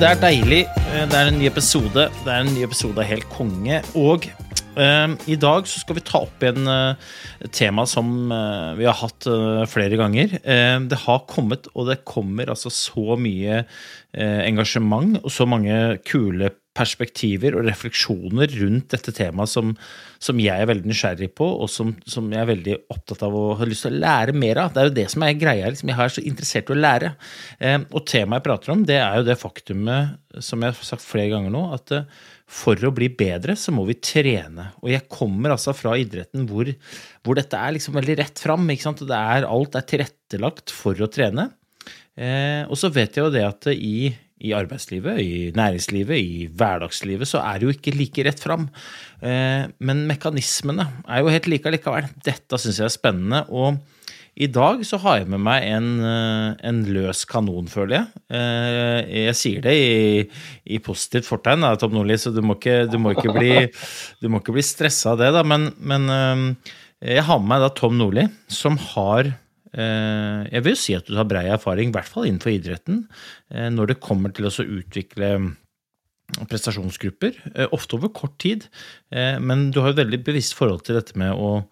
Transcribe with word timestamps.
Det 0.00 0.08
er 0.08 0.20
deilig. 0.22 0.60
Eh, 0.94 1.06
Det 1.10 1.16
er 1.18 1.28
en 1.28 1.38
ny 1.38 1.46
episode. 1.50 2.06
Det 2.24 2.30
er 2.32 2.40
en 2.44 2.54
ny 2.54 2.62
episode 2.64 2.98
av 3.02 3.04
Helt 3.08 3.26
konge. 3.34 3.80
Og 3.98 4.24
eh, 4.80 5.08
i 5.28 5.36
dag 5.36 5.68
så 5.68 5.82
skal 5.82 5.98
vi 5.98 6.04
ta 6.08 6.22
opp 6.24 6.40
igjen 6.44 6.64
eh, 6.70 6.94
tema 7.52 7.84
som 7.88 8.32
eh, 8.32 8.70
vi 8.80 8.88
har 8.88 8.96
hatt 8.96 9.28
eh, 9.28 9.66
flere 9.68 9.98
ganger. 10.00 10.38
Eh, 10.40 10.78
det 10.88 11.02
har 11.04 11.26
kommet, 11.28 11.68
og 11.74 11.90
det 11.90 12.00
kommer 12.08 12.48
altså 12.48 12.72
så 12.72 13.18
mye 13.20 13.60
eh, 13.60 14.40
engasjement 14.48 15.20
og 15.20 15.30
så 15.34 15.46
mange 15.48 15.98
kule 16.08 16.48
perspektiver 16.80 17.58
og 17.58 17.66
refleksjoner 17.68 18.56
rundt 18.62 18.90
dette 18.94 19.12
temaet 19.14 19.52
som, 19.52 19.74
som 20.22 20.40
jeg 20.40 20.56
er 20.56 20.70
veldig 20.70 20.88
nysgjerrig 20.90 21.30
på, 21.36 21.46
og 21.46 21.70
som, 21.72 21.92
som 22.08 22.30
jeg 22.32 22.40
er 22.40 22.50
veldig 22.50 22.78
opptatt 22.94 23.24
av 23.26 23.36
og 23.36 23.54
har 23.60 23.70
lyst 23.70 23.86
til 23.86 23.98
å 23.98 24.02
lære 24.06 24.36
mer 24.36 24.64
av. 24.64 24.72
Det 24.72 24.82
er 24.82 24.90
jo 24.90 24.96
det 24.98 25.06
som 25.12 25.26
er 25.26 25.38
greia. 25.38 25.70
Liksom. 25.70 25.92
Jeg 25.92 26.04
er 26.06 26.16
så 26.16 26.26
interessert 26.32 26.72
i 26.72 26.76
å 26.76 26.80
lære. 26.80 27.14
Eh, 27.60 27.78
og 27.90 28.04
temaet 28.08 28.40
jeg 28.40 28.48
prater 28.48 28.74
om, 28.74 28.84
det 28.88 28.98
er 29.02 29.20
jo 29.20 29.28
det 29.28 29.38
faktumet, 29.40 30.18
som 30.40 30.62
jeg 30.62 30.74
har 30.74 30.90
sagt 30.92 31.06
flere 31.06 31.34
ganger 31.34 31.54
nå, 31.54 31.64
at 31.76 31.96
eh, 31.96 32.20
for 32.50 32.82
å 32.82 32.90
bli 32.94 33.06
bedre, 33.14 33.54
så 33.54 33.70
må 33.74 33.84
vi 33.86 33.98
trene. 34.02 34.72
Og 34.82 34.90
jeg 34.90 35.06
kommer 35.12 35.54
altså 35.54 35.74
fra 35.76 35.94
idretten 36.00 36.48
hvor, 36.50 36.66
hvor 37.22 37.38
dette 37.38 37.58
er 37.58 37.76
liksom 37.76 37.94
veldig 38.00 38.18
rett 38.24 38.42
fram. 38.42 38.66
Er, 38.70 39.46
alt 39.46 39.78
er 39.78 39.86
tilrettelagt 39.86 40.74
for 40.74 40.98
å 40.98 41.10
trene. 41.12 41.46
Eh, 42.18 42.66
og 42.66 42.74
så 42.78 42.90
vet 42.92 43.16
jeg 43.16 43.24
jo 43.24 43.32
det 43.32 43.46
at 43.46 43.70
i, 43.70 44.10
i 44.40 44.54
arbeidslivet, 44.56 45.20
i 45.20 45.50
næringslivet, 45.56 46.16
i 46.16 46.48
hverdagslivet, 46.48 47.28
så 47.28 47.42
er 47.44 47.60
det 47.60 47.68
jo 47.68 47.74
ikke 47.74 47.94
like 47.96 48.24
rett 48.26 48.40
fram. 48.40 48.68
Eh, 49.20 49.66
men 49.84 50.04
mekanismene 50.08 50.86
er 51.06 51.20
jo 51.22 51.32
helt 51.32 51.48
like 51.50 51.72
likevel. 51.74 52.08
Dette 52.24 52.60
syns 52.60 52.80
jeg 52.80 52.88
er 52.88 52.94
spennende. 52.94 53.42
Og 53.52 53.76
i 54.40 54.48
dag 54.48 54.80
så 54.88 54.96
har 55.02 55.18
jeg 55.20 55.28
med 55.34 55.42
meg 55.44 55.66
en, 55.68 55.90
eh, 56.08 56.54
en 56.70 56.80
løs 56.88 57.26
kanon, 57.28 57.68
føler 57.68 57.98
jeg. 57.98 58.22
Eh, 58.32 59.26
Jeg 59.26 59.36
sier 59.36 59.60
det 59.66 59.76
i, 59.76 60.24
i 60.72 60.78
positivt 60.78 61.28
fortegn, 61.28 61.66
Tom 61.78 61.92
Nordli, 61.92 62.16
så 62.16 62.32
du 62.32 62.40
må 62.40 62.56
ikke, 62.56 62.86
du 62.90 62.96
må 62.98 63.12
ikke 63.12 63.34
bli, 63.36 63.52
du 64.22 64.30
må 64.32 64.40
ikke 64.40 64.56
bli 64.56 64.64
stressa 64.64 65.12
av 65.12 65.20
det, 65.20 65.32
da. 65.36 65.44
Men, 65.44 65.68
men 65.78 66.56
jeg 67.00 67.24
har 67.28 67.38
med 67.40 67.52
meg 67.52 67.60
da 67.64 67.70
Tom 67.76 68.00
Nordli, 68.00 68.26
som 68.48 68.80
har 68.94 69.34
Jeg 69.74 70.64
vil 70.66 70.76
si 70.76 70.94
at 70.98 71.06
du 71.06 71.14
har 71.18 71.28
brei 71.30 71.46
erfaring, 71.52 71.90
i 71.90 71.94
hvert 71.94 72.08
fall 72.10 72.26
innenfor 72.26 72.52
idretten, 72.54 73.04
eh, 73.50 73.68
når 73.70 73.92
det 73.92 74.00
kommer 74.02 74.34
til 74.34 74.48
å 74.48 74.52
utvikle 74.64 75.56
prestasjonsgrupper, 76.50 77.36
eh, 77.54 77.68
ofte 77.72 77.94
over 77.96 78.08
kort 78.08 78.38
tid. 78.38 78.68
eh, 79.10 79.38
Men 79.38 79.70
du 79.70 79.80
har 79.80 79.90
et 79.90 79.96
veldig 80.04 80.24
bevisst 80.24 80.54
forhold 80.54 80.84
til 80.84 80.96
dette 80.96 81.16
med 81.16 81.32
å 81.32 81.66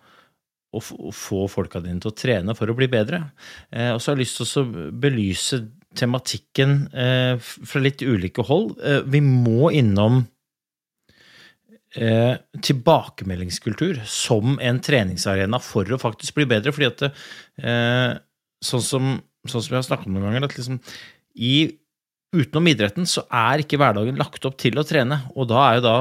å 0.74 0.80
få 1.14 1.46
folka 1.48 1.80
dine 1.80 1.98
til 1.98 2.10
å 2.10 2.16
trene 2.16 2.54
for 2.54 2.68
å 2.68 2.76
bli 2.76 2.86
bedre. 2.92 3.32
Eh, 3.72 3.88
og 3.94 4.00
så 4.00 4.12
har 4.12 4.18
jeg 4.18 4.26
lyst 4.26 4.36
til 4.36 4.62
å 4.62 4.90
belyse 4.92 5.60
tematikken 5.96 6.92
eh, 6.92 7.38
fra 7.38 7.80
litt 7.80 8.04
ulike 8.04 8.44
hold. 8.44 8.78
Eh, 8.84 9.00
vi 9.08 9.20
må 9.24 9.72
innom 9.72 10.26
eh, 11.98 12.38
tilbakemeldingskultur 12.64 14.00
som 14.08 14.56
en 14.62 14.80
treningsarena 14.84 15.60
for 15.62 15.88
å 15.90 16.00
faktisk 16.00 16.38
bli 16.38 16.46
bedre. 16.50 16.74
fordi 16.74 16.90
at 16.92 17.04
eh, 17.08 18.14
sånn, 18.64 18.84
som, 18.84 19.12
sånn 19.44 19.64
som 19.64 19.74
jeg 19.74 19.80
har 19.82 19.90
snakket 19.90 20.10
om 20.10 20.16
noen 20.18 20.30
ganger, 20.30 20.48
at 20.48 20.58
liksom 20.58 20.80
i 21.38 21.58
Utenom 22.28 22.66
idretten 22.68 23.06
så 23.08 23.22
er 23.32 23.62
ikke 23.62 23.78
hverdagen 23.80 24.18
lagt 24.20 24.44
opp 24.44 24.58
til 24.60 24.76
å 24.76 24.82
trene. 24.84 25.16
Og 25.32 25.46
da 25.48 25.62
er 25.64 25.78
jo 25.78 25.84
da 25.86 25.94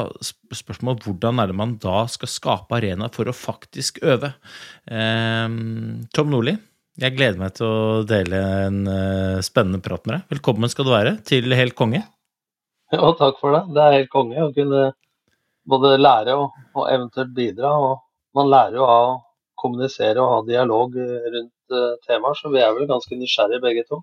spørsmålet 0.59 1.06
hvordan 1.07 1.40
er 1.40 1.47
det 1.47 1.56
man 1.56 1.78
da 1.80 2.02
skal 2.12 2.28
skape 2.28 2.75
arena 2.75 3.07
for 3.13 3.31
å 3.31 3.36
faktisk 3.36 4.02
øve. 4.03 4.34
Eh, 4.91 5.46
Tom 6.12 6.34
Nordli, 6.34 6.57
jeg 7.00 7.16
gleder 7.16 7.40
meg 7.40 7.56
til 7.56 7.69
å 7.69 8.03
dele 8.09 8.44
en 8.66 8.81
eh, 8.91 9.40
spennende 9.46 9.80
prat 9.86 10.03
med 10.03 10.18
deg. 10.18 10.28
Velkommen 10.36 10.74
skal 10.74 10.90
du 10.90 10.91
være 10.91 11.16
til 11.30 11.56
Helt 11.56 11.78
konge. 11.80 12.03
Ja, 12.91 13.07
takk 13.19 13.40
for 13.40 13.56
det. 13.56 13.63
Det 13.75 13.84
er 13.84 13.96
helt 14.02 14.12
konge 14.12 14.44
å 14.44 14.52
kunne 14.56 14.84
både 15.67 15.95
lære 16.00 16.35
og, 16.39 16.51
og 16.75 16.85
eventuelt 16.91 17.33
bidra. 17.38 17.72
Og 17.78 17.97
man 18.38 18.51
lærer 18.53 18.78
jo 18.79 18.85
av 18.88 19.07
å 19.11 19.16
kommunisere 19.57 20.22
og 20.22 20.29
ha 20.33 20.41
dialog 20.47 20.95
eh, 21.01 21.31
rundt 21.33 21.73
eh, 21.73 21.95
temaer, 22.07 22.38
så 22.38 22.51
vi 22.53 22.61
er 22.61 22.75
vel 22.78 22.88
ganske 22.89 23.17
nysgjerrige 23.17 23.63
begge 23.63 23.83
to. 23.89 24.01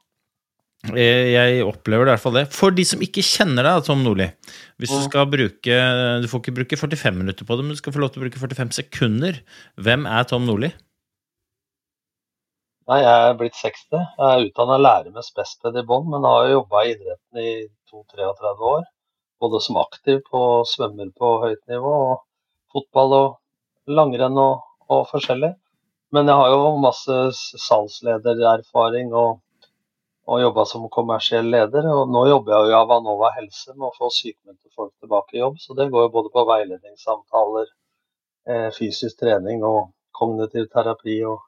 Eh, 0.93 1.31
Jeg 1.33 1.63
opplever 1.65 2.05
det 2.05 2.11
i 2.11 2.15
hvert 2.17 2.25
fall 2.25 2.35
det. 2.37 2.47
For 2.53 2.75
de 2.75 2.85
som 2.85 3.01
ikke 3.01 3.23
kjenner 3.25 3.65
deg, 3.65 3.85
Tom 3.87 4.03
Nordli. 4.05 4.27
Hvis 4.77 4.91
du 4.93 4.99
Mm. 4.99 5.05
skal 5.09 5.29
bruke 5.33 5.77
Du 6.21 6.27
får 6.29 6.43
ikke 6.43 6.57
bruke 6.59 6.77
45 6.77 7.15
minutter 7.23 7.47
på 7.49 7.57
det, 7.57 7.65
men 7.65 7.73
du 7.73 7.81
skal 7.81 7.95
få 7.95 8.03
lov 8.03 8.11
til 8.13 8.21
å 8.21 8.25
bruke 8.27 8.43
45 8.43 8.75
sekunder. 8.83 9.41
Hvem 9.81 10.05
er 10.11 10.25
Tom 10.29 10.45
Nordli? 10.45 10.73
Nei, 12.91 12.99
jeg 13.01 13.29
er 13.31 13.37
blitt 13.41 13.55
60. 13.57 13.97
Jeg 14.19 14.27
er 14.29 14.43
utdanna 14.51 14.77
lærer 14.77 15.13
med 15.15 15.25
spesped 15.25 15.79
i 15.81 15.85
bånn, 15.89 16.05
men 16.13 16.27
har 16.29 16.49
jo 16.51 16.59
jobba 16.59 16.83
i 16.85 16.91
idretten 16.93 17.41
i 17.41 17.53
32-33 17.89 18.67
år. 18.75 18.83
Både 19.45 19.61
som 19.65 19.79
aktiv 19.81 20.21
på 20.31 20.41
svømmer 20.71 21.11
på 21.21 21.31
høyt 21.45 21.63
nivå, 21.71 21.95
og 22.11 22.75
fotball 22.75 23.15
og 23.19 23.95
langrenn 23.99 24.41
og, 24.41 24.65
og 24.89 25.07
forskjellig. 25.11 25.53
Men 26.15 26.31
jeg 26.31 26.41
har 26.41 26.53
jo 26.55 26.75
masse 26.83 27.17
salgsledererfaring 27.67 29.15
og, 29.19 29.41
og 30.31 30.43
jobba 30.45 30.65
som 30.71 30.87
kommersiell 30.97 31.51
leder. 31.57 31.89
Og 31.93 32.13
nå 32.15 32.27
jobber 32.31 32.55
jeg 32.55 32.67
jo 32.67 32.75
i 32.75 32.79
Avanova 32.81 33.33
helse 33.39 33.75
med 33.75 33.89
å 33.91 33.97
få 33.97 34.13
sykmeldte 34.15 34.71
folk 34.77 34.93
tilbake 35.03 35.37
i 35.37 35.43
jobb. 35.43 35.59
Så 35.63 35.77
det 35.79 35.91
går 35.93 36.07
jo 36.07 36.15
både 36.19 36.33
på 36.37 36.47
veiledningssamtaler, 36.53 37.73
eh, 38.49 38.71
fysisk 38.79 39.21
trening 39.25 39.67
og 39.67 39.91
kognitiv 40.15 40.71
terapi 40.73 41.19
og 41.33 41.43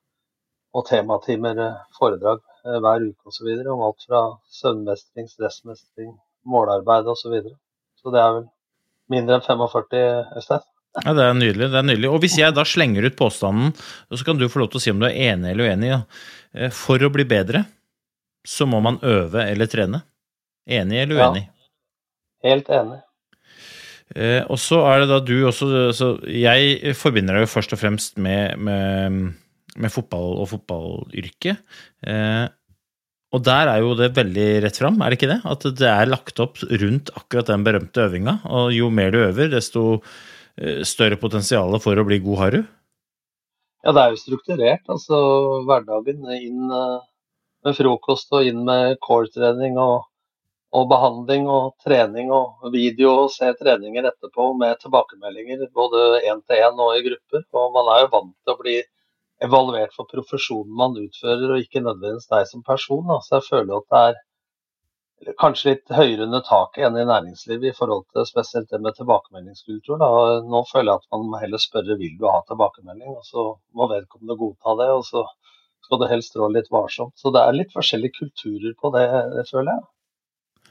og 0.76 0.84
tematimer, 0.88 1.58
eh, 1.66 1.76
foredrag 1.98 2.40
eh, 2.66 2.78
hver 2.84 3.04
uke 3.08 3.30
osv. 3.30 3.48
om 3.74 3.84
alt 3.86 4.02
fra 4.08 4.22
søvnmestring, 4.60 5.28
stressmestring, 5.34 6.10
målarbeid 6.54 7.08
osv. 7.12 7.22
Så, 7.22 7.32
videre. 7.34 7.56
Så 8.06 8.12
det 8.14 8.22
er 8.22 8.34
vel 8.38 8.44
mindre 9.12 9.40
enn 9.40 9.44
45, 9.46 10.02
Øystein. 10.38 10.64
Ja, 11.04 11.12
Det 11.12 11.24
er 11.26 11.34
nydelig. 11.36 11.66
det 11.72 11.76
er 11.76 11.84
nydelig. 11.84 12.08
Og 12.08 12.20
hvis 12.22 12.38
jeg 12.38 12.54
da 12.56 12.62
slenger 12.64 13.04
ut 13.04 13.16
påstanden, 13.18 13.74
så 14.14 14.24
kan 14.24 14.38
du 14.40 14.46
få 14.48 14.62
lov 14.62 14.70
til 14.72 14.78
å 14.80 14.84
si 14.86 14.90
om 14.94 15.02
du 15.02 15.06
er 15.10 15.18
enig 15.34 15.50
eller 15.52 15.68
uenig. 15.68 15.90
Ja. 15.90 15.98
Eh, 16.54 16.70
For 16.72 16.96
å 17.04 17.10
bli 17.12 17.26
bedre, 17.28 17.66
så 18.46 18.64
må 18.70 18.80
man 18.80 18.96
øve 19.04 19.42
eller 19.44 19.66
trene. 19.68 20.00
Enig 20.66 21.02
eller 21.02 21.18
uenig? 21.20 21.42
Ja. 21.44 22.48
Helt 22.48 22.70
enig. 22.72 23.02
Eh, 24.14 24.42
og 24.48 24.56
så 24.62 24.78
er 24.86 25.02
det 25.02 25.08
da 25.10 25.18
du 25.20 25.34
også 25.48 25.66
så 25.92 26.08
Jeg 26.30 26.94
forbinder 26.94 27.34
deg 27.34 27.42
jo 27.48 27.50
først 27.58 27.74
og 27.74 27.80
fremst 27.80 28.16
med, 28.22 28.56
med, 28.62 29.34
med 29.76 29.92
fotball 29.92 30.38
og 30.40 30.48
fotballyrket. 30.54 31.58
Eh, 32.06 32.46
og 33.34 33.42
der 33.42 33.68
er 33.72 33.82
jo 33.82 33.96
det 33.98 34.12
veldig 34.14 34.46
rett 34.62 34.78
fram, 34.78 35.00
er 35.02 35.10
det 35.10 35.18
ikke 35.18 35.32
det? 35.32 35.40
At 35.50 35.66
det 35.80 35.88
er 35.90 36.08
lagt 36.08 36.38
opp 36.42 36.60
rundt 36.62 37.10
akkurat 37.18 37.50
den 37.50 37.66
berømte 37.66 38.06
øvinga. 38.06 38.38
Og 38.46 38.70
jo 38.76 38.90
mer 38.94 39.10
du 39.10 39.18
øver, 39.24 39.50
desto 39.50 39.82
eh, 39.96 40.84
større 40.86 41.18
potensial 41.18 41.74
for 41.82 41.98
å 41.98 42.06
bli 42.06 42.20
god 42.22 42.42
har 42.44 42.56
du. 42.56 42.60
Ja, 43.82 43.92
det 43.92 44.02
er 44.02 44.14
jo 44.14 44.22
strukturert. 44.22 44.84
Altså 44.90 45.18
hverdagen 45.66 46.22
inn 46.38 46.70
eh, 46.70 46.98
med 47.66 47.78
frokost 47.78 48.30
og 48.36 48.46
inn 48.46 48.62
med 48.68 48.96
core-trening 49.02 49.74
og, 49.82 50.06
og 50.70 50.88
behandling 50.90 51.50
og 51.50 51.74
trening 51.82 52.30
og 52.34 52.70
video 52.70 53.12
og 53.24 53.32
se 53.34 53.50
treninger 53.58 54.06
etterpå 54.06 54.52
med 54.58 54.78
tilbakemeldinger 54.84 55.66
både 55.74 56.22
én 56.22 56.46
til 56.46 56.62
én 56.62 56.78
og 56.78 56.94
i 56.94 57.02
grupper. 57.10 57.42
Og 57.58 57.74
man 57.74 57.90
er 57.90 58.04
jo 58.04 58.12
vant 58.14 58.36
til 58.38 58.54
å 58.54 58.60
bli 58.62 58.80
evaluert 59.44 59.92
for 59.96 60.08
profesjonen 60.10 60.72
man 60.76 60.96
utfører, 61.00 61.50
og 61.52 61.64
ikke 61.64 61.82
nødvendigvis 61.84 62.30
deg 62.30 62.48
som 62.50 62.64
person. 62.66 63.04
Da. 63.10 63.18
Så 63.24 63.38
jeg 63.38 63.48
føler 63.50 63.80
at 63.80 63.90
det 63.92 65.32
er 65.32 65.36
kanskje 65.40 65.72
litt 65.72 65.96
høyere 65.96 66.26
under 66.26 66.44
taket 66.44 66.86
enn 66.88 66.98
i 67.00 67.06
næringslivet 67.08 67.70
i 67.70 67.76
forhold 67.76 68.04
til 68.12 68.28
spesielt 68.28 68.70
det 68.72 68.82
med 68.84 68.96
tilbakemeldingskultur. 68.98 70.00
Da. 70.02 70.10
Nå 70.44 70.62
føler 70.70 70.92
jeg 70.92 71.02
at 71.02 71.18
man 71.18 71.40
heller 71.42 71.62
spørre 71.62 71.98
vil 72.00 72.16
du 72.20 72.28
ha 72.30 72.40
tilbakemelding, 72.48 73.12
og 73.16 73.24
så 73.28 73.50
må 73.76 73.90
vedkommende 73.92 74.38
godta 74.40 74.78
det. 74.82 74.90
og 74.96 75.04
så 75.08 75.26
skal 75.86 76.00
du 76.02 76.08
helst 76.10 76.34
rå 76.38 76.48
litt 76.50 76.72
varsomt. 76.72 77.14
Så 77.18 77.30
det 77.34 77.42
er 77.42 77.54
litt 77.54 77.74
forskjellige 77.74 78.18
kulturer 78.18 78.74
på 78.80 78.90
det, 78.96 79.06
det 79.36 79.46
føler 79.50 79.76
jeg. 79.76 79.86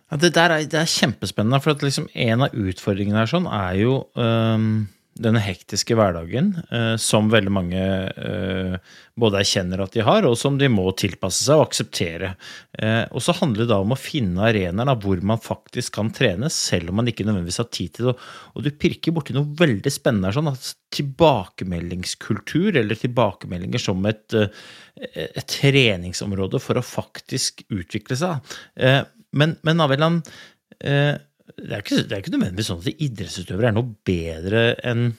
Ja, 0.06 0.18
det 0.22 0.36
der 0.36 0.54
er, 0.54 0.66
det 0.70 0.80
er 0.82 0.92
kjempespennende, 0.92 1.62
for 1.64 1.82
liksom 1.82 2.10
en 2.14 2.46
av 2.46 2.54
utfordringene 2.54 3.24
her 3.24 3.32
sånn 3.32 3.48
er 3.50 3.80
jo 3.80 3.96
øhm, 4.22 4.86
denne 5.16 5.40
hektiske 5.40 5.96
hverdagen 5.96 6.50
eh, 6.76 6.96
som 7.00 7.30
veldig 7.32 7.52
mange 7.54 7.82
eh, 7.82 8.74
både 9.16 9.40
erkjenner 9.40 9.86
at 9.86 9.94
de 9.96 10.04
har, 10.04 10.26
og 10.28 10.36
som 10.40 10.58
de 10.60 10.68
må 10.72 10.84
tilpasse 11.00 11.46
seg 11.46 11.60
og 11.60 11.70
akseptere. 11.70 12.34
Eh, 12.76 13.04
og 13.16 13.24
så 13.24 13.36
handler 13.38 13.64
det 13.64 13.70
da 13.72 13.78
om 13.84 13.96
å 13.96 14.00
finne 14.00 14.44
arenaer 14.50 15.00
hvor 15.00 15.22
man 15.24 15.40
faktisk 15.42 15.96
kan 16.00 16.12
trene, 16.16 16.50
selv 16.52 16.92
om 16.92 17.00
man 17.00 17.12
ikke 17.12 17.24
nødvendigvis 17.28 17.62
har 17.64 17.70
tid 17.72 17.94
til 17.96 18.10
det. 18.12 18.16
Og 18.56 18.66
du 18.66 18.72
pirker 18.76 19.16
borti 19.16 19.36
noe 19.38 19.56
veldig 19.62 19.94
spennende 19.94 20.34
sånn 20.36 20.52
at 20.52 20.74
tilbakemeldingskultur, 20.96 22.76
eller 22.82 23.00
tilbakemeldinger 23.00 23.86
som 23.86 24.04
et, 24.12 24.36
eh, 24.36 25.30
et 25.32 25.48
treningsområde 25.60 26.60
for 26.64 26.76
å 26.76 26.84
faktisk 26.86 27.64
utvikle 27.72 28.20
seg. 28.20 28.58
Eh, 28.76 29.00
men, 29.36 29.56
men 29.64 29.84
Aveland, 29.84 30.28
eh, 30.84 31.16
det 31.58 31.72
er, 31.72 31.82
ikke, 31.84 32.02
det 32.04 32.16
er 32.16 32.22
ikke 32.24 32.34
nødvendigvis 32.36 32.70
sånn 32.72 32.82
at 32.84 33.04
idrettsutøvere 33.08 33.70
er 33.70 33.78
noe 33.78 33.94
bedre 34.08 34.66
enn 34.84 35.14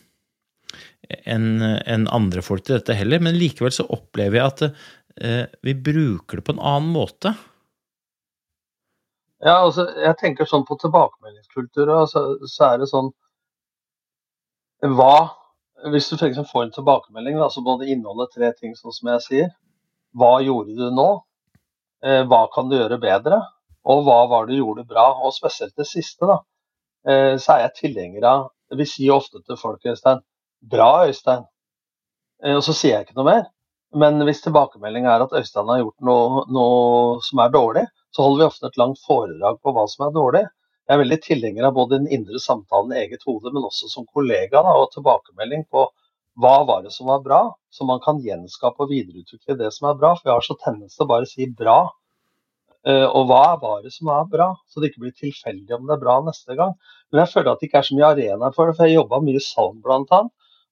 enn 1.06 1.62
en 1.62 2.06
andre 2.10 2.42
folk 2.42 2.64
til 2.66 2.80
dette 2.80 2.96
heller, 2.98 3.20
men 3.22 3.36
likevel 3.38 3.70
så 3.74 3.84
opplever 3.94 4.40
jeg 4.40 4.46
at 4.50 4.62
eh, 4.66 5.44
vi 5.62 5.76
bruker 5.78 6.40
det 6.40 6.46
på 6.48 6.56
en 6.56 6.62
annen 6.72 6.90
måte. 6.94 7.30
Ja, 9.44 9.60
altså, 9.60 9.86
jeg 10.00 10.16
tenker 10.18 10.48
sånn 10.48 10.64
på 10.66 10.78
tilbakemeldingskultur, 10.82 11.92
så, 12.10 12.24
så 12.48 12.70
er 12.70 12.80
det 12.82 12.88
sånn 12.90 13.12
Hva 14.96 15.36
Hvis 15.92 16.08
du 16.10 16.16
f.eks. 16.16 16.40
får 16.50 16.66
en 16.66 16.74
tilbakemelding, 16.74 17.36
da, 17.38 17.50
så 17.52 17.62
må 17.62 17.76
det 17.80 17.90
inneholde 17.92 18.30
tre 18.32 18.50
ting, 18.56 18.74
sånn 18.74 18.94
som 18.96 19.12
jeg 19.12 19.24
sier. 19.26 19.50
Hva 20.16 20.38
gjorde 20.42 20.74
du 20.74 20.88
nå? 20.90 21.10
Eh, 22.02 22.22
hva 22.26 22.46
kan 22.52 22.70
du 22.70 22.78
gjøre 22.78 22.98
bedre? 23.02 23.42
Og 23.86 24.04
hva 24.06 24.20
var 24.30 24.46
det 24.46 24.56
du 24.56 24.62
gjorde 24.62 24.86
bra? 24.88 25.06
Og 25.22 25.34
spesielt 25.34 25.76
det 25.78 25.86
siste, 25.88 26.26
da. 26.26 26.40
Eh, 27.06 27.34
så 27.38 27.54
er 27.54 27.66
jeg 27.66 27.76
tilhenger 27.82 28.26
av 28.26 28.46
Vi 28.76 28.86
sier 28.90 29.14
ofte 29.14 29.38
til 29.46 29.58
folk, 29.60 29.84
Øystein, 29.86 30.24
bra, 30.72 31.06
Øystein. 31.06 31.44
Eh, 32.42 32.56
og 32.56 32.64
så 32.66 32.74
sier 32.74 32.96
jeg 32.96 33.06
ikke 33.06 33.20
noe 33.20 33.28
mer. 33.28 33.44
Men 33.94 34.18
hvis 34.26 34.42
tilbakemeldinga 34.44 35.12
er 35.12 35.24
at 35.24 35.36
Øystein 35.38 35.70
har 35.70 35.84
gjort 35.84 36.08
noe, 36.08 36.42
noe 36.50 37.20
som 37.22 37.42
er 37.44 37.52
dårlig, 37.54 37.84
så 38.10 38.26
holder 38.26 38.42
vi 38.42 38.48
ofte 38.50 38.70
et 38.70 38.80
langt 38.80 38.98
foredrag 39.06 39.60
på 39.62 39.74
hva 39.76 39.84
som 39.92 40.08
er 40.08 40.16
dårlig. 40.16 40.42
Jeg 40.86 40.94
er 40.96 41.02
veldig 41.02 41.20
tilhenger 41.22 41.68
av 41.68 41.76
både 41.76 42.00
den 42.00 42.10
indre 42.14 42.40
samtalen 42.42 42.92
i 42.94 42.98
eget 43.04 43.22
hode, 43.26 43.52
men 43.54 43.64
også 43.66 43.88
som 43.90 44.06
kollega, 44.14 44.62
da, 44.66 44.74
og 44.82 44.90
tilbakemelding 44.94 45.64
på 45.70 45.86
hva 46.42 46.56
var 46.68 46.82
det 46.84 46.92
som 46.94 47.08
var 47.10 47.22
bra, 47.24 47.40
så 47.72 47.86
man 47.88 48.02
kan 48.04 48.18
gjenskape 48.22 48.84
og 48.84 48.90
videreutvikle 48.92 49.56
det 49.62 49.70
som 49.74 49.88
er 49.90 49.96
bra. 50.00 50.12
For 50.18 50.28
jeg 50.28 50.36
har 50.36 50.46
så 50.46 50.58
tendens 50.60 50.98
til 50.98 51.06
å 51.06 51.10
bare 51.14 51.30
si 51.30 51.48
bra 51.62 51.78
og 52.86 53.24
hva 53.26 53.56
var 53.58 53.80
det 53.82 53.90
som 53.90 54.06
var 54.06 54.28
bra, 54.30 54.52
så 54.70 54.78
det 54.78 54.92
ikke 54.92 55.02
blir 55.02 55.14
tilfeldig 55.18 55.74
om 55.74 55.88
det 55.88 55.96
er 55.96 56.02
bra 56.04 56.20
neste 56.22 56.54
gang. 56.54 56.76
Men 57.10 57.24
jeg 57.24 57.32
føler 57.32 57.50
at 57.50 57.62
det 57.62 57.66
ikke 57.66 57.80
er 57.80 57.88
så 57.88 57.96
mye 57.98 58.10
arena 58.14 58.50
for 58.54 58.70
det, 58.70 58.76
for 58.78 58.86
jeg 58.86 59.00
jobba 59.00 59.18
mye 59.26 59.42
salg 59.42 59.80
bl.a. 59.82 60.20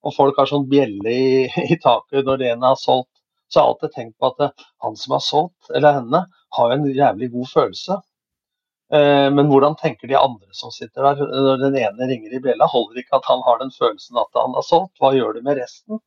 Og 0.05 0.13
folk 0.13 0.39
har 0.39 0.49
sånn 0.49 0.67
bjelle 0.71 1.11
i, 1.11 1.45
i 1.73 1.77
taket 1.81 2.27
når 2.27 2.45
ene 2.51 2.71
har 2.71 2.79
solgt. 2.79 3.11
Så 3.49 3.59
jeg 3.59 3.63
har 3.63 3.73
alltid 3.73 3.93
tenkt 3.93 4.17
på 4.19 4.31
at 4.31 4.43
eh, 4.47 4.65
han 4.85 4.97
som 4.99 5.15
har 5.15 5.23
solgt, 5.23 5.71
eller 5.75 5.99
henne, 5.99 6.25
har 6.57 6.73
en 6.73 6.85
jævlig 6.89 7.29
god 7.33 7.51
følelse. 7.51 7.99
Eh, 8.93 9.27
men 9.33 9.49
hvordan 9.49 9.77
tenker 9.79 10.09
de 10.09 10.17
andre 10.17 10.57
som 10.57 10.73
sitter 10.73 11.05
der 11.05 11.21
når 11.45 11.61
den 11.63 11.77
ene 11.81 12.09
ringer 12.09 12.35
i 12.35 12.41
bjella? 12.41 12.69
Holder 12.71 13.01
ikke 13.01 13.19
at 13.19 13.29
han 13.29 13.43
har 13.45 13.61
den 13.61 13.73
følelsen 13.75 14.21
at 14.21 14.41
han 14.41 14.57
har 14.57 14.65
solgt? 14.65 14.95
Hva 15.01 15.13
gjør 15.15 15.37
det 15.37 15.45
med 15.45 15.59
resten? 15.61 16.01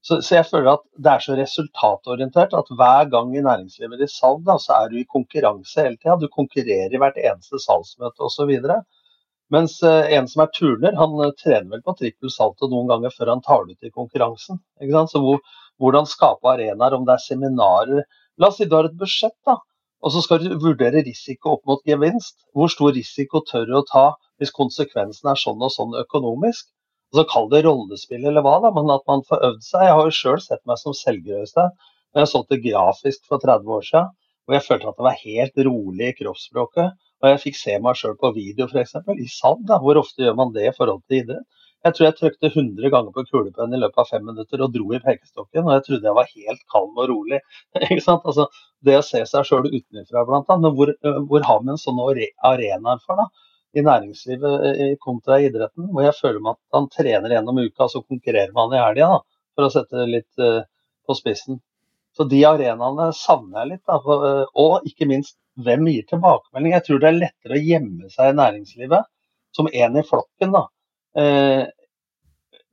Så, 0.00 0.16
så, 0.24 0.38
jeg 0.38 0.48
føler 0.48 0.70
at 0.72 0.84
det 1.04 1.10
er 1.12 1.24
så 1.24 1.34
resultatorientert 1.36 2.54
at 2.56 2.70
hver 2.78 3.08
gang 3.12 3.34
i 3.36 3.42
næringslivet 3.44 4.00
i 4.00 4.08
salg, 4.08 4.40
da, 4.46 4.56
så 4.62 4.78
er 4.78 4.88
du 4.88 4.96
i 5.00 5.08
konkurranse 5.08 5.84
hele 5.84 5.98
tida. 5.98 6.16
Du 6.16 6.30
konkurrerer 6.32 6.94
i 6.94 7.00
hvert 7.02 7.18
eneste 7.20 7.60
salgsmøte 7.60 8.24
osv. 8.24 8.54
Mens 9.52 9.76
uh, 9.84 10.06
en 10.16 10.28
som 10.30 10.44
er 10.44 10.52
turner, 10.56 10.96
han 10.96 11.18
uh, 11.20 11.34
trener 11.36 11.68
vel 11.74 11.84
på 11.84 11.96
trippel 11.98 12.32
salto 12.32 12.70
noen 12.70 12.88
ganger 12.88 13.12
før 13.12 13.34
han 13.34 13.44
tar 13.44 13.66
det 13.66 13.76
ut 13.76 13.90
i 13.90 13.92
konkurransen. 13.92 14.62
Så 15.12 15.22
hvor, 15.24 15.42
hvordan 15.82 16.08
skape 16.08 16.48
arenaer, 16.48 16.96
om 16.96 17.04
det 17.08 17.18
er 17.18 17.26
seminarer 17.26 18.04
La 18.40 18.48
oss 18.48 18.56
si 18.56 18.64
du 18.64 18.72
har 18.72 18.86
et 18.88 18.96
budsjett, 18.96 19.36
da, 19.44 19.58
og 20.00 20.12
så 20.14 20.22
skal 20.24 20.40
du 20.40 20.54
vurdere 20.62 21.02
risiko 21.04 21.58
opp 21.58 21.66
mot 21.68 21.82
gevinst. 21.84 22.38
Hvor 22.56 22.70
stor 22.72 22.94
risiko 22.96 23.42
tør 23.44 23.66
du 23.68 23.74
å 23.76 23.84
ta 23.84 24.04
hvis 24.40 24.54
konsekvensen 24.56 25.28
er 25.28 25.40
sånn 25.40 25.60
og 25.60 25.72
sånn 25.74 25.98
økonomisk? 26.00 26.70
Altså 27.10 27.26
Kall 27.32 27.50
det 27.52 27.64
rollespill 27.66 28.24
eller 28.26 28.44
hva, 28.46 28.56
da, 28.64 28.70
men 28.74 28.90
at 28.94 29.06
man 29.10 29.24
får 29.26 29.44
øvd 29.50 29.62
seg. 29.66 29.86
Jeg 29.86 29.96
har 29.98 30.08
jo 30.08 30.16
sjøl 30.20 30.40
sett 30.44 30.62
meg 30.70 30.80
som 30.80 30.96
selger 30.96 31.42
Øystein. 31.42 31.76
Når 32.14 32.24
jeg 32.24 32.30
solgte 32.32 32.62
grafisk 32.64 33.22
for 33.30 33.42
30 33.42 33.76
år 33.76 33.86
siden, 33.86 34.10
og 34.48 34.56
jeg 34.56 34.66
følte 34.66 34.90
at 34.90 34.98
det 34.98 35.06
var 35.06 35.22
helt 35.22 35.60
rolig 35.68 36.06
i 36.10 36.14
kroppsspråket. 36.18 36.94
Og 37.20 37.28
jeg 37.28 37.40
fikk 37.44 37.58
se 37.60 37.74
meg 37.84 37.98
sjøl 38.00 38.16
på 38.18 38.32
video 38.34 38.66
f.eks. 38.66 38.96
i 39.14 39.28
salg. 39.30 39.68
Hvor 39.84 40.00
ofte 40.00 40.24
gjør 40.24 40.38
man 40.38 40.54
det 40.54 40.64
i 40.70 40.76
forhold 40.76 41.04
til 41.06 41.20
idrett? 41.20 41.46
Jeg 41.86 41.96
tror 41.96 42.04
jeg 42.04 42.16
trykte 42.18 42.48
100 42.50 42.90
ganger 42.92 43.12
på 43.14 43.22
kulepennen 43.28 43.76
i 43.78 43.80
løpet 43.80 44.02
av 44.02 44.08
fem 44.10 44.24
minutter 44.26 44.64
og 44.64 44.72
dro 44.74 44.88
i 44.96 45.00
pekestokken. 45.04 45.68
Og 45.68 45.76
jeg 45.76 45.84
trodde 45.86 46.10
jeg 46.10 46.18
var 46.18 46.32
helt 46.32 46.64
kalm 46.74 46.98
og 46.98 47.12
rolig. 47.12 47.40
ikke 47.86 48.02
sant? 48.04 48.26
Altså, 48.26 48.48
det 48.84 48.98
å 48.98 49.04
se 49.06 49.22
seg 49.28 49.46
sjøl 49.48 49.70
utenfra, 49.70 50.24
annet. 50.26 50.50
Men 50.50 50.76
hvor, 50.76 50.92
hvor 51.30 51.46
har 51.46 51.62
vi 51.62 51.72
en 51.72 51.80
sånn 51.80 52.02
arena 52.50 52.98
for, 53.06 53.22
da? 53.22 53.46
I 53.76 53.82
næringslivet 53.86 54.66
eh, 54.70 54.94
kontra 55.02 55.38
idretten, 55.42 55.88
hvor 55.92 56.06
jeg 56.06 56.16
føler 56.18 56.42
meg 56.42 56.56
at 56.56 56.78
han 56.78 56.88
trener 56.90 57.34
gjennom 57.36 57.60
uka, 57.62 57.88
så 57.90 58.02
konkurrerer 58.02 58.54
man 58.56 58.74
i 58.74 58.80
helga, 58.82 59.20
for 59.54 59.66
å 59.66 59.72
sette 59.72 59.98
det 59.98 60.08
litt 60.10 60.42
uh, 60.42 60.62
på 61.06 61.14
spissen. 61.18 61.60
Så 62.16 62.26
de 62.30 62.40
arenaene 62.46 63.10
savner 63.14 63.62
jeg 63.62 63.70
litt. 63.72 63.82
Da, 63.90 63.98
uh, 63.98 64.46
og 64.58 64.86
ikke 64.88 65.08
minst, 65.10 65.36
hvem 65.60 65.86
gir 65.90 66.06
tilbakemelding? 66.08 66.74
Jeg 66.76 66.86
tror 66.86 67.02
det 67.02 67.10
er 67.10 67.18
lettere 67.18 67.58
å 67.58 67.62
gjemme 67.62 68.10
seg 68.10 68.30
i 68.30 68.36
næringslivet 68.38 69.08
som 69.54 69.68
en 69.70 69.98
i 69.98 70.04
flokken. 70.06 70.54
da. 70.54 70.66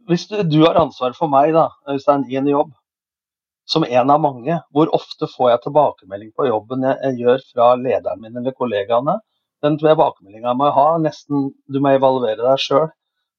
Hvis 0.07 0.27
du, 0.29 0.37
du, 0.45 0.59
har 0.63 0.77
ansvar 0.79 1.15
for 1.17 1.27
meg, 1.31 1.51
da, 1.57 1.65
Øystein, 1.89 2.27
i 2.31 2.37
en 2.39 2.47
jobb, 2.47 2.69
som 3.67 3.83
en 3.83 4.13
av 4.13 4.21
mange, 4.23 4.55
hvor 4.71 4.93
ofte 4.95 5.27
får 5.27 5.49
jeg 5.51 5.63
tilbakemelding 5.65 6.29
på 6.37 6.45
jobben 6.47 6.85
jeg, 6.87 6.99
jeg 7.03 7.25
gjør 7.25 7.43
fra 7.49 7.71
lederen 7.81 8.21
min 8.23 8.39
eller 8.39 8.55
kollegaene? 8.55 9.17
Den 9.65 9.77
tilbakemeldinga 9.81 10.53
må 10.57 10.69
jeg 10.69 10.75
ha. 10.77 10.87
Nesten, 11.01 11.49
du 11.65 11.81
må 11.81 11.95
evaluere 11.97 12.39
deg 12.43 12.61
sjøl. 12.61 12.87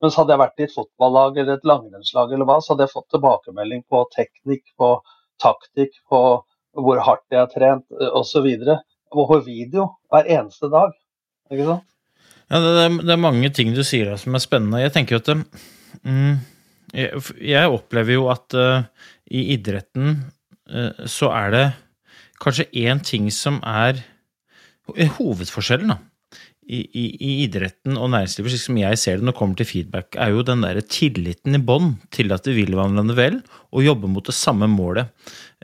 Mens 0.03 0.19
hadde 0.19 0.35
jeg 0.35 0.43
vært 0.43 0.61
i 0.61 0.67
et 0.67 0.75
fotballag 0.75 1.41
eller 1.41 1.59
et 1.59 1.67
langrennslag, 1.67 2.33
eller 2.35 2.47
hva, 2.47 2.61
så 2.63 2.75
hadde 2.75 2.87
jeg 2.87 2.95
fått 2.95 3.09
tilbakemelding 3.15 3.83
på 3.91 4.05
teknikk, 4.15 4.65
på 4.79 4.93
taktikk, 5.43 5.97
på 6.11 6.21
hvor 6.79 7.01
hardt 7.03 7.27
jeg 7.35 7.41
har 7.43 7.51
trent 7.51 7.87
osv. 8.15 8.47
Og 9.09 9.25
på 9.33 9.41
video 9.47 9.89
hver 10.13 10.29
eneste 10.39 10.71
dag. 10.71 10.95
Ikke 11.51 11.67
sant? 11.71 11.87
Ja, 12.49 12.61
det 12.65 12.71
er, 12.81 12.95
det 13.05 13.13
er 13.13 13.21
mange 13.21 13.51
ting 13.53 13.75
du 13.77 13.83
sier 13.85 14.15
som 14.21 14.37
er 14.37 14.43
spennende. 14.45 14.81
Jeg 14.81 14.95
tenker 14.95 15.19
at 15.19 15.29
mm, 15.35 16.39
jeg, 16.95 17.25
jeg, 17.45 17.73
opplever 17.73 18.17
jo 18.17 18.29
at 18.33 18.57
uh, 18.57 18.87
i 19.29 19.51
idretten 19.57 20.15
uh, 20.73 21.05
så 21.05 21.33
er 21.37 21.53
det 21.53 21.67
kanskje 22.41 22.71
én 22.87 23.03
ting 23.05 23.27
som 23.35 23.59
er 23.67 24.01
hovedforskjellen, 25.19 25.91
da 25.93 25.99
i, 26.69 26.83
i, 27.01 27.31
idretten 27.47 27.97
og 27.97 28.11
næringslivet, 28.13 28.53
slik 28.53 28.65
som 28.67 28.79
jeg 28.81 29.01
ser 29.01 29.19
det 29.19 29.25
når 29.25 29.33
det 29.33 29.39
kommer 29.39 29.59
til 29.59 29.69
feedback, 29.71 30.19
er 30.21 30.35
jo 30.35 30.45
den 30.45 30.65
der 30.67 30.81
tilliten 30.85 31.57
i 31.57 31.61
bånn 31.65 31.95
til 32.13 32.35
at 32.35 32.45
de 32.45 32.53
vil 32.57 32.75
hverandre 32.77 33.17
vel 33.17 33.39
og 33.73 33.85
jobbe 33.87 34.11
mot 34.13 34.27
det 34.29 34.37
samme 34.37 34.69
målet. 34.71 35.09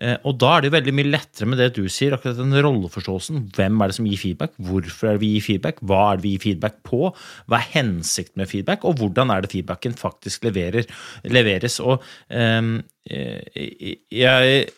Eh, 0.00 0.16
og 0.24 0.38
da 0.40 0.54
er 0.56 0.64
det 0.64 0.72
veldig 0.74 0.94
mye 0.96 1.10
lettere 1.12 1.48
med 1.50 1.60
det 1.60 1.70
du 1.76 1.82
sier, 1.92 2.16
akkurat 2.16 2.40
den 2.40 2.56
rolleforståelsen. 2.56 3.44
Hvem 3.56 3.84
er 3.84 3.92
det 3.92 3.98
som 3.98 4.08
gir 4.08 4.22
feedback? 4.22 4.56
Hvorfor 4.70 5.10
er 5.10 5.18
det 5.18 5.24
vi 5.26 5.32
gir 5.36 5.46
feedback? 5.50 5.80
Hva 5.84 6.00
er 6.06 6.20
det 6.20 6.26
vi 6.26 6.34
gir 6.34 6.44
feedback 6.48 6.80
på? 6.88 7.02
Hva 7.44 7.60
er 7.60 7.70
hensikten 7.76 8.40
med 8.40 8.50
feedback? 8.50 8.88
Og 8.88 8.96
hvordan 9.00 9.32
er 9.34 9.44
det 9.44 9.52
feedbacken 9.52 9.96
faktisk 10.00 10.48
leverer, 10.48 10.88
leveres? 11.28 11.80
Og 11.84 12.00
um, 12.32 12.78
jeg, 13.04 14.68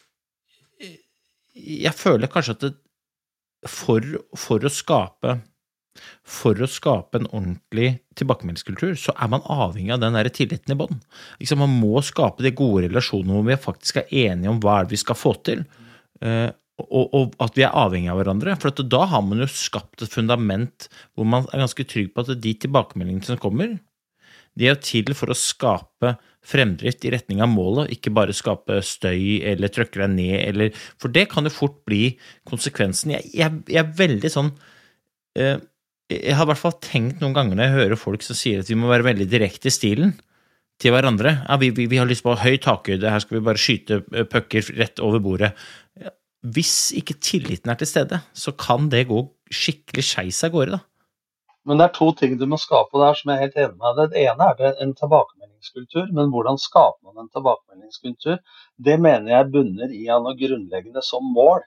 jeg 1.55 1.95
føler 1.95 2.33
kanskje 2.33 2.59
at 2.59 2.67
det, 2.67 2.73
for, 3.67 4.03
for 4.39 4.63
å 4.63 4.71
skape 4.71 5.39
for 6.27 6.59
å 6.59 6.69
skape 6.71 7.21
en 7.21 7.31
ordentlig 7.31 7.97
tilbakemeldingskultur, 8.19 8.95
så 9.01 9.15
er 9.15 9.31
man 9.33 9.45
avhengig 9.53 9.95
av 9.95 10.03
den 10.03 10.17
der 10.19 10.31
tilliten 10.35 10.75
i 10.75 10.79
bånn. 10.79 11.01
Liksom, 11.41 11.63
man 11.63 11.75
må 11.81 12.03
skape 12.05 12.45
de 12.47 12.55
gode 12.57 12.87
relasjonene 12.87 13.37
hvor 13.37 13.49
vi 13.49 13.59
faktisk 13.69 14.03
er 14.03 14.15
enige 14.27 14.53
om 14.53 14.63
hva 14.63 14.83
vi 14.89 15.01
skal 15.01 15.19
få 15.19 15.35
til. 15.47 15.67
Uh, 16.25 16.49
og, 16.77 17.05
og, 17.17 17.35
at 17.41 17.57
vi 17.57 17.65
er 17.65 17.77
avhengig 17.77 18.11
av 18.13 18.21
hverandre. 18.21 18.57
For 18.61 18.85
da 18.85 19.07
har 19.09 19.25
man 19.25 19.41
jo 19.41 19.49
skapt 19.49 20.05
et 20.05 20.13
fundament 20.13 20.89
hvor 21.17 21.29
man 21.29 21.49
er 21.51 21.65
ganske 21.65 21.87
trygg 21.89 22.13
på 22.13 22.25
at 22.25 22.35
de 22.43 22.53
tilbakemeldingene 22.67 23.29
som 23.31 23.41
kommer, 23.41 23.79
de 24.57 24.71
er 24.71 24.79
til 24.81 25.13
for 25.17 25.33
å 25.33 25.37
skape 25.37 26.15
fremdrift 26.47 27.05
i 27.05 27.13
retning 27.13 27.43
av 27.45 27.51
målet, 27.53 27.91
ikke 27.97 28.13
bare 28.15 28.37
skape 28.37 28.79
støy 28.87 29.43
eller 29.51 29.73
trykke 29.73 30.01
deg 30.05 30.13
ned, 30.15 30.37
eller 30.47 30.85
For 31.01 31.13
det 31.13 31.27
kan 31.33 31.49
jo 31.49 31.53
fort 31.53 31.81
bli 31.89 32.17
konsekvensen. 32.49 33.17
Jeg, 33.17 33.33
jeg, 33.35 33.63
jeg 33.73 33.83
er 33.83 33.97
veldig 33.99 34.33
sånn 34.33 34.53
uh, 34.53 35.57
jeg 36.13 36.37
har 36.39 36.47
i 36.47 36.51
hvert 36.53 36.63
fall 36.63 36.77
tenkt 36.83 37.23
noen 37.23 37.35
ganger 37.37 37.59
når 37.59 37.67
jeg 37.67 37.77
hører 37.81 38.01
folk 38.01 38.25
som 38.25 38.39
sier 38.39 38.63
at 38.63 38.71
vi 38.71 38.79
må 38.79 38.91
være 38.91 39.09
veldig 39.09 39.27
direkte 39.31 39.71
i 39.71 39.75
stilen 39.75 40.15
til 40.83 40.93
hverandre. 40.95 41.33
Ja, 41.47 41.57
vi, 41.61 41.73
vi, 41.75 41.89
vi 41.91 41.99
har 41.99 42.09
lyst 42.09 42.25
på 42.27 42.37
høy 42.37 42.59
takhøyde, 42.63 43.11
her 43.11 43.23
skal 43.25 43.39
vi 43.39 43.47
bare 43.47 43.61
skyte 43.61 44.03
eh, 44.13 44.27
pucker 44.29 44.69
rett 44.77 45.03
over 45.03 45.23
bordet. 45.25 45.55
Hvis 46.47 46.93
ikke 46.95 47.17
tilliten 47.19 47.73
er 47.73 47.81
til 47.81 47.91
stede, 47.91 48.21
så 48.37 48.53
kan 48.55 48.91
det 48.93 49.09
gå 49.09 49.25
skikkelig 49.51 50.05
skeis 50.05 50.45
av 50.47 50.55
gårde, 50.55 50.79
da. 50.79 50.85
Men 51.67 51.81
det 51.81 51.89
er 51.89 51.97
to 51.97 52.13
ting 52.15 52.37
du 52.39 52.45
må 52.47 52.61
skape 52.63 53.01
der 53.03 53.17
som 53.19 53.33
jeg 53.33 53.41
er 53.41 53.49
helt 53.49 53.57
enig 53.59 53.81
med 53.81 53.97
deg. 53.99 54.13
Det 54.13 54.21
ene 54.23 54.47
er 54.53 54.59
det 54.61 54.69
en 54.85 54.93
tilbakemelding 54.95 55.47
tilbakemeldingskultur. 55.67 56.13
Men 56.13 56.31
hvordan 56.31 56.59
skaper 56.59 57.03
man 57.05 57.25
en 57.25 57.31
tilbakemeldingskultur? 57.31 58.39
Det 58.79 59.01
mener 59.01 59.31
jeg 59.33 59.51
bunner 59.53 59.91
i 59.93 60.09
av 60.09 60.23
noe 60.23 60.37
grunnleggende 60.37 61.03
som 61.03 61.25
mål. 61.25 61.63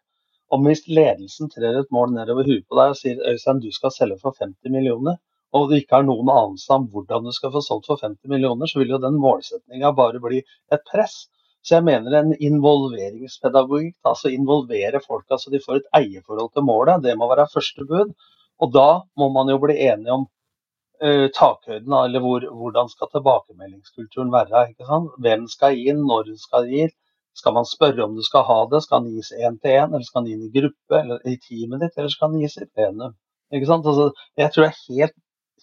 Om 0.55 0.65
hvis 0.65 0.85
ledelsen 0.89 1.49
trer 1.53 1.79
et 1.79 1.91
mål 1.93 2.13
nedover 2.15 2.47
huet 2.47 2.65
på 2.67 2.77
deg 2.79 2.93
og 2.93 2.97
sier 2.97 3.19
Øystein, 3.31 3.59
du 3.61 3.69
skal 3.75 3.93
selge 3.93 4.17
for 4.21 4.37
50 4.37 4.73
millioner, 4.73 5.19
og 5.53 5.69
du 5.69 5.75
ikke 5.77 5.97
har 5.97 6.05
noen 6.05 6.29
anelse 6.29 6.73
om 6.73 6.87
hvordan 6.93 7.25
du 7.25 7.33
skal 7.33 7.53
få 7.53 7.61
solgt 7.65 7.89
for 7.89 8.01
50 8.01 8.31
millioner, 8.33 8.69
så 8.69 8.81
vil 8.81 8.95
jo 8.95 9.01
den 9.01 9.17
målsettinga 9.21 9.91
bare 9.97 10.21
bli 10.23 10.41
et 10.73 10.83
press. 10.89 11.27
Så 11.65 11.75
jeg 11.75 11.85
mener 11.85 12.15
en 12.15 12.33
involveringspedagogikk, 12.33 13.97
altså 14.09 14.31
involvere 14.33 15.01
folka 15.05 15.37
så 15.37 15.51
de 15.53 15.61
får 15.63 15.81
et 15.81 15.89
eierforhold 16.01 16.53
til 16.55 16.65
målet, 16.65 17.03
det 17.03 17.17
må 17.19 17.27
være 17.29 17.49
første 17.53 17.85
bud. 17.89 18.13
Og 18.59 18.73
da 18.75 18.89
må 19.19 19.29
man 19.35 19.51
jo 19.51 19.57
bli 19.63 19.75
enige 19.87 20.15
om 20.15 20.25
uh, 21.03 21.27
takhøyden, 21.35 21.93
eller 21.99 22.23
hvor, 22.23 22.45
hvordan 22.61 22.89
skal 22.91 23.11
tilbakemeldingskulturen 23.13 24.31
være. 24.33 24.65
Hvem 25.25 25.47
skal 25.51 25.77
inn, 25.77 26.01
når 26.07 26.33
skal 26.41 26.67
gi. 26.71 26.87
Skal 27.39 27.55
man 27.55 27.67
spørre 27.67 28.03
om 28.03 28.15
du 28.17 28.23
skal 28.25 28.43
ha 28.47 28.59
det? 28.71 28.83
Skal 28.83 29.05
den 29.05 29.15
gis 29.15 29.31
én 29.31 29.57
til 29.63 29.77
én, 29.79 29.89
eller 29.93 30.05
skal 30.07 30.25
den 30.25 30.35
inn 30.35 30.47
i 30.47 30.53
gruppe 30.53 30.99
eller 30.99 31.27
i 31.27 31.37
teamet 31.39 31.85
ditt, 31.85 31.97
eller 31.97 32.11
skal 32.11 32.33
den 32.33 32.43
gis 32.43 32.57
i 32.59 32.67
plenum? 32.67 33.15
Ikke 33.55 33.69
sant? 33.69 33.87
Altså, 33.87 34.09
jeg 34.37 34.51
tror 34.53 34.65
det 34.65 34.71
er 34.71 34.81
helt 34.99 35.15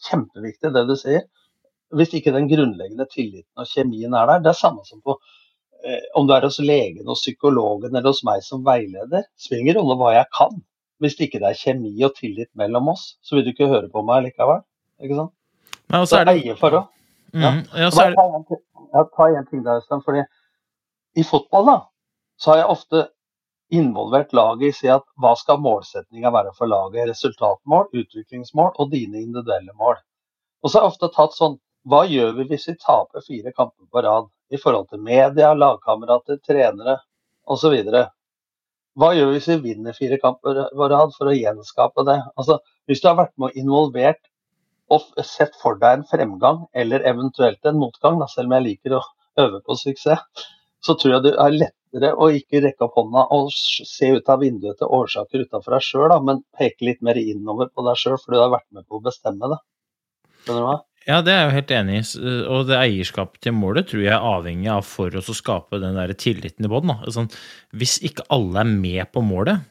kjempeviktig 0.06 0.72
det 0.74 0.84
du 0.88 0.94
sier. 0.98 1.26
Hvis 1.96 2.14
ikke 2.18 2.34
den 2.34 2.48
grunnleggende 2.50 3.06
tilliten 3.12 3.62
og 3.62 3.68
kjemien 3.70 4.16
er 4.16 4.30
der. 4.30 4.42
Det 4.44 4.52
er 4.52 4.58
samme 4.58 4.82
som 4.88 5.02
på 5.04 5.14
eh, 5.84 6.08
om 6.18 6.26
du 6.26 6.34
er 6.34 6.48
hos 6.48 6.58
legen, 6.58 7.06
hos 7.06 7.22
psykologen 7.22 7.92
eller 7.92 8.10
hos 8.10 8.24
meg 8.26 8.42
som 8.46 8.64
veileder. 8.66 9.28
Spiller 9.38 9.62
ingen 9.62 9.78
rolle 9.80 9.98
hva 10.00 10.16
jeg 10.16 10.30
kan. 10.36 10.58
Hvis 11.02 11.18
ikke 11.20 11.42
det 11.42 11.52
er 11.52 11.60
kjemi 11.60 11.92
og 12.08 12.16
tillit 12.16 12.50
mellom 12.58 12.88
oss, 12.94 13.14
så 13.22 13.36
vil 13.36 13.46
du 13.46 13.52
ikke 13.52 13.68
høre 13.70 13.92
på 13.92 14.02
meg 14.06 14.24
likevel. 14.26 14.64
Ikke 15.04 15.18
sant? 15.20 15.32
Men 15.92 16.02
også 16.02 16.22
er 16.22 16.24
det... 16.24 16.32
så 16.32 16.32
er 16.32 16.32
det 16.32 16.36
eierforhold. 16.42 16.92
Ja. 17.36 17.50
mm, 17.52 17.62
ja, 17.76 17.90
så 17.92 18.06
er 18.06 18.14
det, 18.16 18.58
Jeg 18.96 19.08
tar 19.16 19.38
en 19.38 19.46
ting 19.50 19.64
der, 19.66 19.80
Øystein. 19.82 20.02
fordi 20.06 20.22
I 21.16 21.24
fotball 21.24 21.66
da, 21.66 21.76
så 22.36 22.50
har 22.52 22.58
jeg 22.60 22.72
ofte 22.72 23.06
involvert 23.72 24.34
laget 24.36 24.66
i 24.66 24.72
å 24.72 24.76
si 24.78 24.90
at 24.92 25.06
hva 25.22 25.32
skal 25.38 25.62
målsettinga 25.62 26.30
være 26.34 26.52
for 26.58 26.70
laget? 26.70 27.08
Resultatmål, 27.10 27.88
utviklingsmål 28.02 28.74
og 28.76 28.92
dine 28.92 29.22
individuelle 29.22 29.72
mål. 29.80 29.96
Og 30.62 30.70
så 30.70 30.78
har 30.78 30.86
jeg 30.86 30.94
ofte 30.94 31.14
tatt 31.14 31.38
sånn 31.38 31.56
Hva 31.86 32.00
gjør 32.10 32.32
vi 32.34 32.48
hvis 32.50 32.64
vi 32.66 32.72
taper 32.82 33.22
fire 33.22 33.52
kamper 33.54 33.86
på 33.94 34.02
rad? 34.02 34.24
I 34.50 34.58
forhold 34.58 34.88
til 34.90 35.02
media, 35.06 35.52
lagkamerater, 35.54 36.40
trenere 36.42 36.96
osv. 37.46 37.76
Hva 38.98 39.10
gjør 39.14 39.30
vi 39.30 39.36
hvis 39.36 39.48
vi 39.52 39.56
vinner 39.68 39.94
fire 39.94 40.18
kamper 40.22 40.64
på 40.74 40.88
rad 40.90 41.14
for 41.14 41.30
å 41.30 41.36
gjenskape 41.36 42.02
det? 42.08 42.18
Altså, 42.34 42.58
Hvis 42.86 43.02
du 43.02 43.08
har 43.08 43.20
vært 43.20 43.34
med 43.38 43.52
og 43.52 43.60
involvert 43.62 44.22
og 44.90 45.06
sett 45.26 45.54
for 45.62 45.78
deg 45.78 46.00
en 46.00 46.04
fremgang, 46.10 46.66
eller 46.74 47.06
eventuelt 47.06 47.64
en 47.66 47.78
motgang, 47.78 48.20
da, 48.20 48.28
selv 48.30 48.50
om 48.50 48.56
jeg 48.58 48.66
liker 48.66 48.98
å 48.98 49.02
øve 49.42 49.62
på 49.66 49.74
suksess, 49.78 50.44
så 50.86 50.94
tror 50.98 51.16
jeg 51.16 51.26
det 51.26 51.34
er 51.42 51.56
lettere 51.58 52.12
å 52.14 52.28
ikke 52.34 52.62
rekke 52.64 52.86
opp 52.86 52.98
hånda 53.00 53.28
og 53.34 53.52
se 53.54 54.12
ut 54.14 54.28
av 54.32 54.42
vinduet 54.44 54.78
til 54.80 54.92
årsaker 54.98 55.46
utenfor 55.46 55.76
deg 55.76 55.86
sjøl, 55.86 56.18
men 56.24 56.44
peke 56.56 56.86
litt 56.86 57.02
mer 57.06 57.18
innover 57.20 57.72
på 57.72 57.86
deg 57.86 57.98
sjøl, 58.00 58.18
for 58.22 58.34
du 58.34 58.42
har 58.42 58.52
vært 58.54 58.68
med 58.76 58.86
på 58.86 59.00
å 59.00 59.06
bestemme 59.06 59.50
det. 59.52 59.58
Skjønner 60.44 60.62
du 60.62 60.68
hva? 60.68 60.76
Ja, 61.06 61.20
det 61.22 61.30
er 61.30 61.36
jeg 61.38 61.46
jo 61.46 61.54
helt 61.54 61.72
enig 61.76 61.96
i. 62.00 62.04
Og 62.50 62.64
det 62.66 62.78
eierskapet 62.80 63.38
til 63.46 63.54
målet 63.54 63.86
tror 63.90 64.02
jeg 64.02 64.10
er 64.10 64.26
avhengig 64.26 64.72
av 64.74 64.82
for 64.88 65.14
oss 65.18 65.30
å 65.30 65.36
skape 65.38 65.78
den 65.78 65.94
der 65.94 66.10
tilliten 66.18 66.66
i 66.66 66.70
bånn. 66.70 66.90
Altså, 66.96 67.28
hvis 67.78 68.00
ikke 68.06 68.26
alle 68.34 68.64
er 68.64 68.72
med 68.72 69.12
på 69.14 69.22
målet, 69.22 69.62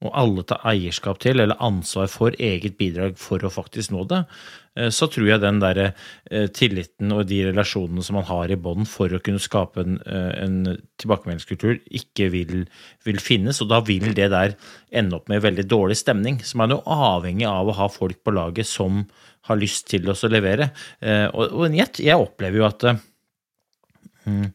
og 0.00 0.14
alle 0.16 0.44
tar 0.48 0.62
eierskap 0.70 1.18
til 1.20 1.42
eller 1.42 1.60
ansvar 1.60 2.08
for 2.08 2.36
eget 2.40 2.78
bidrag 2.80 3.18
for 3.20 3.42
å 3.44 3.52
faktisk 3.52 3.92
nå 3.92 4.06
det, 4.08 4.22
eh, 4.78 4.88
så 4.94 5.10
tror 5.12 5.28
jeg 5.28 5.42
den 5.42 5.60
der 5.60 5.80
eh, 5.84 6.46
tilliten 6.56 7.12
og 7.12 7.26
de 7.28 7.42
relasjonene 7.50 8.04
som 8.06 8.16
man 8.16 8.24
har 8.30 8.48
i 8.48 8.56
bånd 8.56 8.88
for 8.88 9.12
å 9.12 9.20
kunne 9.20 9.42
skape 9.42 9.84
en, 9.84 10.00
eh, 10.08 10.32
en 10.40 10.56
tilbakemeldingskultur, 11.02 11.82
ikke 12.00 12.30
vil, 12.32 12.64
vil 13.04 13.20
finnes. 13.20 13.60
Og 13.60 13.68
da 13.72 13.82
vil 13.84 14.14
det 14.16 14.30
der 14.32 14.56
ende 14.88 15.20
opp 15.20 15.28
med 15.28 15.44
veldig 15.44 15.68
dårlig 15.68 16.00
stemning. 16.00 16.40
Man 16.56 16.72
er 16.72 16.80
jo 16.80 16.96
avhengig 17.10 17.48
av 17.50 17.68
å 17.68 17.78
ha 17.82 17.92
folk 17.92 18.24
på 18.24 18.36
laget 18.38 18.70
som 18.70 19.04
har 19.50 19.60
lyst 19.60 19.90
til 19.92 20.08
oss 20.12 20.24
å 20.24 20.32
levere. 20.32 20.68
Og, 21.32 21.46
og 21.48 21.72
jeg, 21.72 21.88
jeg 22.04 22.20
opplever 22.20 22.60
jo 22.60 22.66
at, 22.68 22.84
mm, 24.28 24.50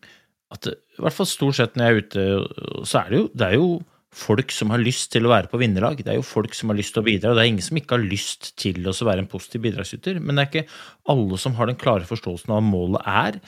at 0.54 0.70
i 0.70 1.02
hvert 1.02 1.18
fall 1.18 1.28
stort 1.28 1.58
sett 1.58 1.74
når 1.76 1.86
jeg 1.86 1.96
er 1.96 2.06
ute, 2.06 2.86
så 2.86 3.02
er 3.02 3.10
det 3.10 3.20
jo, 3.20 3.26
det 3.34 3.48
er 3.48 3.58
jo 3.58 3.70
folk 4.16 4.54
som 4.56 4.72
har 4.72 4.80
lyst 4.80 5.10
til 5.14 5.28
å 5.28 5.32
være 5.34 5.50
på 5.52 5.60
vinnerlag. 5.60 6.00
Det 6.00 6.14
er 6.14 6.20
jo 6.20 6.26
folk 6.26 6.56
som 6.56 6.72
har 6.72 6.78
lyst 6.80 6.96
til 6.96 7.04
å 7.04 7.06
bidra, 7.06 7.34
det 7.36 7.44
er 7.44 7.50
ingen 7.52 7.66
som 7.66 7.80
ikke 7.80 7.98
har 7.98 8.06
lyst 8.06 8.54
til 8.62 8.88
å 8.88 8.94
være 8.96 9.26
en 9.26 9.30
positiv 9.32 9.66
bidragsyter. 9.66 10.22
Men 10.22 10.38
det 10.38 10.46
er 10.46 10.52
ikke 10.52 10.78
alle 11.12 11.40
som 11.42 11.58
har 11.58 11.70
den 11.70 11.80
klare 11.80 12.08
forståelsen 12.08 12.54
av 12.54 12.62
hva 12.62 12.66
målet 12.66 13.10
er, 13.12 13.40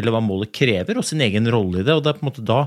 eller 0.00 0.14
hva 0.14 0.22
målet 0.24 0.52
krever, 0.56 0.98
og 0.98 1.06
sin 1.06 1.22
egen 1.24 1.46
rolle 1.52 1.82
i 1.82 1.86
det. 1.86 1.94
Og 1.94 2.02
det 2.04 2.16
er 2.16 2.40
da, 2.50 2.60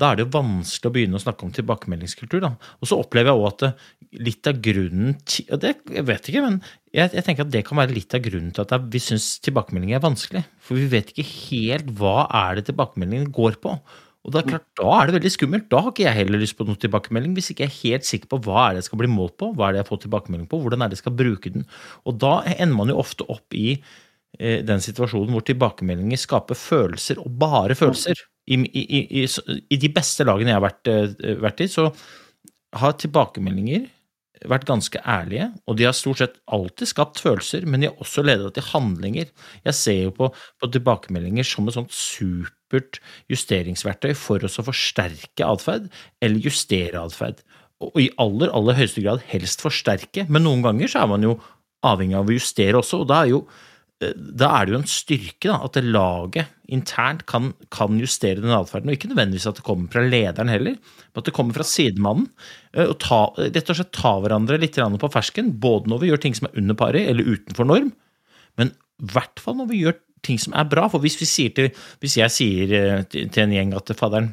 da 0.00 0.10
er 0.10 0.18
det 0.18 0.26
jo 0.26 0.34
vanskelig 0.34 0.90
å 0.90 0.94
begynne 0.96 1.20
å 1.20 1.24
snakke 1.24 1.46
om 1.46 1.52
tilbakemeldingskultur. 1.54 2.42
Da. 2.44 2.54
Og 2.80 2.90
så 2.90 2.98
opplever 2.98 3.30
jeg 3.30 3.42
òg 3.42 3.50
at 3.52 4.18
litt 4.24 4.50
av 4.50 4.58
grunnen 4.62 5.14
til 5.26 5.46
og 5.54 5.62
det, 5.62 5.74
Jeg 5.90 6.06
vet 6.06 6.30
ikke, 6.30 6.42
men 6.44 6.58
jeg, 6.94 7.10
jeg 7.14 7.26
tenker 7.26 7.46
at 7.46 7.54
det 7.54 7.64
kan 7.66 7.78
være 7.78 7.94
litt 7.94 8.14
av 8.14 8.22
grunnen 8.22 8.54
til 8.54 8.66
at 8.66 8.90
vi 8.90 9.02
syns 9.02 9.36
tilbakemeldinger 9.44 9.98
er 9.98 10.04
vanskelig. 10.04 10.44
For 10.62 10.78
vi 10.78 10.90
vet 10.90 11.14
ikke 11.14 11.26
helt 11.30 11.94
hva 11.98 12.24
er 12.42 12.58
det 12.58 12.68
tilbakemeldingen 12.70 13.30
går 13.34 13.62
på. 13.62 13.78
Og 14.24 14.32
da, 14.32 14.40
er 14.40 14.46
det 14.46 14.52
klart, 14.54 14.68
da 14.80 14.92
er 14.96 15.08
det 15.08 15.16
veldig 15.18 15.32
skummelt. 15.34 15.66
Da 15.72 15.82
har 15.84 15.92
ikke 15.92 16.06
jeg 16.06 16.16
heller 16.16 16.40
lyst 16.40 16.56
på 16.56 16.64
noen 16.64 16.80
tilbakemelding, 16.80 17.34
hvis 17.36 17.50
ikke 17.52 17.66
jeg 17.66 17.72
er 17.72 17.80
helt 17.82 18.08
sikker 18.08 18.30
på 18.32 18.40
hva 18.46 18.62
er 18.62 18.74
det 18.74 18.80
jeg 18.80 18.88
skal 18.88 19.00
bli 19.02 19.10
målt 19.12 19.36
på, 19.40 19.50
hva 19.52 19.68
er 19.68 19.76
det 19.76 19.82
jeg 19.82 19.90
får 19.90 20.00
tilbakemelding 20.06 20.48
på, 20.48 20.60
hvordan 20.64 20.84
er 20.84 20.90
det 20.90 20.96
jeg 20.96 21.04
skal 21.04 21.16
bruke 21.18 21.52
den. 21.52 21.66
Og 22.08 22.16
da 22.22 22.38
ender 22.54 22.78
man 22.78 22.92
jo 22.92 23.00
ofte 23.02 23.26
opp 23.28 23.56
i 23.58 23.74
eh, 23.74 24.62
den 24.64 24.84
situasjonen 24.84 25.34
hvor 25.36 25.44
tilbakemeldinger 25.44 26.22
skaper 26.24 26.58
følelser, 26.58 27.20
og 27.20 27.36
bare 27.44 27.76
følelser. 27.78 28.24
I, 28.44 28.58
i, 28.60 28.84
i, 28.84 29.02
i, 29.24 29.52
i 29.72 29.80
de 29.80 29.88
beste 29.92 30.24
lagene 30.28 30.52
jeg 30.52 30.58
har 30.58 30.66
vært, 30.66 30.92
eh, 30.92 31.36
vært 31.44 31.64
i, 31.64 31.68
så 31.72 31.90
har 32.80 32.96
tilbakemeldinger 33.00 33.86
vært 34.50 34.66
ganske 34.68 35.00
ærlige, 35.08 35.48
og 35.68 35.78
de 35.78 35.86
har 35.88 35.96
stort 35.96 36.20
sett 36.20 36.38
alltid 36.52 36.90
skapt 36.90 37.22
følelser, 37.24 37.66
men 37.68 37.82
de 37.82 37.90
har 37.90 38.02
også 38.02 38.24
ledet 38.26 38.52
til 38.56 38.66
handlinger. 38.70 39.32
Jeg 39.64 39.78
ser 39.78 40.00
jo 40.02 40.14
på, 40.18 40.30
på 40.60 40.70
tilbakemeldinger 40.74 41.46
som 41.48 41.68
et 41.68 41.76
sånt 41.78 41.94
supert 41.94 43.00
justeringsverktøy 43.32 44.12
for 44.18 44.44
oss 44.46 44.60
å 44.60 44.66
forsterke 44.66 45.48
atferd, 45.48 45.90
eller 46.24 46.48
justere 46.48 47.02
atferd. 47.02 47.44
Og 47.84 48.00
i 48.00 48.08
aller, 48.22 48.52
aller 48.54 48.78
høyeste 48.78 49.04
grad 49.04 49.24
helst 49.30 49.64
forsterke, 49.64 50.26
men 50.28 50.46
noen 50.46 50.64
ganger 50.64 50.90
så 50.90 51.04
er 51.04 51.12
man 51.14 51.26
jo 51.26 51.38
avhengig 51.84 52.18
av 52.18 52.30
å 52.30 52.36
justere 52.36 52.80
også, 52.80 53.02
og 53.02 53.10
da 53.10 53.22
er 53.24 53.34
jo 53.34 53.44
da 54.02 54.48
er 54.58 54.66
det 54.66 54.74
jo 54.74 54.78
en 54.80 54.90
styrke 54.90 55.48
da, 55.48 55.58
at 55.64 55.76
det 55.76 55.84
laget 55.86 56.50
internt 56.74 57.24
kan, 57.30 57.52
kan 57.72 57.98
justere 58.00 58.42
den 58.42 58.54
atferden. 58.54 58.90
Og 58.90 58.96
ikke 58.96 59.10
nødvendigvis 59.12 59.46
at 59.50 59.60
det 59.60 59.66
kommer 59.66 59.90
fra 59.92 60.02
lederen 60.04 60.50
heller, 60.50 60.76
men 60.78 61.22
at 61.22 61.28
det 61.28 61.34
kommer 61.36 61.56
fra 61.56 61.66
sidemannen. 61.68 62.26
eh, 62.74 62.88
Og 62.88 62.98
ta, 63.04 63.20
rett 63.38 63.70
og 63.70 63.78
slett 63.78 63.92
ta 63.96 64.16
hverandre 64.24 64.58
litt 64.60 64.78
på 64.78 65.12
fersken, 65.12 65.52
både 65.60 65.92
når 65.92 66.02
vi 66.02 66.10
gjør 66.10 66.24
ting 66.24 66.34
som 66.34 66.48
er 66.48 66.58
under 66.60 66.78
paret 66.78 67.08
eller 67.08 67.24
utenfor 67.24 67.68
norm, 67.70 67.92
men 68.58 68.74
i 68.74 69.10
hvert 69.14 69.40
fall 69.42 69.56
når 69.58 69.70
vi 69.70 69.82
gjør 69.84 69.98
ting 70.24 70.38
som 70.40 70.54
er 70.56 70.68
bra. 70.70 70.88
For 70.88 71.02
hvis, 71.04 71.18
til, 71.18 71.70
hvis 72.00 72.18
jeg 72.18 72.34
sier 72.34 72.76
eh, 72.78 73.02
til 73.12 73.42
en 73.44 73.54
gjeng 73.54 73.74
at 73.78 73.94
faderen 73.98 74.32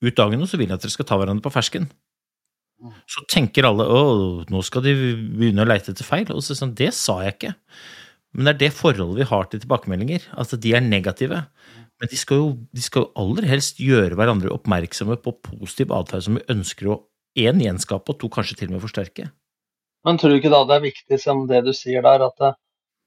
ut 0.00 0.16
dagen 0.16 0.40
nå, 0.40 0.48
så 0.48 0.56
vil 0.56 0.70
jeg 0.70 0.78
at 0.78 0.84
dere 0.86 0.96
skal 0.96 1.08
ta 1.08 1.18
hverandre 1.20 1.44
på 1.44 1.52
fersken. 1.52 1.90
Så 3.10 3.20
tenker 3.28 3.66
alle 3.68 3.84
å, 3.84 3.98
nå 4.48 4.62
skal 4.64 4.86
de 4.86 4.94
begynne 4.96 5.66
å 5.66 5.68
leite 5.68 5.92
etter 5.92 6.06
feil. 6.06 6.30
Og 6.32 6.40
så 6.40 6.54
det 6.54 6.60
sånn, 6.62 6.76
det 6.78 6.92
sa 6.96 7.18
jeg 7.26 7.36
ikke. 7.36 7.50
Men 8.34 8.46
det 8.46 8.52
er 8.52 8.60
det 8.62 8.78
forholdet 8.78 9.18
vi 9.18 9.28
har 9.30 9.48
til 9.50 9.62
tilbakemeldinger. 9.62 10.28
Altså, 10.38 10.58
de 10.60 10.74
er 10.76 10.84
negative. 10.84 11.42
Men 12.00 12.10
de 12.10 12.16
skal, 12.16 12.40
jo, 12.40 12.52
de 12.72 12.82
skal 12.84 13.04
jo 13.04 13.12
aller 13.20 13.46
helst 13.50 13.82
gjøre 13.82 14.16
hverandre 14.16 14.52
oppmerksomme 14.54 15.18
på 15.20 15.34
positiv 15.44 15.92
atferd 15.92 16.24
som 16.24 16.38
vi 16.38 16.46
ønsker 16.52 16.88
å 16.88 17.00
én 17.38 17.60
gjenskape, 17.62 18.10
og 18.10 18.18
to 18.20 18.30
kanskje 18.32 18.56
til 18.58 18.70
og 18.70 18.78
med 18.78 18.84
forsterke. 18.86 19.28
Men 20.06 20.16
tror 20.18 20.32
du 20.32 20.38
ikke 20.38 20.52
da 20.52 20.62
det 20.66 20.78
er 20.78 20.86
viktig 20.86 21.18
som 21.20 21.44
det 21.50 21.60
du 21.66 21.74
sier 21.76 22.02
der, 22.06 22.24
at 22.24 22.54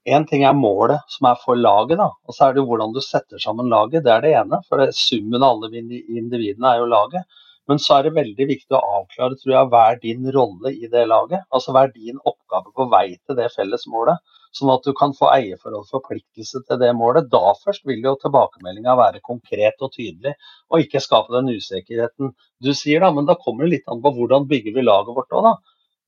én 0.05 0.27
ting 0.29 0.43
er 0.45 0.53
målet 0.53 1.01
som 1.09 1.29
er 1.31 1.39
for 1.41 1.57
laget, 1.57 1.97
da, 1.99 2.11
og 2.11 2.35
så 2.35 2.49
er 2.49 2.57
det 2.57 2.65
hvordan 2.67 2.93
du 2.93 3.01
setter 3.01 3.41
sammen 3.41 3.71
laget. 3.71 4.03
Det 4.05 4.13
er 4.13 4.21
det 4.23 4.35
ene. 4.43 4.59
For 4.67 4.83
det, 4.83 4.91
summen 4.97 5.41
av 5.41 5.55
alle 5.55 5.71
individene 5.79 6.75
er 6.75 6.83
jo 6.83 6.91
laget. 6.91 7.41
Men 7.71 7.79
så 7.79 7.97
er 7.97 8.07
det 8.07 8.17
veldig 8.17 8.45
viktig 8.49 8.75
å 8.75 8.85
avklare 8.99 9.37
tror 9.39 9.53
jeg, 9.55 9.67
hva 9.71 9.83
er 9.89 9.99
din 10.03 10.27
rolle 10.35 10.73
i 10.75 10.89
det 10.91 11.05
laget. 11.07 11.45
Altså 11.55 11.71
hva 11.71 11.85
er 11.87 11.93
din 11.95 12.19
oppgave 12.19 12.73
på 12.75 12.89
vei 12.91 13.07
til 13.15 13.39
det 13.39 13.49
felles 13.55 13.87
målet. 13.87 14.19
Sånn 14.53 14.69
at 14.69 14.85
du 14.85 14.93
kan 14.93 15.15
få 15.17 15.31
eierforhold 15.33 15.87
forpliktelse 15.89 16.61
til 16.67 16.79
det 16.81 16.91
målet. 16.93 17.29
Da 17.33 17.55
først 17.57 17.87
vil 17.89 18.03
jo 18.05 18.13
tilbakemeldinga 18.21 18.93
være 18.99 19.21
konkret 19.25 19.81
og 19.81 19.95
tydelig, 19.95 20.35
og 20.69 20.83
ikke 20.83 21.01
skape 21.01 21.33
den 21.33 21.49
usikkerheten 21.55 22.33
du 22.61 22.73
sier. 22.77 23.01
da, 23.01 23.09
Men 23.11 23.25
da 23.25 23.35
kommer 23.35 23.65
det 23.65 23.71
litt 23.71 23.89
an 23.89 24.03
på 24.03 24.11
hvordan 24.13 24.45
bygger 24.51 24.75
vi 24.75 24.85
laget 24.85 25.15
vårt 25.15 25.33
òg, 25.33 25.47
da. 25.47 25.53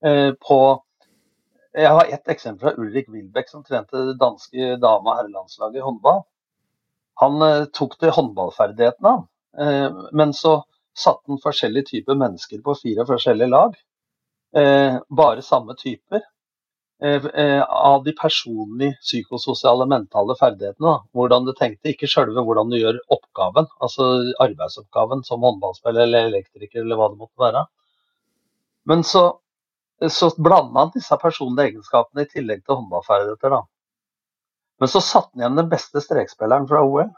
Eh, 0.06 0.30
på 0.38 0.58
jeg 1.76 1.92
har 1.92 2.06
ett 2.08 2.28
eksempel 2.32 2.70
fra 2.70 2.80
Ulrik 2.80 3.08
Wilbæk, 3.12 3.50
som 3.50 3.64
trente 3.64 4.04
det 4.06 4.14
danske 4.20 4.76
dame- 4.80 5.10
og 5.10 5.18
herrelandslaget 5.18 5.82
i 5.82 5.84
håndball. 5.84 6.22
Han 7.20 7.42
eh, 7.42 7.66
tok 7.74 7.98
til 7.98 8.14
håndballferdighetene. 8.14 9.16
Eh, 9.58 9.98
men 10.12 10.32
så 10.32 10.62
satte 10.96 11.34
han 11.34 11.42
forskjellige 11.42 11.90
typer 11.90 12.14
mennesker 12.14 12.62
på 12.62 12.78
fire 12.78 13.04
forskjellige 13.10 13.50
lag. 13.50 13.74
Bare 14.56 15.42
samme 15.44 15.74
typer. 15.76 16.22
Eh, 17.02 17.24
eh, 17.42 17.62
av 17.62 18.04
de 18.04 18.12
personlige 18.16 18.98
psykososiale 19.02 19.86
mentale 19.90 20.36
ferdighetene. 20.38 20.88
Da. 20.88 20.96
Hvordan 21.16 21.48
du 21.48 21.52
tenkte, 21.56 21.92
ikke 21.92 22.10
sjølve 22.10 22.44
hvordan 22.46 22.72
du 22.72 22.78
gjør 22.78 23.00
oppgaven, 23.16 23.68
altså 23.80 24.08
arbeidsoppgaven 24.42 25.24
som 25.26 25.44
håndballspiller 25.46 26.06
eller 26.06 26.30
elektriker 26.30 26.84
eller 26.84 27.00
hva 27.00 27.10
det 27.12 27.20
måtte 27.20 27.46
være. 27.46 27.66
Men 28.86 29.04
så, 29.04 29.24
så 30.08 30.30
blander 30.38 30.84
han 30.84 30.94
disse 30.94 31.18
personlige 31.20 31.72
egenskapene 31.72 32.26
i 32.26 32.30
tillegg 32.30 32.64
til 32.64 32.80
håndballferdigheter. 32.80 33.56
da. 33.58 33.62
Men 34.80 34.92
så 34.92 35.00
satte 35.00 35.32
han 35.34 35.42
igjen 35.42 35.62
den 35.62 35.70
beste 35.72 36.02
strekspilleren 36.04 36.68
fra 36.70 36.82
OL. 36.84 37.08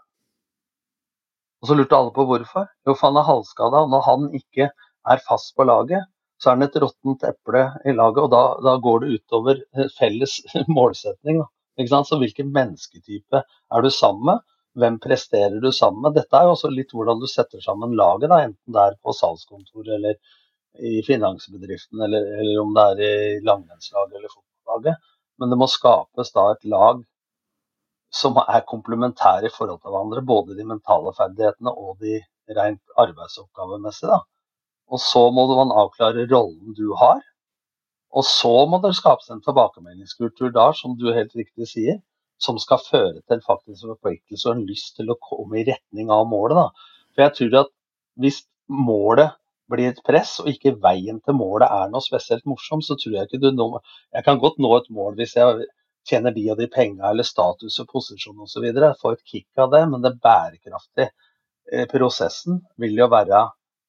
Og 1.59 1.71
så 1.71 1.75
lurte 1.75 1.97
alle 1.99 2.15
på 2.15 2.25
hvorfor. 2.29 2.69
Jo, 2.87 2.95
for 2.95 3.09
han 3.09 3.19
er 3.19 3.27
halvskada, 3.27 3.83
og 3.83 3.91
når 3.93 4.05
han 4.07 4.29
ikke 4.39 4.69
er 5.09 5.23
fast 5.27 5.55
på 5.57 5.67
laget, 5.67 6.07
så 6.39 6.51
er 6.51 6.59
den 6.59 6.69
et 6.69 6.77
råttent 6.83 7.25
eple 7.27 7.65
i 7.89 7.95
laget, 7.95 8.21
og 8.25 8.31
da, 8.35 8.43
da, 8.63 8.77
går 8.83 9.05
det 9.05 9.19
utover 9.19 9.63
felles 9.99 10.39
målsetning. 10.79 11.43
Så 11.79 12.19
hvilken 12.19 12.51
mennesketype 12.55 13.43
er 13.43 13.85
du 13.85 13.91
sammen 13.95 14.25
med? 14.33 14.47
Hvem 14.79 14.99
presterer 15.03 15.59
du 15.63 15.71
sammen 15.75 16.03
med? 16.05 16.15
Dette 16.19 16.39
er 16.39 16.47
jo 16.47 16.55
også 16.55 16.71
litt 16.71 16.95
hvordan 16.95 17.23
du 17.23 17.27
setter 17.31 17.63
sammen 17.63 17.97
laget, 17.99 18.29
da, 18.31 18.43
enten 18.47 18.75
det 18.75 18.85
er 18.85 18.99
på 19.03 19.15
salgskontoret 19.15 19.95
eller 19.99 20.19
i 20.79 21.01
finansbedriften, 21.07 22.03
eller, 22.07 22.27
eller 22.39 22.63
om 22.63 22.75
det 22.77 22.85
er 22.93 23.05
i 23.05 23.45
langrennslaget 23.47 24.19
eller 24.19 24.31
fotballaget. 24.31 25.07
Men 25.39 25.51
det 25.51 25.59
må 25.59 25.67
skapes 25.71 26.35
da 26.35 26.49
et 26.53 26.67
lag 26.71 27.03
som 28.15 28.39
er 28.41 28.67
komplementære 28.69 29.51
i 29.51 29.55
forhold 29.55 29.81
til 29.83 29.93
hverandre, 29.93 30.25
både 30.27 30.57
de 30.59 30.67
mentale 30.67 31.13
ferdighetene 31.17 31.75
og 31.75 31.99
de 32.03 32.21
rent 32.57 32.99
arbeidsoppgavemessige. 33.03 34.19
Og 34.89 35.01
så 35.05 35.25
må 35.35 35.45
man 35.51 35.75
avklare 35.75 36.27
rollen 36.31 36.77
du 36.77 36.93
har. 36.97 37.21
Og 38.17 38.25
så 38.25 38.53
må 38.71 38.81
det 38.81 38.95
skapes 38.97 39.29
en 39.31 39.43
tilbakemeldingskultur 39.45 40.53
da, 40.55 40.71
som 40.73 40.97
du 40.97 41.11
helt 41.13 41.35
riktig 41.37 41.69
sier, 41.69 41.99
som 42.41 42.59
skal 42.63 42.81
føre 42.81 43.21
til 43.29 43.43
faktisk 43.45 43.85
forpliktelse 43.85 44.49
og 44.49 44.55
en 44.55 44.69
lyst 44.69 44.95
til 44.97 45.11
å 45.13 45.19
komme 45.29 45.61
i 45.61 45.67
retning 45.69 46.13
av 46.15 46.25
målet. 46.31 46.57
Da. 46.57 47.03
For 47.13 47.27
jeg 47.27 47.37
tror 47.39 47.59
at 47.65 47.75
hvis 48.23 48.41
målet 48.69 49.37
blir 49.69 49.91
et 49.91 50.01
press, 50.07 50.39
og 50.41 50.49
ikke 50.49 50.79
veien 50.81 51.19
til 51.21 51.37
målet 51.37 51.69
er 51.69 51.91
noe 51.93 52.05
spesielt 52.05 52.47
morsomt, 52.49 52.87
så 52.87 52.97
tror 52.97 53.19
jeg 53.19 53.29
ikke 53.29 53.43
du 53.43 53.51
når 53.53 53.83
Jeg 54.17 54.25
kan 54.25 54.41
godt 54.41 54.57
nå 54.63 54.71
et 54.77 54.89
mål 54.89 55.19
hvis 55.19 55.37
jeg 55.37 55.69
tjener 56.09 56.33
de 56.33 56.47
og 56.53 56.57
de 56.57 56.69
penga 56.73 57.11
eller 57.11 57.27
status 57.27 57.77
og 57.83 57.91
posisjon 57.93 58.47
osv. 58.47 58.65
Får 59.03 59.19
et 59.19 59.25
kick 59.29 59.61
av 59.61 59.75
det, 59.75 59.85
men 59.91 60.05
det 60.05 60.17
bærekraftige 60.25 61.11
eh, 61.73 61.85
prosessen 61.91 62.63
vil 62.81 62.97
jo 62.97 63.11
være 63.13 63.45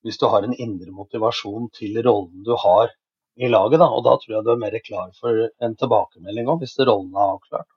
hvis 0.05 0.19
du 0.19 0.27
har 0.31 0.45
en 0.45 0.55
indre 0.55 0.93
motivasjon 0.95 1.69
til 1.75 1.99
rollen 2.05 2.45
du 2.45 2.55
har 2.59 2.91
i 3.39 3.49
laget. 3.51 3.79
Da. 3.81 3.89
Og 3.89 4.05
da 4.07 4.15
tror 4.19 4.37
jeg 4.37 4.45
du 4.45 4.53
er 4.53 4.61
mer 4.61 4.77
klar 4.85 5.11
for 5.19 5.45
en 5.47 5.75
tilbakemelding 5.79 6.49
òg, 6.51 6.63
hvis 6.63 6.79
rollen 6.81 7.11
er 7.15 7.35
avklart. 7.35 7.69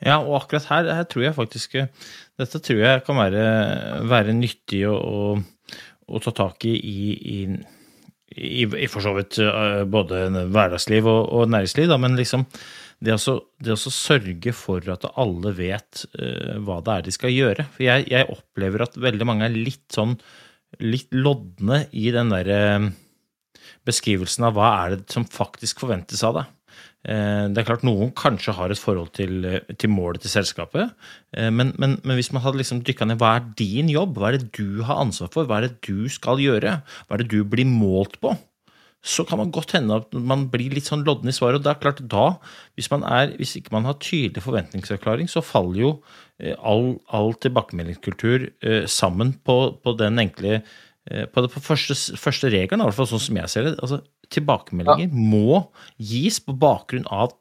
Ja, 0.00 0.16
og 0.22 0.38
akkurat 0.38 0.68
her, 0.70 0.86
her, 0.96 1.04
tror 1.04 1.26
jeg 1.26 1.36
faktisk 1.36 1.74
Dette 2.40 2.60
tror 2.64 2.78
jeg 2.80 3.02
kan 3.04 3.18
være, 3.20 3.42
være 4.08 4.32
nyttig 4.32 4.86
å, 4.88 4.94
å, 4.96 5.74
å, 6.08 6.22
ta 6.24 6.32
tak 6.32 6.64
i 6.64 6.72
i, 6.72 6.94
i, 8.32 8.62
i, 8.64 8.86
for 8.88 9.04
så 9.04 9.12
vidt 9.18 9.36
eh, 9.44 9.82
både 9.84 10.22
hverdagsliv 10.38 11.04
og, 11.04 11.20
og 11.36 11.52
næringsliv, 11.52 11.90
da, 11.90 11.98
men 12.00 12.16
liksom 12.16 12.46
det 13.00 13.16
å 13.16 13.76
sørge 13.80 14.52
for 14.56 14.84
at 14.92 15.06
alle 15.16 15.54
vet 15.56 16.02
uh, 16.20 16.58
hva 16.60 16.82
det 16.84 16.96
er 16.96 17.06
de 17.06 17.14
skal 17.16 17.32
gjøre. 17.32 17.64
For 17.72 17.86
jeg, 17.86 18.04
jeg 18.12 18.28
opplever 18.28 18.84
at 18.84 18.98
veldig 19.00 19.28
mange 19.28 19.48
er 19.48 19.56
litt 19.56 19.86
sånn 19.96 20.18
litt 20.78 21.10
lodne 21.14 21.84
i 21.96 22.10
den 22.14 22.32
derre 22.32 22.62
eh, 22.76 22.88
beskrivelsen 23.88 24.46
av 24.48 24.56
hva 24.56 24.70
er 24.84 24.96
det 24.96 25.12
som 25.12 25.26
faktisk 25.26 25.82
forventes 25.82 26.22
av 26.26 26.38
deg. 26.38 26.50
Eh, 27.10 27.46
det 27.50 27.62
er 27.62 27.66
klart 27.68 27.86
Noen 27.86 28.12
kanskje 28.16 28.54
har 28.56 28.72
et 28.72 28.80
forhold 28.80 29.12
til, 29.16 29.40
eh, 29.48 29.74
til 29.80 29.92
målet 29.92 30.22
til 30.24 30.34
selskapet. 30.36 30.92
Men, 31.34 31.74
men, 31.78 31.96
men, 32.02 32.14
hvis 32.18 32.32
man 32.34 32.44
hadde 32.44 32.60
liksom 32.60 32.84
dykka 32.86 33.08
ned, 33.08 33.20
hva 33.22 33.36
er 33.38 33.50
din 33.58 33.90
jobb? 33.92 34.18
Hva 34.18 34.30
er 34.30 34.38
det 34.38 34.52
du 34.56 34.82
har 34.86 35.02
ansvar 35.02 35.32
for? 35.32 35.48
Hva 35.48 35.60
er 35.60 35.68
det 35.68 35.80
du 35.86 36.08
skal 36.12 36.42
gjøre? 36.42 36.80
Hva 37.06 37.16
er 37.16 37.24
det 37.24 37.32
du 37.32 37.42
blir 37.48 37.68
målt 37.68 38.20
på? 38.22 38.36
så 39.00 39.24
kan 39.24 39.40
man 39.40 39.52
godt 39.52 39.72
hende 39.72 39.96
at 39.96 40.12
man 40.12 40.46
blir 40.52 40.74
litt 40.76 40.88
sånn 40.88 41.06
lodden 41.06 41.30
i 41.30 41.32
svaret. 41.32 41.60
og 41.60 41.64
det 41.64 41.70
er 41.72 41.80
klart 41.80 42.02
da, 42.04 42.36
Hvis, 42.76 42.90
man 42.90 43.02
er, 43.02 43.32
hvis 43.36 43.56
ikke 43.56 43.72
man 43.72 43.84
har 43.88 43.96
tydelig 43.96 44.42
forventningsavklaring, 44.44 45.28
så 45.28 45.40
faller 45.40 45.80
jo 45.80 45.92
all, 46.58 46.94
all 47.12 47.34
tilbakemeldingskultur 47.42 48.48
eh, 48.64 48.86
sammen 48.90 49.34
på, 49.46 49.58
på, 49.82 49.94
den 50.00 50.20
enkle 50.22 50.60
eh, 50.60 51.26
på, 51.26 51.44
det, 51.44 51.52
på 51.54 51.62
første, 51.64 51.96
første 52.20 52.50
regelen, 52.52 52.82
i 52.82 52.88
hvert 52.88 52.98
fall 52.98 53.10
sånn 53.12 53.26
som 53.26 53.40
jeg 53.42 53.52
ser 53.52 53.68
det. 53.68 53.76
altså 53.80 54.02
Tilbakemeldinger 54.30 55.08
ja. 55.10 55.22
må 55.34 55.62
gis 55.98 56.38
på 56.44 56.54
bakgrunn 56.54 57.08
av 57.10 57.34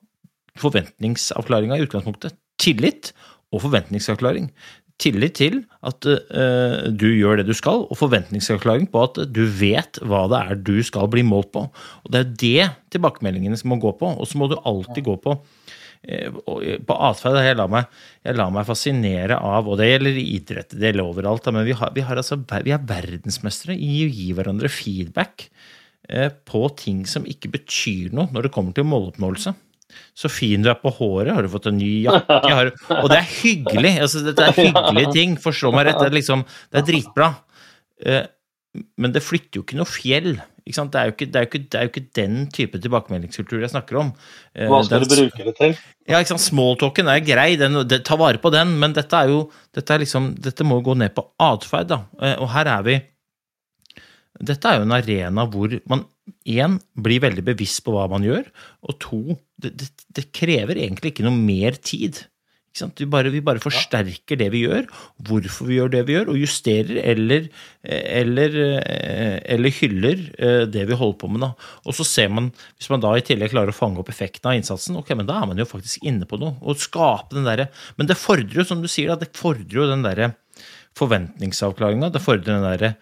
forventningsavklaringa 0.60 1.78
i 1.78 1.84
utgangspunktet. 1.86 2.34
Tillit 2.60 3.12
og 3.54 3.62
forventningsavklaring 3.68 4.50
tillit 5.00 5.38
til 5.40 5.62
at 5.88 6.04
uh, 6.06 6.90
du 6.92 7.08
gjør 7.08 7.40
det 7.40 7.48
du 7.50 7.56
skal, 7.56 7.86
og 7.88 8.00
forventningsavklaring 8.00 8.90
på 8.92 9.06
at 9.08 9.22
du 9.32 9.46
vet 9.48 10.02
hva 10.04 10.26
det 10.32 10.42
er 10.42 10.60
du 10.68 10.76
skal 10.86 11.08
bli 11.12 11.24
målt 11.26 11.54
på. 11.56 11.66
Og 12.04 12.12
Det 12.12 12.20
er 12.20 12.34
det 12.44 12.68
tilbakemeldingene 12.96 13.58
som 13.60 13.72
må 13.72 13.80
gå 13.80 13.94
på. 14.00 14.12
Og 14.12 14.28
så 14.28 14.40
må 14.40 14.50
du 14.52 14.58
alltid 14.60 15.06
gå 15.08 15.16
på 15.24 15.38
på 16.00 16.96
atferd. 16.96 17.40
Jeg, 17.44 17.58
lar 17.60 17.72
meg, 17.72 17.90
jeg 18.24 18.38
lar 18.40 18.54
meg 18.56 18.68
fascinere 18.68 19.40
av, 19.44 19.68
og 19.68 19.80
det 19.82 19.90
gjelder 19.90 20.20
i 20.22 20.28
idrett, 20.38 20.76
det 20.76 20.92
gjelder 20.92 21.06
overalt, 21.06 21.50
men 21.52 21.68
vi, 21.68 21.76
har, 21.76 21.92
vi, 21.96 22.06
har 22.08 22.22
altså, 22.22 22.40
vi 22.40 22.76
er 22.76 22.86
verdensmestere 22.88 23.76
i 23.76 24.06
å 24.06 24.12
gi 24.12 24.30
hverandre 24.38 24.72
feedback 24.72 25.50
uh, 26.14 26.30
på 26.48 26.64
ting 26.80 27.04
som 27.10 27.28
ikke 27.28 27.52
betyr 27.58 28.16
noe 28.16 28.32
når 28.32 28.48
det 28.48 28.54
kommer 28.56 28.78
til 28.78 28.88
måloppnåelse. 28.88 29.56
Så 30.18 30.30
fin 30.32 30.64
du 30.64 30.70
er 30.70 30.78
på 30.80 30.92
håret. 30.94 31.34
Har 31.34 31.46
du 31.46 31.52
fått 31.52 31.70
en 31.72 31.80
ny 31.80 32.04
jakke? 32.06 32.40
Har, 32.46 32.72
og 33.00 33.08
det 33.12 33.22
er 33.22 33.30
hyggelig. 33.40 33.94
Altså, 34.04 34.22
dette 34.28 34.46
er 34.46 34.58
hyggelige 34.58 35.14
ting. 35.16 35.38
Forstå 35.42 35.72
meg 35.74 35.88
rett. 35.88 35.98
Det 35.98 36.10
er, 36.12 36.16
liksom, 36.20 36.44
det 36.70 36.82
er 36.82 36.86
dritbra. 36.86 37.30
Eh, 38.06 38.28
men 39.02 39.16
det 39.16 39.24
flytter 39.26 39.60
jo 39.60 39.66
ikke 39.66 39.80
noe 39.80 39.90
fjell. 39.90 40.36
Ikke 40.70 40.86
det, 40.94 41.02
er 41.02 41.14
ikke, 41.14 41.26
det, 41.26 41.40
er 41.40 41.48
ikke, 41.48 41.62
det, 41.66 41.78
er 41.78 41.88
jo 41.88 41.92
ikke, 41.92 42.06
den 42.18 42.36
type 42.54 42.82
tilbakemeldingskultur 42.84 43.64
jeg 43.64 43.72
snakker 43.74 43.98
om. 44.04 44.12
Eh, 44.54 44.70
Hva 44.70 44.84
skal 44.86 45.02
du 45.02 45.10
bruke 45.10 45.48
det 45.48 45.56
til? 45.58 45.74
Ja, 46.10 46.20
ikke 46.20 46.36
sant? 46.36 46.46
Smalltalken 46.46 47.10
er 47.10 47.24
grei, 47.26 47.50
den, 47.60 47.82
det, 47.90 48.04
ta 48.08 48.18
vare 48.20 48.42
på 48.42 48.52
den, 48.54 48.76
men 48.82 48.94
dette 48.98 49.24
jo 49.32 49.48
dette, 49.76 49.98
liksom, 50.04 50.36
dette 50.38 50.68
må 50.68 50.80
gå 50.86 50.94
ned 51.00 51.16
på 51.18 51.26
atferd. 51.42 51.96
Eh, 52.22 52.38
og 52.38 52.52
her 52.54 52.70
er 52.78 52.86
vi 52.86 53.00
Dette 54.40 54.70
er 54.70 54.78
jo 54.80 54.86
en 54.86 54.96
arena 54.96 55.44
hvor 55.52 55.74
man 55.92 56.06
én, 56.48 56.78
blir 56.96 57.20
veldig 57.26 57.44
bevisst 57.50 57.82
på 57.84 57.92
hva 57.92 58.06
man 58.08 58.24
gjør, 58.24 58.46
og 58.86 59.00
to, 59.02 59.22
det, 59.60 59.74
det, 59.82 59.90
det 60.16 60.30
krever 60.32 60.80
egentlig 60.80 61.12
ikke 61.12 61.26
noe 61.26 61.36
mer 61.36 61.76
tid. 61.84 62.22
Vi 62.80 63.08
bare, 63.10 63.32
vi 63.34 63.42
bare, 63.44 63.60
forsterker 63.60 64.38
det 64.40 64.48
vi 64.54 64.62
gjør, 64.64 64.86
hvorfor 65.28 65.68
vi 65.68 65.80
gjør 65.80 65.90
det 65.94 66.04
vi 66.08 66.16
gjør, 66.16 66.30
og 66.32 66.40
justerer 66.40 67.00
eller, 67.12 67.48
eller, 67.84 68.58
eller 69.56 69.76
hyller 69.80 70.22
eh, 70.38 70.64
det 70.70 70.86
vi 70.88 70.98
holder 71.00 71.18
på 71.20 71.32
med. 71.34 71.44
Da. 71.44 71.52
Og 71.90 71.98
så 71.98 72.06
ser 72.08 72.30
man, 72.32 72.52
Hvis 72.78 72.92
man 72.94 73.04
da 73.04 73.16
i 73.18 73.26
tillegg 73.26 73.52
klarer 73.52 73.74
å 73.74 73.76
fange 73.76 74.00
opp 74.00 74.12
effekten 74.14 74.52
av 74.52 74.60
innsatsen, 74.60 75.00
ok, 75.02 75.12
men 75.18 75.28
da 75.28 75.42
er 75.42 75.50
man 75.50 75.60
jo 75.60 75.68
faktisk 75.68 76.06
inne 76.08 76.30
på 76.30 76.40
noe. 76.40 76.56
Og 76.62 76.80
skape 76.80 77.36
den 77.36 77.50
der, 77.50 77.68
Men 77.98 78.08
det 78.08 78.20
fordrer 78.22 78.62
jo, 78.62 78.68
som 78.68 78.82
du 78.86 78.88
sier, 78.88 79.12
da, 79.12 79.20
det 79.20 79.36
fordrer 79.38 79.82
jo 79.82 79.90
den 79.90 80.06
derre 80.06 80.34
forventningsavklaringa. 81.00 82.14
Det 82.14 82.24
fordrer 82.24 82.54
den 82.54 82.68
derre 82.68 82.96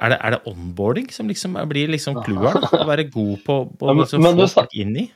er 0.00 0.14
det, 0.14 0.18
er 0.24 0.32
det, 0.32 0.40
onboarding 0.48 1.10
som 1.12 1.28
liksom 1.28 1.58
blir 1.68 1.90
liksom 1.92 2.22
cloueren? 2.24 2.64
Å 2.72 2.86
være 2.88 3.10
god 3.12 3.42
på, 3.44 3.56
på 3.76 3.90
ja, 3.90 3.96
men, 3.96 4.06
å 4.32 4.46
få 4.46 4.52
folk 4.54 4.76
inn 4.80 4.94
i? 4.96 5.10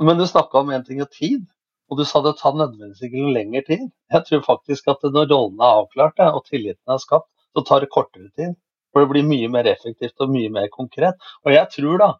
Men 0.00 0.20
du 0.20 0.26
snakka 0.28 0.62
om 0.62 0.70
én 0.72 0.84
ting 0.86 1.02
og 1.02 1.10
tid, 1.12 1.42
og 1.90 1.98
du 1.98 2.04
sa 2.06 2.22
det 2.22 2.36
tar 2.38 2.54
nødvendigvis 2.54 3.02
ikke 3.06 3.34
lengre 3.34 3.62
tid. 3.66 3.86
Jeg 4.14 4.26
tror 4.26 4.42
faktisk 4.46 4.90
at 4.92 5.06
når 5.06 5.30
rollene 5.32 5.66
er 5.66 5.80
avklart 5.82 6.22
og 6.28 6.44
tilliten 6.46 6.94
er 6.94 7.00
skapt, 7.02 7.26
så 7.56 7.64
tar 7.66 7.82
det 7.82 7.90
kortere 7.90 8.30
tid. 8.38 8.54
For 8.90 9.02
det 9.02 9.10
blir 9.12 9.26
mye 9.26 9.48
mer 9.50 9.66
effektivt 9.70 10.22
og 10.22 10.30
mye 10.30 10.50
mer 10.54 10.68
konkret. 10.70 11.18
Og 11.46 11.54
jeg 11.54 11.66
tror 11.74 11.98
da 12.02 12.10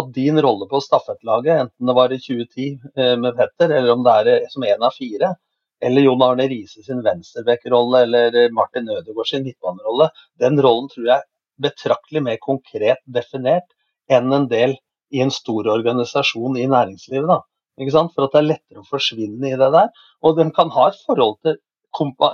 at 0.00 0.10
din 0.14 0.38
rolle 0.42 0.66
på 0.70 0.80
stafettlaget, 0.82 1.64
enten 1.64 1.90
det 1.90 1.94
var 1.98 2.12
i 2.14 2.18
2010 2.22 2.66
eh, 2.96 3.14
med 3.18 3.38
Petter, 3.38 3.72
eller 3.74 3.94
om 3.94 4.04
det 4.06 4.16
er 4.20 4.30
eh, 4.34 4.50
som 4.50 4.66
en 4.66 4.84
av 4.86 4.94
fire, 4.94 5.32
eller 5.82 6.06
Jon 6.06 6.22
Arne 6.22 6.46
Riise 6.50 6.84
sin 6.86 7.02
venstrebekk-rolle, 7.02 8.04
eller 8.06 8.54
Martin 8.54 8.90
Ødegaard 8.90 9.30
sin 9.30 9.46
midtbanerolle, 9.46 10.10
den 10.42 10.62
rollen 10.62 10.90
tror 10.92 11.08
jeg 11.08 11.16
er 11.16 11.28
betraktelig 11.66 12.22
mer 12.26 12.38
konkret 12.42 13.02
definert 13.06 13.66
enn 14.10 14.30
en 14.34 14.46
del 14.50 14.76
i 15.10 15.22
en 15.24 15.32
stor 15.34 15.66
organisasjon 15.74 16.58
i 16.60 16.68
næringslivet. 16.70 17.30
Da. 17.30 17.40
Ikke 17.80 17.94
sant? 17.94 18.12
For 18.14 18.26
at 18.26 18.34
det 18.34 18.40
er 18.40 18.48
lettere 18.48 18.82
å 18.82 18.88
forsvinne 18.88 19.50
i 19.50 19.58
det 19.60 19.70
der. 19.74 19.90
Og 20.24 20.38
den 20.38 20.52
kan 20.56 20.72
ha 20.74 20.88
et 20.90 21.02
forhold 21.06 21.38
til 21.46 21.60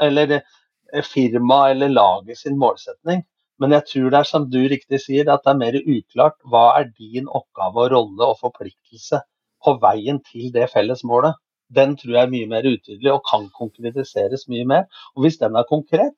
eller 0.01 0.33
eh, 0.37 1.03
firma 1.03 1.71
eller 1.71 1.89
laget 1.89 2.39
sin 2.39 2.59
målsetning. 2.59 3.25
Men 3.59 3.73
jeg 3.73 3.87
tror 3.91 4.11
det 4.13 4.19
er 4.19 4.29
som 4.29 4.51
du 4.53 4.59
riktig 4.69 5.01
sier, 5.01 5.31
at 5.33 5.45
det 5.45 5.53
er 5.55 5.63
mer 5.63 5.79
uklart 5.81 6.37
hva 6.45 6.67
er 6.79 6.91
din 6.99 7.29
oppgave 7.29 7.87
og 7.87 7.93
rolle 7.95 8.29
og 8.29 8.39
forpliktelse 8.43 9.23
på 9.65 9.77
veien 9.81 10.21
til 10.27 10.53
det 10.53 10.69
felles 10.75 11.03
målet. 11.09 11.39
Den 11.73 11.97
tror 11.99 12.13
jeg 12.15 12.27
er 12.27 12.35
mye 12.35 12.51
mer 12.51 12.69
utydelig 12.69 13.13
og 13.15 13.25
kan 13.27 13.49
konkretiseres 13.57 14.47
mye 14.53 14.67
mer. 14.69 14.85
Og 15.17 15.25
hvis 15.25 15.41
den 15.41 15.57
er 15.57 15.67
konkret, 15.69 16.15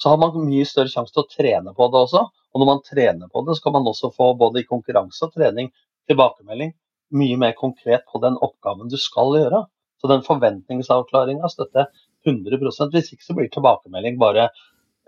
så 0.00 0.14
har 0.14 0.18
man 0.22 0.34
mye 0.46 0.64
større 0.66 0.90
sjanse 0.90 1.12
til 1.12 1.26
å 1.26 1.30
trene 1.30 1.74
på 1.76 1.90
det 1.92 2.02
også. 2.06 2.24
Og 2.54 2.62
når 2.62 2.70
man 2.72 2.82
trener 2.86 3.30
på 3.30 3.44
det, 3.46 3.58
så 3.58 3.66
kan 3.66 3.76
man 3.76 3.90
også 3.90 4.10
få 4.16 4.32
både 4.40 4.62
i 4.62 4.68
konkurranse 4.68 5.26
og 5.26 5.34
trening 5.36 5.70
tilbakemelding 6.08 6.72
mye 7.14 7.36
mer 7.40 7.54
konkret 7.58 8.06
på 8.12 8.20
den 8.22 8.36
oppgaven 8.44 8.90
du 8.92 8.98
skal 9.00 9.36
gjøre. 9.38 9.64
Så 10.00 10.10
den 10.10 10.24
forventningsavklaringa 10.26 11.48
støtter 11.50 11.86
jeg 11.86 12.34
100 12.34 12.90
Hvis 12.92 13.12
ikke 13.12 13.24
så 13.24 13.34
blir 13.34 13.48
tilbakemelding 13.50 14.18
bare 14.18 14.50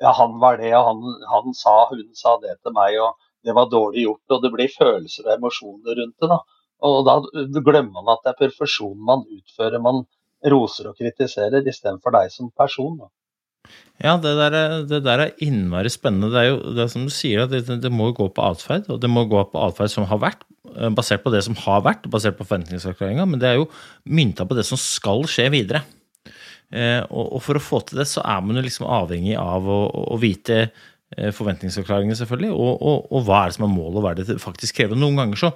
ja, 0.01 0.13
han 0.17 0.39
var 0.41 0.57
det, 0.57 0.73
og 0.77 0.87
han, 0.87 1.03
han 1.29 1.55
sa, 1.55 1.75
hun 1.91 2.07
sa 2.17 2.39
det 2.41 2.57
til 2.63 2.73
meg, 2.73 2.97
og 3.05 3.19
det 3.45 3.55
var 3.57 3.69
dårlig 3.69 4.07
gjort. 4.07 4.25
Og 4.33 4.43
det 4.43 4.51
blir 4.55 4.73
følelser 4.73 5.29
og 5.29 5.35
emosjoner 5.35 5.99
rundt 6.01 6.17
det. 6.23 6.31
da. 6.33 6.39
Og 6.89 7.05
da 7.05 7.19
glemmer 7.61 8.01
man 8.01 8.15
at 8.15 8.25
det 8.25 8.33
er 8.33 8.41
perfeksjonen 8.47 9.05
man 9.05 9.27
utfører. 9.29 9.83
Man 9.85 10.07
roser 10.53 10.89
og 10.89 10.97
kritiserer 10.97 11.67
istedenfor 11.69 12.17
deg 12.17 12.33
som 12.33 12.49
person. 12.57 12.97
Da. 13.03 13.11
Ja, 14.01 14.15
det 14.17 14.33
der, 14.39 14.55
er, 14.57 14.75
det 14.89 15.03
der, 15.05 15.23
er, 15.27 15.35
innmari 15.45 15.91
spennende. 15.93 16.31
Det 16.33 16.41
er 16.41 16.47
jo 16.49 16.75
det 16.77 16.85
er 16.87 16.93
som 16.93 17.05
du 17.05 17.13
sier, 17.13 17.45
det, 17.51 17.67
det 17.83 17.93
må 17.93 18.09
gå 18.17 18.31
på 18.33 18.47
atferd. 18.47 18.89
Og 18.89 19.01
det 19.03 19.11
må 19.13 19.27
gå 19.29 19.43
på 19.53 19.61
atferd 19.61 19.93
som 19.93 20.09
har 20.09 20.23
vært, 20.23 20.47
eh, 20.73 20.89
basert 20.97 21.25
på 21.25 21.33
det 21.35 21.43
som 21.45 21.59
har 21.67 21.85
vært, 21.85 22.09
basert 22.13 22.39
på 22.39 22.47
forventningsavklaringa. 22.49 23.29
Men 23.29 23.43
det 23.43 23.51
er 23.51 23.61
jo 23.61 23.69
mynta 24.09 24.49
på 24.49 24.57
det 24.57 24.65
som 24.69 24.81
skal 24.81 25.27
skje 25.29 25.51
videre. 25.53 25.85
Eh, 26.71 27.03
og, 27.11 27.25
og, 27.27 27.41
for 27.43 27.59
å 27.59 27.63
få 27.63 27.83
til 27.85 28.01
det, 28.01 28.07
så 28.09 28.23
er 28.23 28.43
man 28.47 28.57
jo 28.57 28.65
liksom 28.65 28.87
avhengig 28.89 29.35
av 29.41 29.67
å, 29.67 29.81
å 30.15 30.19
vite 30.23 30.61
eh, 30.63 31.31
forventningsavklaringene, 31.35 32.19
selvfølgelig, 32.19 32.53
og, 32.55 32.77
og, 32.79 33.09
og, 33.11 33.25
hva 33.27 33.43
er 33.43 33.51
det 33.51 33.59
som 33.59 33.67
er 33.67 33.75
målet, 33.75 33.97
og 33.99 34.05
hva 34.05 34.13
er 34.13 34.21
det 34.21 34.29
det 34.31 34.43
faktisk 34.43 34.79
krever. 34.79 34.99
Noen 34.99 35.19
ganger 35.19 35.45
så 35.45 35.51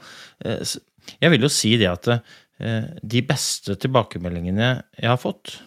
eh, 0.45 0.75
Jeg 1.21 1.33
vil 1.33 1.47
jo 1.47 1.53
si 1.53 1.77
det 1.81 1.91
at 1.93 2.11
eh, 2.17 2.91
de 3.15 3.23
beste 3.29 3.79
tilbakemeldingene 3.81 4.75
jeg 4.99 5.09
har 5.09 5.21
fått, 5.23 5.61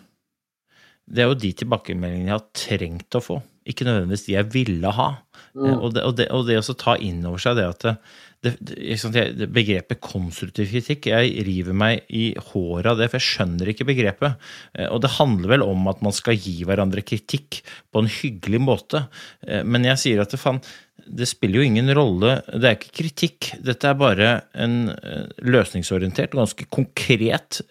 det 1.07 1.23
er 1.23 1.31
jo 1.31 1.39
de 1.39 1.53
tilbakemeldingene 1.61 2.31
jeg 2.31 2.37
har 2.37 2.47
trengt 2.57 3.17
å 3.17 3.23
få, 3.23 3.39
ikke 3.67 3.87
nødvendigvis 3.87 4.27
de 4.27 4.35
jeg 4.35 4.51
ville 4.53 4.93
ha. 4.99 5.09
Mm. 5.57 5.73
Og, 5.73 5.89
det, 5.95 6.03
og, 6.03 6.15
det, 6.19 6.29
og 6.35 6.47
det 6.47 6.59
å 6.59 6.77
ta 6.77 6.97
inn 7.01 7.23
over 7.25 7.41
seg 7.41 7.57
det 7.57 7.67
at 7.71 7.85
det, 8.45 9.47
begrepet 9.49 9.99
konstruktiv 10.03 10.69
kritikk 10.69 11.07
Jeg 11.09 11.45
river 11.47 11.73
meg 11.77 12.03
i 12.13 12.29
håret 12.51 12.91
av 12.91 12.99
det, 12.99 13.09
for 13.09 13.17
jeg 13.17 13.27
skjønner 13.31 13.71
ikke 13.71 13.87
begrepet. 13.89 14.49
Eh, 14.77 14.89
og 14.91 15.01
det 15.03 15.15
handler 15.17 15.55
vel 15.55 15.65
om 15.65 15.87
at 15.89 16.03
man 16.05 16.15
skal 16.15 16.37
gi 16.37 16.59
hverandre 16.67 17.01
kritikk 17.05 17.61
på 17.91 18.03
en 18.03 18.11
hyggelig 18.19 18.61
måte. 18.61 19.07
Eh, 19.47 19.63
men 19.65 19.87
jeg 19.89 20.03
sier 20.03 20.21
at 20.21 20.35
det, 20.35 20.41
fan, 20.41 20.61
det 21.07 21.29
spiller 21.29 21.61
jo 21.61 21.67
ingen 21.71 21.89
rolle. 21.97 22.37
Det 22.53 22.69
er 22.69 22.77
ikke 22.77 22.95
kritikk. 23.01 23.51
Dette 23.65 23.89
er 23.89 23.99
bare 23.99 24.31
en 24.53 24.93
eh, 24.93 25.25
løsningsorientert, 25.41 26.37
ganske 26.37 26.69
konkret 26.69 27.63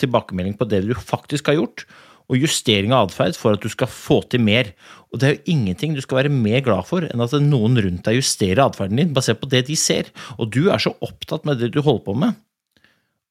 tilbakemelding 0.00 0.56
på 0.58 0.68
det 0.70 0.84
du 0.86 0.94
faktisk 0.94 1.50
har 1.50 1.60
gjort 1.60 1.86
og 2.30 2.38
justering 2.38 2.92
av 2.94 3.08
atferd 3.08 3.34
for 3.38 3.56
at 3.56 3.64
du 3.64 3.70
skal 3.72 3.90
få 3.90 4.20
til 4.30 4.42
mer. 4.46 4.70
Og 5.10 5.18
det 5.18 5.26
er 5.26 5.32
jo 5.34 5.54
ingenting 5.56 5.96
du 5.96 6.02
skal 6.04 6.20
være 6.20 6.32
mer 6.32 6.62
glad 6.62 6.86
for 6.86 7.06
enn 7.06 7.24
at 7.24 7.34
noen 7.42 7.78
rundt 7.82 8.06
deg 8.06 8.20
justerer 8.20 8.62
atferden 8.62 9.00
din 9.02 9.16
basert 9.16 9.40
på 9.42 9.50
det 9.50 9.64
de 9.66 9.78
ser. 9.78 10.12
Og 10.38 10.52
du 10.54 10.68
er 10.70 10.82
så 10.82 10.94
opptatt 11.02 11.48
med 11.48 11.58
det 11.58 11.72
du 11.74 11.80
holder 11.82 12.04
på 12.06 12.14
med, 12.22 12.38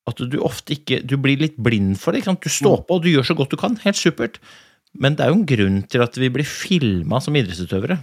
at 0.10 0.20
du 0.20 0.40
ofte 0.42 0.74
ikke 0.74 1.04
Du 1.06 1.16
blir 1.22 1.38
litt 1.38 1.58
blind 1.62 1.96
for 2.02 2.16
det. 2.16 2.26
Du 2.26 2.50
står 2.50 2.84
på, 2.88 2.98
og 2.98 3.04
du 3.04 3.12
gjør 3.12 3.30
så 3.30 3.38
godt 3.38 3.54
du 3.54 3.60
kan. 3.62 3.78
Helt 3.84 4.00
supert. 4.00 4.40
Men 4.98 5.16
det 5.16 5.24
er 5.24 5.32
jo 5.32 5.38
en 5.38 5.50
grunn 5.52 5.82
til 5.86 6.02
at 6.02 6.18
vi 6.18 6.32
blir 6.34 6.48
filma 6.48 7.22
som 7.22 7.38
idrettsutøvere. 7.38 8.00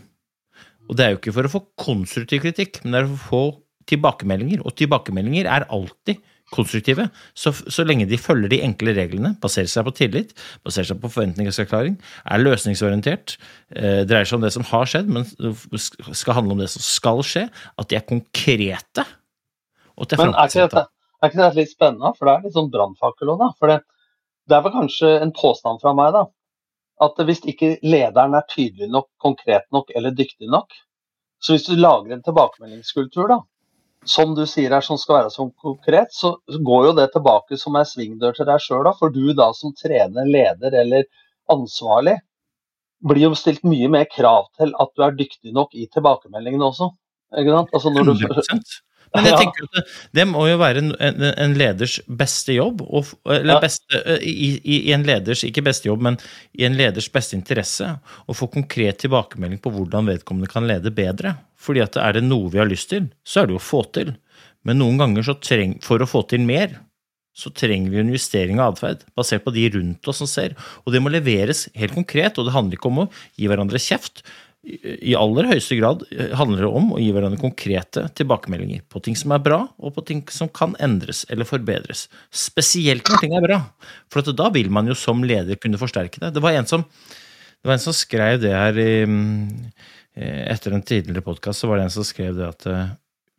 Og 0.87 0.97
det 0.97 1.05
er 1.05 1.13
jo 1.13 1.19
ikke 1.19 1.35
for 1.35 1.49
å 1.49 1.51
få 1.51 1.63
konstruktiv 1.83 2.45
kritikk, 2.45 2.79
men 2.85 2.95
det 2.95 3.01
er 3.01 3.09
for 3.11 3.17
å 3.17 3.27
få 3.27 3.43
tilbakemeldinger. 3.91 4.63
Og 4.63 4.77
tilbakemeldinger 4.79 5.51
er 5.51 5.67
alltid 5.75 6.23
konstruktive, 6.55 7.09
så, 7.35 7.51
så, 7.53 7.85
lenge 7.87 8.07
de 8.07 8.19
følger 8.21 8.51
de 8.53 8.61
enkle 8.63 8.95
reglene, 8.95 9.33
baserer 9.43 9.71
seg 9.71 9.87
på 9.89 9.95
tillit, 9.99 10.35
baserer 10.67 10.87
seg 10.93 11.01
på 11.03 11.11
forventningsavklaring, 11.11 11.97
er 12.31 12.43
løsningsorientert, 12.43 13.35
eh, 13.75 14.05
dreier 14.07 14.29
seg 14.29 14.39
om 14.39 14.47
det 14.47 14.53
som 14.55 14.67
har 14.69 14.87
skjedd, 14.91 15.11
men 15.11 15.27
skal 16.15 16.39
handle 16.39 16.55
om 16.55 16.63
det 16.63 16.71
som 16.71 16.85
skal 16.87 17.25
skje, 17.27 17.47
at 17.51 17.91
de 17.91 17.99
er 17.99 18.07
konkrete. 18.07 19.07
men 19.97 20.35
er 20.35 20.47
ikke, 20.47 20.69
dette, 20.69 20.87
er 21.19 21.33
ikke 21.33 21.43
dette 21.43 21.59
litt 21.59 21.75
spennende? 21.75 22.15
For 22.15 22.29
det 22.29 22.37
er 22.37 22.47
litt 22.47 22.57
sånn 22.57 22.73
brannfakkel 22.73 23.35
òg, 23.35 23.43
da. 23.43 23.51
For 23.59 23.73
det, 23.73 23.81
det 24.47 24.59
er 24.59 24.65
vel 24.67 24.77
kanskje 24.77 25.13
en 25.25 25.35
påstand 25.35 25.83
fra 25.83 25.97
meg, 25.99 26.15
da. 26.15 26.27
At 27.03 27.19
hvis 27.29 27.43
ikke 27.45 27.75
lederen 27.85 28.39
er 28.39 28.47
tydelig 28.49 28.89
nok, 28.93 29.11
konkret 29.21 29.67
nok 29.75 29.91
eller 29.99 30.15
dyktig 30.17 30.49
nok, 30.53 30.71
så 31.43 31.53
hvis 31.53 31.67
du 31.67 31.75
lager 31.77 32.15
en 32.15 32.25
tilbakemeldingskultur, 32.25 33.29
da, 33.35 33.43
som 34.07 34.35
du 34.37 34.45
sier 34.49 34.73
her, 34.75 34.85
som 34.85 34.99
skal 35.01 35.21
være 35.21 35.33
så 35.35 35.49
konkret, 35.63 36.15
så 36.15 36.37
går 36.47 36.89
jo 36.89 36.95
det 36.99 37.09
tilbake 37.15 37.59
som 37.61 37.77
ei 37.79 37.85
svingdør 37.89 38.37
til 38.37 38.49
deg 38.49 38.63
sjøl. 38.63 38.89
For 38.99 39.13
du 39.15 39.33
da 39.37 39.51
som 39.57 39.75
trener, 39.77 40.29
leder 40.31 40.77
eller 40.83 41.07
ansvarlig, 41.53 42.17
blir 43.07 43.29
jo 43.29 43.37
stilt 43.39 43.67
mye 43.67 43.91
mer 43.93 44.07
krav 44.11 44.49
til 44.59 44.73
at 44.81 44.93
du 44.97 45.05
er 45.05 45.17
dyktig 45.19 45.53
nok 45.55 45.75
i 45.77 45.89
tilbakemeldingene 45.93 46.71
også. 46.71 46.91
Ikke 47.37 47.55
sant? 47.55 47.73
Altså 47.75 47.93
når 47.93 48.09
du, 48.09 48.15
100%. 48.31 48.79
Men 49.15 49.29
jeg 49.29 49.39
tenker 49.41 49.67
at 49.67 49.77
det, 49.77 49.85
det 50.19 50.27
må 50.29 50.47
jo 50.49 50.59
være 50.61 50.83
en, 50.83 50.91
en, 50.99 51.55
leders 51.57 51.99
beste 52.21 52.57
jobb, 52.57 52.83
og, 52.85 53.13
eller 53.33 53.63
beste, 53.63 54.03
i, 54.21 54.51
i, 54.61 54.79
en 54.97 55.07
leders, 55.07 55.45
ikke 55.47 55.65
beste 55.67 55.89
jobb, 55.89 56.05
men 56.09 56.19
i 56.59 56.67
en 56.69 56.77
leders 56.77 57.09
beste 57.13 57.39
interesse, 57.39 57.89
å 58.27 58.37
få 58.37 58.51
konkret 58.53 59.01
tilbakemelding 59.05 59.63
på 59.63 59.73
hvordan 59.75 60.11
vedkommende 60.11 60.51
kan 60.53 60.69
lede 60.69 60.93
bedre. 60.95 61.37
Fordi 61.57 61.85
at 61.85 61.99
er 62.01 62.19
det 62.19 62.27
noe 62.27 62.51
vi 62.53 62.61
har 62.61 62.69
lyst 62.69 62.91
til, 62.93 63.09
så 63.27 63.43
er 63.43 63.49
det 63.49 63.57
jo 63.57 63.63
å 63.63 63.69
få 63.69 63.85
til. 63.97 64.13
Men 64.67 64.81
noen 64.83 64.99
ganger 65.01 65.27
så 65.27 65.37
treng, 65.39 65.79
for 65.85 66.03
å 66.03 66.11
få 66.11 66.27
til 66.31 66.45
mer, 66.47 66.75
så 67.37 67.53
trenger 67.53 67.93
vi 67.93 68.01
en 68.01 68.13
justering 68.15 68.61
av 68.63 68.75
atferd, 68.75 69.03
basert 69.17 69.45
på 69.45 69.53
de 69.53 69.67
rundt 69.75 70.09
oss 70.09 70.23
som 70.23 70.29
ser. 70.31 70.55
Og 70.87 70.95
det 70.95 71.03
må 71.05 71.13
leveres 71.13 71.67
helt 71.77 71.93
konkret, 71.95 72.39
og 72.41 72.49
det 72.49 72.55
handler 72.55 72.79
ikke 72.79 72.89
om 72.89 73.03
å 73.05 73.11
gi 73.37 73.51
hverandre 73.51 73.81
kjeft. 73.83 74.25
I 74.67 75.13
aller 75.15 75.47
høyeste 75.47 75.77
grad 75.79 76.01
handler 76.35 76.65
det 76.65 76.71
om 76.81 76.89
å 76.97 76.99
gi 76.99 77.13
hverandre 77.15 77.39
konkrete 77.39 78.09
tilbakemeldinger 78.19 78.83
på 78.91 79.03
ting 79.05 79.15
som 79.19 79.35
er 79.37 79.45
bra, 79.45 79.61
og 79.79 79.95
på 79.95 80.03
ting 80.09 80.25
som 80.35 80.51
kan 80.51 80.75
endres 80.83 81.23
eller 81.31 81.47
forbedres. 81.47 82.09
Spesielt 82.35 83.07
når 83.07 83.23
ting 83.23 83.37
er 83.39 83.47
bra, 83.47 83.61
for 84.11 84.27
da 84.27 84.51
vil 84.55 84.73
man 84.75 84.91
jo 84.91 84.97
som 84.99 85.23
leder 85.23 85.61
kunne 85.63 85.79
forsterke 85.79 86.19
det. 86.25 86.33
Det 86.35 86.43
var 86.43 86.59
en 86.59 86.67
som, 86.67 86.83
var 87.63 87.77
en 87.77 87.85
som 87.87 87.95
skrev 87.95 88.43
det 88.43 88.57
her 88.57 88.83
i 88.83 88.91
Eh, 90.17 90.53
etter 90.53 90.73
en 90.73 90.85
tidligere 90.85 91.25
podkast 91.25 91.67
var 91.69 91.77
det 91.77 91.87
en 91.87 91.93
som 91.93 92.05
skrev 92.07 92.39
det 92.39 92.47
at 92.49 92.65
uh, 92.73 92.95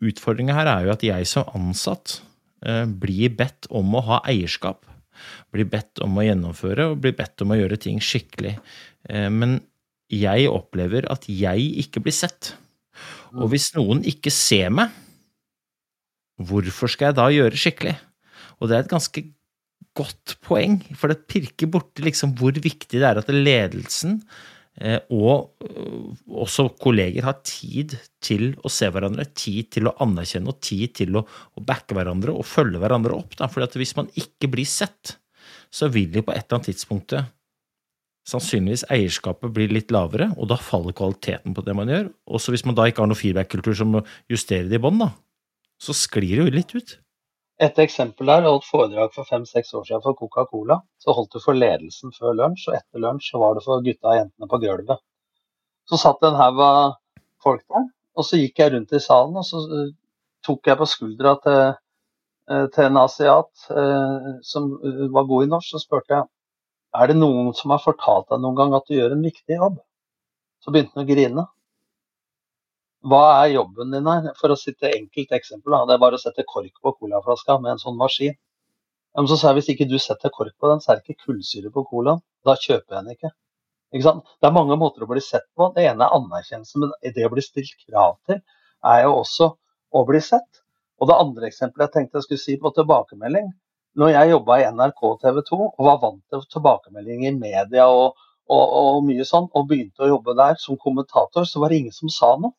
utfordringa 0.06 0.54
her 0.54 0.70
er 0.70 0.86
jo 0.86 0.92
at 0.94 1.06
jeg 1.06 1.30
som 1.30 1.50
ansatt 1.58 2.22
blir 3.02 3.36
bedt 3.38 3.68
om 3.70 3.92
å 3.94 4.02
ha 4.02 4.16
eierskap. 4.26 4.80
Blir 5.54 5.68
bedt 5.70 6.02
om 6.02 6.16
å 6.18 6.24
gjennomføre 6.26 6.88
og 6.90 7.04
blir 7.04 7.14
bedt 7.14 7.44
om 7.46 7.52
å 7.54 7.58
gjøre 7.60 7.78
ting 7.78 8.00
skikkelig. 8.02 8.56
Men 9.06 9.60
jeg 10.14 10.50
opplever 10.52 11.08
at 11.12 11.28
jeg 11.30 11.72
ikke 11.84 12.04
blir 12.06 12.16
sett. 12.16 12.54
Og 13.36 13.52
hvis 13.52 13.74
noen 13.76 14.04
ikke 14.08 14.32
ser 14.34 14.72
meg, 14.74 14.94
hvorfor 16.38 16.92
skal 16.92 17.12
jeg 17.12 17.20
da 17.20 17.28
gjøre 17.34 17.60
skikkelig? 17.60 17.98
Og 18.58 18.70
det 18.70 18.78
er 18.78 18.86
et 18.86 18.94
ganske 18.94 19.24
godt 19.98 20.38
poeng, 20.46 20.80
for 20.98 21.10
det 21.10 21.26
pirker 21.30 21.70
borti 21.74 22.06
liksom 22.06 22.36
hvor 22.38 22.54
viktig 22.54 23.00
det 23.00 23.08
er 23.08 23.20
at 23.20 23.34
ledelsen 23.34 24.22
Eh, 24.78 25.00
og 25.10 25.64
eh, 25.66 26.10
også 26.38 26.68
kolleger 26.78 27.26
har 27.26 27.40
tid 27.42 27.96
til 28.22 28.52
å 28.62 28.70
se 28.70 28.90
hverandre, 28.94 29.26
tid 29.34 29.72
til 29.74 29.90
å 29.90 29.96
anerkjenne 30.06 30.54
og 30.54 30.60
tid 30.62 30.94
til 31.00 31.18
å, 31.18 31.24
backe 31.58 31.98
hverandre 31.98 32.36
og 32.38 32.46
følge 32.46 32.82
hverandre 32.84 33.18
opp. 33.18 33.34
Da. 33.40 33.50
Fordi 33.50 33.66
at 33.66 33.78
hvis 33.80 33.96
man 33.98 34.12
ikke 34.14 34.52
blir 34.54 34.70
sett, 34.70 35.18
så 35.74 35.90
vil 35.94 36.14
jo 36.14 36.24
på 36.28 36.36
et 36.36 36.46
eller 36.46 36.60
annet 36.60 36.70
tidspunkt 36.70 37.18
sannsynligvis 38.28 38.86
eierskapet 38.92 39.54
blir 39.56 39.72
litt 39.72 39.92
lavere, 39.96 40.30
og 40.36 40.50
da 40.52 40.58
faller 40.60 40.96
kvaliteten 40.96 41.56
på 41.56 41.64
det 41.64 41.76
man 41.78 41.92
gjør. 41.92 42.10
Også 42.28 42.54
hvis 42.54 42.66
man 42.68 42.76
da 42.78 42.88
ikke 42.90 43.04
har 43.04 43.12
noen 43.12 43.20
feedback-kultur 43.20 43.78
som 43.80 44.00
justerer 44.32 44.68
det 44.68 44.82
i 44.82 44.84
bånn, 44.84 45.06
så 45.80 45.96
sklir 45.96 46.34
det 46.34 46.44
jo 46.44 46.56
litt 46.58 46.74
ut. 46.76 46.98
Et 47.64 47.80
eksempel 47.82 48.30
der, 48.30 48.44
jeg 48.46 48.54
holdt 48.54 48.68
foredrag 48.70 49.14
for 49.16 49.26
fem-seks 49.26 49.74
år 49.74 49.86
siden 49.88 50.04
for 50.04 50.18
Coca-Cola. 50.20 50.78
Så 51.02 51.16
holdt 51.18 51.34
du 51.34 51.42
for 51.42 51.58
ledelsen 51.58 52.14
før 52.14 52.36
lunsj, 52.38 52.68
og 52.70 52.78
etter 52.78 53.02
lunsj 53.02 53.32
var 53.42 53.58
det 53.58 53.64
for 53.66 53.82
gutta 53.86 54.12
og 54.12 54.20
jentene 54.20 54.50
på 54.52 54.60
gulvet. 54.62 55.02
Så 55.90 55.98
satt 56.02 56.22
det 56.22 56.30
en 56.30 56.38
haug 56.38 56.62
av 56.62 56.98
folk 57.42 57.64
der, 57.64 57.90
og 58.18 58.28
så 58.28 58.38
gikk 58.42 58.62
jeg 58.62 58.76
rundt 58.76 58.94
i 58.94 59.02
salen, 59.02 59.40
og 59.40 59.46
så 59.48 59.64
uh, 59.72 59.90
tok 60.46 60.70
jeg 60.70 60.78
på 60.78 60.90
skuldra 60.90 61.34
til, 61.42 61.60
uh, 62.52 62.66
til 62.76 62.90
en 62.90 63.02
asiat 63.02 63.70
uh, 63.72 64.32
som 64.46 64.70
var 65.16 65.30
god 65.32 65.48
i 65.48 65.52
norsk, 65.56 65.72
så 65.72 65.82
spurte 65.82 66.14
jeg 66.14 66.28
er 66.96 67.12
det 67.12 67.18
noen 67.20 67.52
som 67.58 67.74
har 67.74 67.84
fortalt 67.84 68.30
deg 68.32 68.42
noen 68.42 68.58
gang 68.58 68.76
at 68.78 68.88
du 68.88 68.96
gjør 68.96 69.16
en 69.16 69.26
viktig 69.26 69.60
jobb. 69.60 69.78
Så 70.64 70.74
begynte 70.74 70.96
han 70.96 71.06
å 71.06 71.10
grine. 71.10 71.46
Hva 73.08 73.24
er 73.44 73.54
jobben 73.54 73.94
din 73.94 74.08
her? 74.10 74.32
For 74.40 74.52
å 74.52 74.60
sitte 74.60 74.90
enkelt 74.90 75.34
eksempel, 75.38 75.74
da. 75.76 75.86
det 75.88 75.96
er 75.96 76.04
bare 76.04 76.18
å 76.18 76.22
sette 76.22 76.46
kork 76.48 76.74
på 76.84 76.96
colaflaska 76.98 77.60
med 77.62 77.76
en 77.76 77.84
sånn 77.84 78.00
maskin. 78.00 78.36
Men 79.18 79.30
så 79.30 79.38
sa 79.38 79.52
jeg 79.52 79.60
hvis 79.60 79.70
ikke 79.74 79.90
du 79.90 79.98
setter 80.02 80.34
kork 80.34 80.56
på 80.62 80.72
den, 80.72 80.82
så 80.84 80.92
er 80.92 81.00
det 81.00 81.08
ikke 81.08 81.28
kullsyre 81.28 81.72
på 81.74 81.86
colaen. 81.90 82.24
Da 82.46 82.58
kjøper 82.58 82.98
jeg 82.98 83.06
den 83.06 83.16
ikke. 83.16 83.32
ikke 83.96 84.14
det 84.42 84.50
er 84.50 84.56
mange 84.58 84.78
måter 84.80 85.06
å 85.06 85.10
bli 85.10 85.24
sett 85.24 85.48
på. 85.58 85.72
Det 85.76 85.86
ene 85.90 86.06
er 86.06 86.18
anerkjennelse, 86.18 86.82
men 86.82 86.94
det 87.16 87.26
å 87.26 87.32
bli 87.34 87.46
stilt 87.46 87.74
krav 87.86 88.18
til 88.30 88.42
er 88.86 89.06
jo 89.06 89.16
også 89.22 89.52
å 89.96 90.04
bli 90.10 90.22
sett. 90.22 90.64
Og 91.02 91.10
det 91.10 91.18
andre 91.22 91.50
eksempelet 91.50 91.88
jeg 91.88 91.96
tenkte 91.96 92.20
jeg 92.20 92.28
skulle 92.28 92.44
si 92.44 92.58
på 92.62 92.74
tilbakemelding. 92.76 93.50
Når 93.98 94.12
jeg 94.14 94.30
jobba 94.30 94.60
i 94.62 94.66
NRK 94.78 95.04
TV 95.24 95.42
2 95.50 95.58
og 95.66 95.84
var 95.88 96.00
vant 96.04 96.22
til 96.30 96.44
tilbakemelding 96.54 97.24
i 97.26 97.34
media 97.34 97.88
og, 97.90 98.20
og, 98.46 98.66
og 98.80 98.98
mye 99.08 99.26
sånn, 99.26 99.48
og 99.58 99.70
begynte 99.72 100.06
å 100.06 100.10
jobbe 100.12 100.36
der 100.38 100.60
som 100.62 100.78
kommentator, 100.82 101.48
så 101.50 101.62
var 101.64 101.74
det 101.74 101.80
ingen 101.82 101.96
som 101.96 102.12
sa 102.14 102.36
noe. 102.38 102.54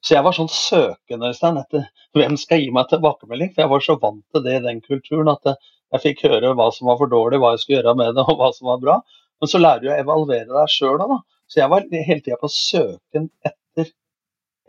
Så 0.00 0.14
jeg 0.14 0.24
var 0.24 0.36
sånn 0.36 0.48
søkende 0.48 1.28
Øystein, 1.28 1.58
etter 1.60 1.88
hvem 2.16 2.38
skal 2.40 2.62
gi 2.62 2.70
meg 2.72 2.86
tilbakemelding. 2.88 3.50
For 3.52 3.64
jeg 3.64 3.72
var 3.72 3.82
så 3.84 3.96
vant 4.00 4.22
til 4.32 4.44
det 4.46 4.54
i 4.56 4.62
den 4.64 4.78
kulturen 4.84 5.32
at 5.32 5.50
jeg 5.50 6.04
fikk 6.04 6.22
høre 6.28 6.54
hva 6.56 6.70
som 6.72 6.88
var 6.88 7.00
for 7.00 7.10
dårlig, 7.12 7.40
hva 7.42 7.52
jeg 7.56 7.64
skulle 7.64 7.80
gjøre 7.80 7.96
med 7.98 8.14
det 8.16 8.24
og 8.24 8.38
hva 8.38 8.52
som 8.56 8.70
var 8.70 8.80
bra. 8.84 8.96
Men 9.42 9.50
så 9.50 9.60
lærer 9.60 9.82
du 9.82 9.90
å 9.90 9.98
evaluere 9.98 10.48
deg 10.48 10.72
sjøl 10.72 11.02
òg, 11.02 11.10
da. 11.10 11.18
Så 11.50 11.60
jeg 11.60 11.72
var 11.72 11.88
hele 11.90 12.22
tida 12.22 12.38
på 12.38 12.52
søken 12.54 13.26
etter, 13.42 13.90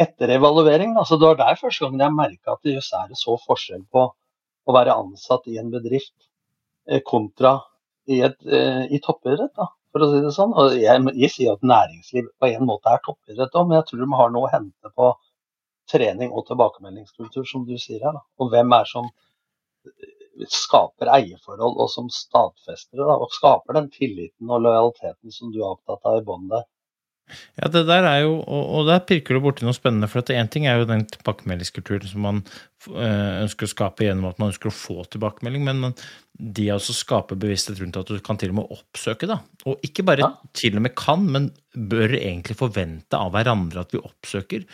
etter 0.01 0.33
evaluering. 0.33 0.97
Altså, 0.97 1.21
det 1.21 1.29
var 1.29 1.39
der 1.43 1.61
første 1.61 1.85
gangen 1.85 2.03
jeg 2.03 2.17
merka 2.17 2.57
at 2.57 2.73
jøss, 2.73 2.89
er 2.97 3.13
det 3.13 3.21
så 3.21 3.37
forskjell 3.45 3.85
på 3.93 4.09
å 4.65 4.75
være 4.75 4.95
ansatt 5.03 5.47
i 5.51 5.57
en 5.61 5.71
bedrift 5.73 6.15
eh, 6.89 7.01
kontra 7.05 7.57
i, 8.07 8.21
et, 8.27 8.37
eh, 8.45 8.85
i 8.93 9.01
toppidrett, 9.03 9.53
da, 9.57 9.67
for 9.91 10.05
å 10.05 10.11
si 10.11 10.21
det 10.25 10.33
sånn. 10.35 10.55
Og 10.57 10.77
jeg, 10.77 11.03
jeg 11.23 11.33
sier 11.33 11.57
at 11.57 11.67
næringsliv 11.73 12.29
på 12.39 12.51
en 12.51 12.69
måte 12.69 12.93
er 12.93 13.03
toppidrett 13.05 13.57
òg, 13.57 13.67
men 13.67 13.79
jeg 13.79 13.89
tror 13.89 14.05
de 14.05 14.21
har 14.21 14.33
noe 14.33 14.47
å 14.49 14.53
hente 14.53 14.93
på 14.95 15.11
trening 15.91 16.31
og 16.31 16.47
tilbakemeldingskultur, 16.47 17.45
som 17.47 17.65
du 17.67 17.75
sier 17.81 18.03
her. 18.05 18.15
Da. 18.17 18.25
Og 18.39 18.51
hvem 18.53 18.77
er 18.77 18.89
som 18.89 19.09
skaper 20.49 21.11
eierforhold, 21.11 21.77
og 21.77 21.89
som 21.91 22.09
stadfester 22.13 23.01
det. 23.01 23.17
Og 23.23 23.33
skaper 23.35 23.77
den 23.77 23.89
tilliten 23.93 24.51
og 24.51 24.63
lojaliteten 24.65 25.33
som 25.35 25.51
du 25.51 25.61
er 25.61 25.73
opptatt 25.73 26.07
av 26.07 26.21
i 26.21 26.25
bånn 26.25 26.47
der. 26.51 26.65
Ja, 27.59 27.69
det 27.71 27.85
der 27.87 28.05
er 28.07 28.23
jo, 28.25 28.33
og, 28.43 28.87
der 28.89 29.03
pirker 29.07 29.37
du 29.37 29.43
borti 29.43 29.65
noe 29.65 29.75
spennende. 29.75 30.09
For 30.11 30.33
én 30.35 30.49
ting 30.51 30.67
er 30.67 30.81
jo 30.81 30.89
den 30.89 31.05
tilbakemeldingskulturen 31.13 32.09
som 32.09 32.25
man 32.25 32.41
øh, 32.89 33.37
ønsker 33.43 33.67
å 33.67 33.71
skape 33.71 34.07
gjennom 34.07 34.27
at 34.31 34.41
man 34.41 34.51
ønsker 34.51 34.71
å 34.71 34.75
få 34.75 35.05
tilbakemelding, 35.13 35.63
men 35.67 35.95
de 36.41 36.67
også 36.73 36.95
skaper 36.97 37.39
bevissthet 37.39 37.79
rundt 37.81 37.99
at 38.01 38.11
du 38.11 38.19
kan 38.25 38.39
til 38.41 38.53
og 38.53 38.59
med 38.59 38.75
oppsøke. 38.75 39.29
da. 39.29 39.39
Og 39.69 39.83
ikke 39.85 40.05
bare 40.07 40.25
ja. 40.25 40.31
til 40.57 40.79
og 40.79 40.85
med 40.87 40.95
kan, 40.97 41.23
men 41.31 41.51
bør 41.71 42.17
egentlig 42.17 42.57
forvente 42.59 43.19
av 43.19 43.31
hverandre 43.35 43.85
at 43.85 43.95
vi 43.95 44.01
oppsøker. 44.01 44.65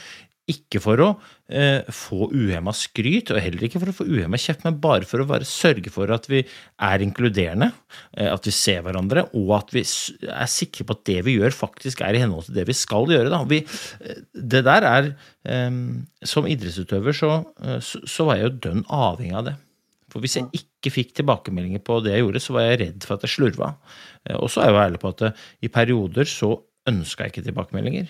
Ikke 0.48 0.80
for 0.80 1.02
å 1.04 1.08
eh, 1.52 1.84
få 1.92 2.30
uhemma 2.32 2.72
skryt, 2.76 3.34
og 3.34 3.42
heller 3.44 3.66
ikke 3.68 3.82
for 3.82 3.92
å 3.92 3.96
få 3.98 4.06
uhemma 4.08 4.40
kjeft, 4.40 4.64
men 4.64 4.78
bare 4.80 5.08
for 5.08 5.20
å 5.20 5.28
bare 5.28 5.48
sørge 5.48 5.92
for 5.92 6.12
at 6.16 6.30
vi 6.32 6.40
er 6.44 7.04
inkluderende, 7.04 7.68
eh, 8.16 8.30
at 8.32 8.48
vi 8.48 8.54
ser 8.56 8.86
hverandre, 8.86 9.26
og 9.36 9.52
at 9.58 9.76
vi 9.76 9.84
er 9.84 10.52
sikre 10.52 10.88
på 10.88 10.96
at 10.96 11.04
det 11.10 11.18
vi 11.28 11.36
gjør, 11.36 11.52
faktisk 11.56 12.06
er 12.08 12.16
i 12.16 12.22
henhold 12.24 12.48
til 12.48 12.56
det 12.62 12.68
vi 12.70 12.78
skal 12.80 13.12
gjøre. 13.12 13.34
Da. 13.34 13.42
Vi, 13.50 13.60
eh, 14.00 14.24
det 14.56 14.64
der 14.70 14.88
er 14.88 15.10
eh, 15.12 15.82
Som 16.28 16.48
idrettsutøver 16.48 17.16
så, 17.16 17.34
eh, 17.64 17.82
så, 17.84 18.02
så 18.08 18.30
var 18.30 18.40
jeg 18.40 18.48
jo 18.48 18.60
dønn 18.70 18.86
avhengig 18.88 19.36
av 19.36 19.50
det. 19.50 19.58
For 20.14 20.24
hvis 20.24 20.38
jeg 20.40 20.48
ikke 20.56 20.94
fikk 20.96 21.12
tilbakemeldinger 21.20 21.84
på 21.84 22.00
det 22.06 22.16
jeg 22.16 22.24
gjorde, 22.24 22.42
så 22.44 22.56
var 22.56 22.70
jeg 22.70 22.80
redd 22.86 23.04
for 23.04 23.18
at 23.18 23.28
jeg 23.28 23.36
slurva. 23.36 23.74
Eh, 24.24 24.40
og 24.40 24.48
så 24.48 24.64
er 24.64 24.72
jeg 24.72 24.78
jo 24.78 24.84
ærlig 24.86 25.04
på 25.04 25.12
at 25.12 25.28
i 25.60 25.74
perioder 25.76 26.32
så 26.32 26.56
ønska 26.90 27.26
jeg 27.26 27.34
ikke 27.34 27.46
tilbakemeldinger. 27.50 28.08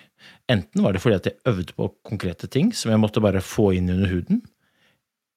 Enten 0.52 0.84
var 0.84 0.94
det 0.94 1.02
fordi 1.04 1.18
at 1.18 1.28
jeg 1.30 1.40
øvde 1.50 1.76
på 1.78 1.90
konkrete 2.08 2.50
ting 2.52 2.72
som 2.76 2.92
jeg 2.94 3.02
måtte 3.02 3.24
bare 3.24 3.44
få 3.44 3.72
inn 3.78 3.90
under 3.94 4.12
huden, 4.12 4.42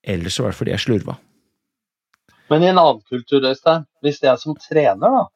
eller 0.02 0.32
så 0.32 0.44
var 0.44 0.54
det 0.54 0.60
fordi 0.60 0.74
jeg 0.74 0.84
slurva. 0.84 1.16
Men 2.50 2.64
i 2.64 2.70
en 2.70 2.80
annen 2.82 3.02
kultur, 3.06 3.44
Øystein, 3.46 3.86
hvis 4.02 4.22
jeg 4.22 4.38
som 4.42 4.56
trener, 4.58 5.16
da, 5.16 5.26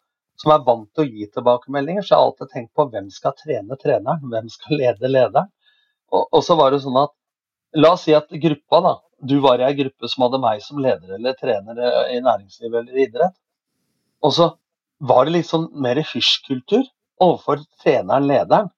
som 0.40 0.50
er 0.50 0.64
vant 0.66 0.88
til 0.94 1.04
å 1.04 1.10
gi 1.10 1.28
tilbakemeldinger, 1.30 2.02
så 2.02 2.14
har 2.14 2.22
jeg 2.22 2.30
alltid 2.30 2.52
tenkt 2.54 2.72
på 2.74 2.88
hvem 2.90 3.10
skal 3.14 3.36
trene 3.38 3.78
treneren, 3.78 4.24
hvem 4.32 4.48
skal 4.50 4.80
lede 4.80 5.10
lederen. 5.10 5.52
Og, 6.10 6.26
og 6.26 6.42
så 6.46 6.56
var 6.58 6.74
det 6.74 6.82
sånn 6.84 6.98
at 7.04 7.14
La 7.74 7.88
oss 7.96 8.04
si 8.06 8.12
at 8.14 8.30
gruppa, 8.30 8.78
da, 8.84 8.90
du 9.18 9.40
var 9.42 9.58
i 9.58 9.64
ei 9.66 9.74
gruppe 9.74 10.06
som 10.06 10.22
hadde 10.22 10.38
meg 10.38 10.60
som 10.62 10.78
leder 10.78 11.16
eller 11.16 11.34
trener 11.34 11.80
i 12.12 12.20
næringslivet 12.22 12.76
eller 12.84 13.00
idrett. 13.02 13.34
Og 14.22 14.30
så 14.36 14.46
var 15.02 15.26
det 15.26 15.34
litt 15.34 15.48
sånn 15.48 15.66
mer 15.82 15.98
hysjkultur 15.98 16.84
overfor 17.22 17.62
treneren, 17.82 18.26
lederen. 18.30 18.72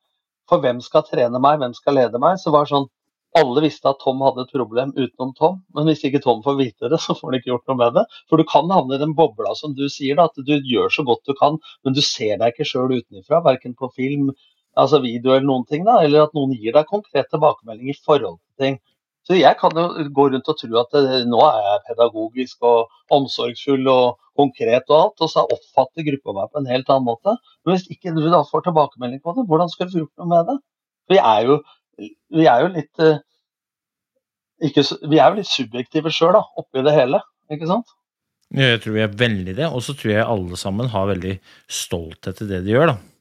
For 0.51 0.63
hvem 0.63 0.81
skal 0.85 1.05
trene 1.07 1.41
meg, 1.43 1.59
hvem 1.63 1.75
skal 1.75 1.97
lede 1.99 2.21
meg? 2.23 2.39
Så 2.43 2.53
var 2.55 2.67
det 2.67 2.75
sånn 2.75 2.91
alle 3.37 3.61
visste 3.67 3.91
at 3.91 3.99
Tom 4.01 4.23
hadde 4.25 4.47
et 4.47 4.53
problem 4.55 4.93
utenom 4.97 5.33
Tom, 5.37 5.57
men 5.77 5.89
hvis 5.91 6.05
ikke 6.09 6.23
Tom 6.25 6.43
får 6.45 6.57
vite 6.61 6.91
det, 6.93 7.01
så 7.05 7.17
får 7.17 7.29
han 7.29 7.39
ikke 7.39 7.51
gjort 7.53 7.71
noe 7.71 7.81
med 7.83 7.97
det. 7.99 8.05
For 8.31 8.41
du 8.41 8.47
kan 8.49 8.73
havne 8.73 8.97
i 8.97 9.03
den 9.03 9.15
bobla 9.19 9.53
som 9.59 9.75
du 9.77 9.85
sier, 9.93 10.17
da, 10.19 10.29
at 10.31 10.47
du 10.49 10.55
gjør 10.57 10.93
så 10.93 11.05
godt 11.07 11.27
du 11.29 11.37
kan, 11.39 11.59
men 11.85 11.97
du 11.97 12.03
ser 12.05 12.39
deg 12.41 12.55
ikke 12.55 12.69
sjøl 12.69 12.95
utenfra, 12.97 13.43
verken 13.45 13.77
på 13.77 13.91
film, 13.97 14.31
altså 14.77 15.03
video 15.05 15.35
eller 15.35 15.49
noen 15.49 15.67
ting, 15.69 15.85
da, 15.89 15.99
eller 16.05 16.27
at 16.27 16.37
noen 16.37 16.55
gir 16.57 16.77
deg 16.77 16.89
konkret 16.89 17.29
tilbakemelding 17.33 17.93
i 17.93 17.99
forhold 17.99 18.39
til 18.41 18.65
ting. 18.65 18.81
Så 19.27 19.35
jeg 19.35 19.59
kan 19.59 19.75
jo 19.75 19.87
gå 20.15 20.29
rundt 20.31 20.49
og 20.53 20.59
tro 20.61 20.79
at 20.79 20.97
nå 21.27 21.41
er 21.43 21.65
jeg 21.65 21.85
pedagogisk 21.89 22.67
og 22.69 22.93
omsorgsfull 23.17 23.89
og 23.91 24.21
konkret 24.39 24.87
og 24.93 24.99
alt, 25.01 25.25
og 25.25 25.33
så 25.33 25.43
oppfatter 25.43 26.07
gruppa 26.07 26.35
meg 26.37 26.53
på 26.53 26.63
en 26.63 26.71
helt 26.71 26.93
annen 26.93 27.09
måte. 27.09 27.35
Men 27.65 27.75
hvis 27.75 27.89
ikke 27.91 28.15
du 28.15 28.23
da 28.31 28.45
får 28.47 28.69
tilbakemelding 28.69 29.23
på 29.25 29.35
det, 29.35 29.47
hvordan 29.51 29.73
skal 29.73 29.89
du 29.89 29.97
få 29.97 30.05
gjort 30.05 30.23
noe 30.23 30.31
med 30.31 30.51
det? 30.53 30.57
Vi 31.11 31.19
er 31.23 31.49
jo, 31.49 31.59
vi 32.39 32.47
er 32.51 32.63
jo 32.63 32.71
litt 32.77 33.03
eh, 33.03 33.19
ikke, 34.67 34.87
Vi 35.11 35.19
er 35.21 35.33
jo 35.33 35.41
litt 35.41 35.51
subjektive 35.51 36.13
sjøl, 36.15 36.39
oppi 36.61 36.85
det 36.87 36.95
hele, 36.95 37.21
ikke 37.53 37.69
sant? 37.71 37.91
Jeg 38.55 38.79
tror 38.83 38.95
vi 38.95 39.03
er 39.03 39.19
veldig 39.27 39.57
det, 39.59 39.67
og 39.67 39.83
så 39.83 39.97
tror 39.99 40.13
jeg 40.13 40.31
alle 40.31 40.59
sammen 40.61 40.89
har 40.93 41.11
veldig 41.11 41.35
stolthet 41.67 42.39
til 42.39 42.51
det 42.53 42.63
de 42.63 42.77
gjør. 42.77 42.95
da. 42.95 43.16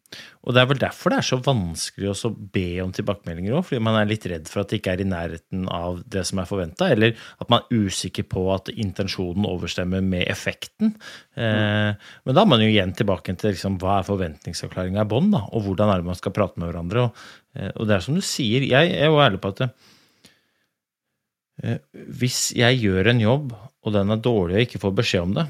Og 0.46 0.54
det 0.54 0.62
er 0.62 0.68
vel 0.70 0.82
derfor 0.82 1.12
det 1.12 1.18
er 1.20 1.26
så 1.26 1.40
vanskelig 1.42 2.12
å 2.14 2.30
be 2.54 2.68
om 2.84 2.92
tilbakemeldinger 2.94 3.56
òg, 3.58 3.66
fordi 3.66 3.82
man 3.84 3.98
er 3.98 4.10
litt 4.10 4.28
redd 4.30 4.50
for 4.50 4.62
at 4.62 4.70
det 4.70 4.80
ikke 4.80 4.94
er 4.94 5.02
i 5.02 5.08
nærheten 5.10 5.66
av 5.74 6.04
det 6.12 6.24
som 6.30 6.42
er 6.42 6.50
forventa, 6.50 6.90
eller 6.94 7.16
at 7.42 7.50
man 7.52 7.66
er 7.66 7.88
usikker 7.88 8.28
på 8.30 8.42
at 8.54 8.70
intensjonen 8.74 9.48
overstemmer 9.50 10.06
med 10.06 10.24
effekten. 10.30 10.94
Mm. 11.36 11.98
men 12.24 12.36
da 12.36 12.44
er 12.44 12.48
man 12.48 12.62
jo 12.64 12.68
igjen 12.70 12.94
tilbake 12.96 13.34
til 13.36 13.52
liksom, 13.52 13.76
hva 13.82 13.98
er 14.00 14.08
forventningsavklaringa 14.08 15.04
i 15.04 15.12
bånn, 15.16 15.34
og 15.34 15.66
hvordan 15.66 15.92
er 15.92 16.02
det 16.02 16.10
man 16.12 16.20
skal 16.20 16.36
prate 16.36 16.62
med 16.62 16.70
hverandre. 16.70 17.08
Og, 17.08 17.26
eh, 17.58 17.72
og 17.74 17.90
det 17.90 17.98
er 17.98 18.06
som 18.06 18.18
du 18.18 18.24
sier, 18.26 18.70
jeg 18.70 18.94
er 18.94 19.10
jo 19.10 19.24
ærlig 19.24 19.42
på 19.44 19.52
at 19.56 19.66
eh, 19.66 21.82
hvis 22.22 22.40
jeg 22.58 22.82
gjør 22.86 23.12
en 23.12 23.26
jobb, 23.26 23.54
og 23.86 23.94
den 23.94 24.14
er 24.14 24.22
dårlig 24.22 24.60
og 24.60 24.66
ikke 24.68 24.82
får 24.82 25.00
beskjed 25.02 25.28
om 25.28 25.36
det, 25.40 25.46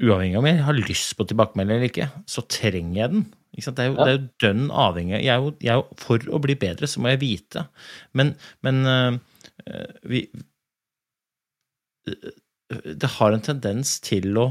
uavhengig 0.00 0.38
av 0.38 0.42
om 0.42 0.48
jeg 0.48 0.64
har 0.66 0.78
lyst 0.78 1.14
på 1.18 1.26
tilbakemelding 1.28 1.78
eller 1.78 1.90
ikke, 1.90 2.08
så 2.30 2.44
trenger 2.48 3.02
jeg 3.02 3.14
den. 3.14 3.26
Det 3.50 3.82
er, 3.82 3.90
jo, 3.90 3.96
ja. 3.96 4.04
det 4.06 4.10
er 4.10 4.14
jo 4.14 4.28
dønn 4.40 4.68
avhengig 4.78 5.16
jeg 5.18 5.32
er, 5.34 5.42
jo, 5.42 5.50
jeg 5.58 5.72
er, 5.72 5.80
jo, 5.80 5.98
For 5.98 6.22
å 6.30 6.38
bli 6.40 6.54
bedre, 6.56 6.88
så 6.88 7.02
må 7.02 7.10
jeg 7.10 7.20
vite. 7.20 7.64
Men, 8.16 8.30
men 8.64 8.78
øh, 8.86 9.18
vi 10.06 10.22
uh, 12.08 12.30
Det 12.70 13.10
har 13.18 13.34
en 13.34 13.44
tendens 13.44 13.98
til 14.06 14.38
å, 14.38 14.46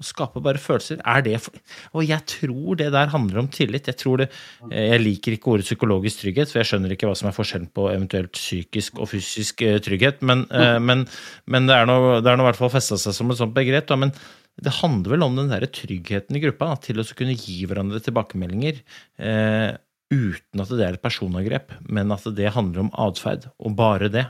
å 0.00 0.04
skape 0.06 0.42
bare 0.42 0.60
følelser. 0.60 1.00
Er 1.06 1.24
det 1.24 1.36
for, 1.44 1.56
Og 1.94 2.06
jeg 2.06 2.26
tror 2.30 2.78
det 2.80 2.90
der 2.94 3.12
handler 3.12 3.44
om 3.44 3.48
tillit. 3.48 3.90
Jeg 3.90 4.00
tror 4.00 4.24
det, 4.24 4.28
jeg 4.70 5.02
liker 5.02 5.36
ikke 5.36 5.52
ordet 5.54 5.68
psykologisk 5.68 6.24
trygghet, 6.24 6.50
for 6.50 6.62
jeg 6.62 6.72
skjønner 6.72 6.94
ikke 6.94 7.10
hva 7.10 7.16
som 7.18 7.30
er 7.30 7.36
forskjellen 7.36 7.70
på 7.74 7.88
eventuelt 7.92 8.34
psykisk 8.34 8.98
og 8.98 9.12
fysisk 9.12 9.62
uh, 9.62 9.78
trygghet. 9.84 10.24
Men, 10.26 10.46
men, 10.82 11.06
men, 11.46 11.68
det 11.70 11.76
er 11.78 11.86
nå 11.86 11.98
i 12.18 12.48
hvert 12.48 12.58
fall 12.58 12.74
festa 12.74 12.98
seg 13.00 13.14
som 13.16 13.30
et 13.30 13.38
sånt 13.38 13.54
begrep. 13.54 13.86
Da. 13.90 14.00
Men 14.00 14.14
det 14.62 14.76
handler 14.80 15.14
vel 15.16 15.26
om 15.26 15.38
den 15.38 15.50
der 15.50 15.66
tryggheten 15.66 16.38
i 16.38 16.42
gruppa 16.42 16.70
da, 16.72 16.78
til 16.82 17.02
å 17.02 17.06
kunne 17.16 17.34
gi 17.34 17.64
hverandre 17.66 18.00
tilbakemeldinger 18.04 18.78
eh, 19.18 19.74
uten 20.14 20.62
at 20.62 20.70
det 20.70 20.86
er 20.86 20.98
et 20.98 21.02
personangrep, 21.02 21.74
men 21.90 22.12
at 22.14 22.26
det 22.36 22.52
handler 22.54 22.84
om 22.84 22.92
atferd, 23.06 23.48
og 23.58 23.74
bare 23.78 24.10
det. 24.14 24.28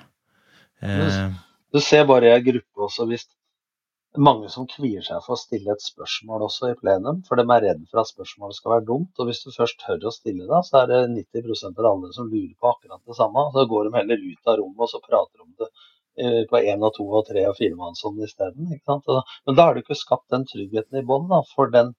Eh, 0.80 1.26
du 1.74 1.80
ser 1.84 2.06
bare 2.08 2.30
i 2.30 2.32
ei 2.32 2.44
gruppe 2.46 2.86
også 2.88 3.08
hvis 3.10 3.26
mange 4.18 4.50
som 4.52 4.66
kvier 4.70 5.02
seg 5.02 5.22
for 5.24 5.34
å 5.34 5.40
stille 5.40 5.72
et 5.74 5.82
spørsmål 5.82 6.44
også 6.46 6.70
i 6.70 6.76
plenum, 6.78 7.22
for 7.26 7.40
de 7.40 7.44
er 7.50 7.64
redd 7.64 7.80
for 7.90 8.02
at 8.02 8.10
spørsmålet 8.12 8.58
skal 8.58 8.76
være 8.76 8.86
dumt. 8.90 9.10
Og 9.18 9.30
hvis 9.30 9.42
du 9.42 9.50
først 9.54 9.80
tør 9.82 10.06
å 10.10 10.14
stille 10.14 10.46
det, 10.50 10.60
så 10.68 10.82
er 10.82 10.92
det 10.92 11.00
90% 11.16 11.82
av 11.82 11.90
alle 11.90 12.12
som 12.14 12.30
lurer 12.30 12.54
på 12.60 12.70
akkurat 12.70 13.02
det 13.02 13.18
samme. 13.18 13.48
Så 13.56 13.66
går 13.72 13.88
de 13.88 13.98
heller 13.98 14.28
ut 14.28 14.52
av 14.52 14.60
rommet 14.60 14.86
og 14.86 14.92
så 14.92 15.02
prater 15.02 15.42
om 15.42 15.50
det 15.58 15.72
Eh, 16.16 16.44
på 16.50 16.58
én 16.62 16.82
og 16.86 16.92
to 16.94 17.04
og 17.18 17.24
tre 17.26 17.42
og 17.50 17.56
firemannshånd 17.58 18.20
isteden. 18.22 18.68
Men 18.86 19.56
da 19.58 19.64
har 19.64 19.74
du 19.74 19.80
ikke 19.80 19.96
skapt 19.98 20.30
den 20.30 20.44
tryggheten 20.46 21.00
i 21.00 21.06
bånn 21.08 21.32
for 21.48 21.72
den 21.74 21.90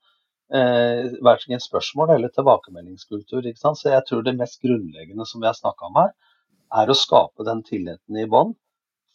eh, 0.56 1.12
verken 1.28 1.60
spørsmål 1.60 2.13
eller 2.15 2.32
tilbakemeldingskultur. 2.32 3.49
Så 3.60 3.91
jeg 3.91 4.06
tror 4.08 4.23
det 4.23 4.38
mest 4.39 4.62
grunnleggende 4.63 5.28
som 5.28 5.43
vi 5.43 5.49
har 5.49 5.58
snakka 5.60 5.89
om 5.89 5.99
her, 5.99 6.13
er 6.80 6.89
å 6.89 6.95
skape 6.95 7.43
den 7.47 7.63
tilliten 7.67 8.21
i 8.21 8.28
bånn 8.32 8.56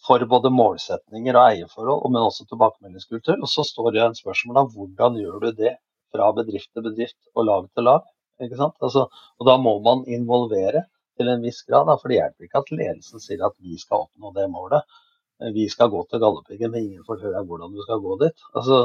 for 0.07 0.23
både 0.33 0.53
målsetninger 0.55 1.37
og 1.37 1.47
eierforhold, 1.51 2.07
men 2.13 2.23
også 2.25 2.47
tilbakemeldingskultur. 2.49 3.37
Og 3.41 3.51
så 3.53 3.65
står 3.67 3.91
det 3.95 4.05
en 4.05 4.17
spørsmål 4.17 4.63
om 4.63 4.71
hvordan 4.75 5.19
gjør 5.21 5.45
du 5.45 5.51
det 5.59 5.75
fra 6.13 6.31
bedrift 6.37 6.71
til 6.73 6.87
bedrift 6.87 7.19
og 7.35 7.47
lag 7.49 7.69
til 7.75 7.87
lag. 7.89 8.09
Altså, 8.41 9.05
og 9.11 9.47
da 9.49 9.59
må 9.61 9.75
man 9.85 10.07
involvere 10.09 10.87
til 11.21 11.29
en 11.29 11.45
viss 11.45 11.61
grad. 11.69 11.87
Da, 11.91 11.99
for 12.01 12.09
det 12.09 12.21
hjelper 12.21 12.49
ikke 12.49 12.63
at 12.63 12.73
ledelsen 12.73 13.23
sier 13.23 13.45
at 13.51 13.57
vi 13.61 13.77
skal 13.81 14.07
oppnå 14.07 14.33
det 14.39 14.49
målet. 14.53 14.99
Vi 15.55 15.67
skal 15.73 15.93
gå 15.93 16.01
til 16.09 16.21
Galdhøpiggen, 16.23 16.73
men 16.73 16.87
ingen 16.87 17.05
får 17.05 17.21
høre 17.25 17.45
hvordan 17.49 17.77
du 17.77 17.85
skal 17.85 18.01
gå 18.01 18.17
dit. 18.25 18.47
Altså, 18.57 18.81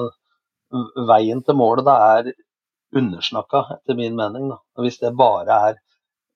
veien 1.08 1.44
til 1.44 1.58
målet 1.60 1.88
da 1.88 1.96
er 2.18 2.32
undersnakka, 2.96 3.64
etter 3.78 3.98
min 4.00 4.16
mening. 4.20 4.50
Da. 4.52 4.60
Og 4.76 4.88
hvis 4.88 5.00
det 5.02 5.16
bare 5.20 5.60
er 5.70 5.82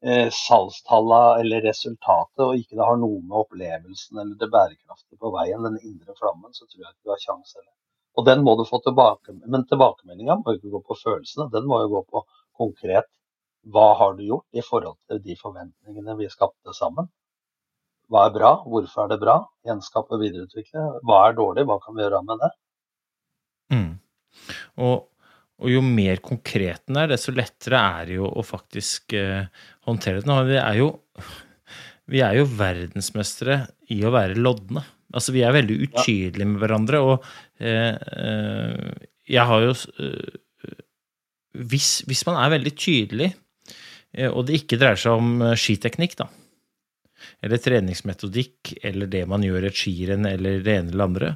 eh, 0.06 0.30
salgstallene 0.34 1.42
eller 1.44 1.68
resultatet, 1.68 2.46
og 2.46 2.56
ikke 2.58 2.78
det 2.80 2.88
har 2.88 3.00
noe 3.02 3.20
med 3.22 3.38
opplevelsen 3.44 4.22
eller 4.22 4.40
det 4.40 4.52
bærekraftige 4.54 5.20
på 5.20 5.34
veien, 5.36 5.68
den 5.68 5.80
indre 5.84 6.16
flammen, 6.20 6.54
så 6.56 6.66
tror 6.66 6.84
jeg 6.84 6.94
ikke 6.94 7.10
du 7.10 7.14
har 7.16 7.24
kjangs 7.26 7.56
heller. 7.58 7.76
Og 8.18 8.26
den 8.28 8.44
må 8.44 8.56
du 8.60 8.66
få 8.68 8.82
tilbake, 8.84 9.38
men 9.46 9.68
tilbakemeldinga 9.70 10.40
må 10.42 10.58
ikke 10.58 10.74
gå 10.74 10.84
på 10.88 10.98
følelsene, 11.04 11.52
den 11.54 11.68
må 11.70 11.84
jo 11.84 11.94
gå 11.98 12.04
på 12.10 12.26
konkret 12.60 13.08
hva 13.68 13.94
har 14.00 14.16
du 14.16 14.24
gjort 14.24 14.48
i 14.56 14.64
forhold 14.64 14.98
til 15.10 15.20
de 15.24 15.36
forventningene 15.40 16.16
vi 16.20 16.30
skapte 16.32 16.74
sammen? 16.76 17.10
Hva 18.10 18.26
er 18.26 18.34
bra? 18.34 18.52
Hvorfor 18.66 19.04
er 19.04 19.12
det 19.12 19.20
bra? 19.22 19.36
Gjenskape 19.68 20.16
og 20.16 20.24
videreutvikle. 20.24 20.86
Hva 21.06 21.20
er 21.28 21.36
dårlig? 21.38 21.66
Hva 21.70 21.78
kan 21.84 21.98
vi 21.98 22.06
gjøre 22.06 22.22
med 22.26 22.42
det? 22.42 22.50
Mm. 23.76 23.92
Og, 24.88 24.96
og, 25.60 25.68
jo 25.74 25.84
mer 25.84 26.22
konkret 26.24 26.86
den 26.88 27.00
er, 27.02 27.12
desto 27.12 27.34
lettere 27.36 27.80
er 28.00 28.10
det 28.10 28.20
jo 28.20 28.30
å 28.30 28.46
faktisk 28.46 29.16
eh, 29.18 29.50
håndtere 29.88 30.24
den. 30.24 30.34
Vi 30.48 30.58
er, 30.60 30.80
jo, 30.80 30.90
vi 32.10 32.24
er 32.26 32.40
jo 32.40 32.48
verdensmestere 32.60 33.62
i 33.92 34.00
å 34.08 34.14
være 34.16 34.40
lodne. 34.40 34.86
Altså, 35.14 35.34
vi 35.34 35.44
er 35.44 35.56
veldig 35.56 35.80
utydelige 35.88 36.48
med 36.48 36.62
hverandre, 36.62 37.02
og 37.02 37.26
eh, 37.58 37.96
eh, 37.96 39.08
jeg 39.30 39.46
har 39.52 39.66
jo 39.66 39.74
eh, 39.74 40.40
hvis, 41.60 41.94
hvis, 42.08 42.26
man 42.28 42.38
er 42.42 42.54
veldig 42.54 42.74
tydelig, 42.78 43.32
eh, 44.14 44.30
og 44.30 44.46
det 44.48 44.62
ikke 44.62 44.78
dreier 44.80 45.00
seg 45.02 45.18
om 45.18 45.42
eh, 45.44 45.58
skiteknikk, 45.60 46.16
da, 46.20 46.30
eller 47.44 47.62
treningsmetodikk, 47.62 48.76
eller 48.86 49.10
det 49.12 49.26
man 49.30 49.44
gjør 49.46 49.66
i 49.66 49.72
et 49.72 49.82
skirenn, 49.82 50.30
eller 50.30 50.62
det 50.66 50.78
ene 50.78 50.94
eller 50.94 51.10
andre, 51.10 51.34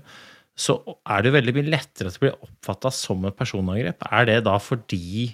så 0.53 0.75
er 1.09 1.23
det 1.23 1.31
jo 1.31 1.37
veldig 1.37 1.53
mye 1.55 1.71
lettere 1.73 2.09
at 2.09 2.17
det 2.17 2.21
blir 2.21 2.35
oppfatta 2.45 2.91
som 2.93 3.23
et 3.25 3.37
personangrep. 3.37 4.05
Er 4.11 4.27
det 4.29 4.43
da 4.45 4.59
fordi 4.61 5.33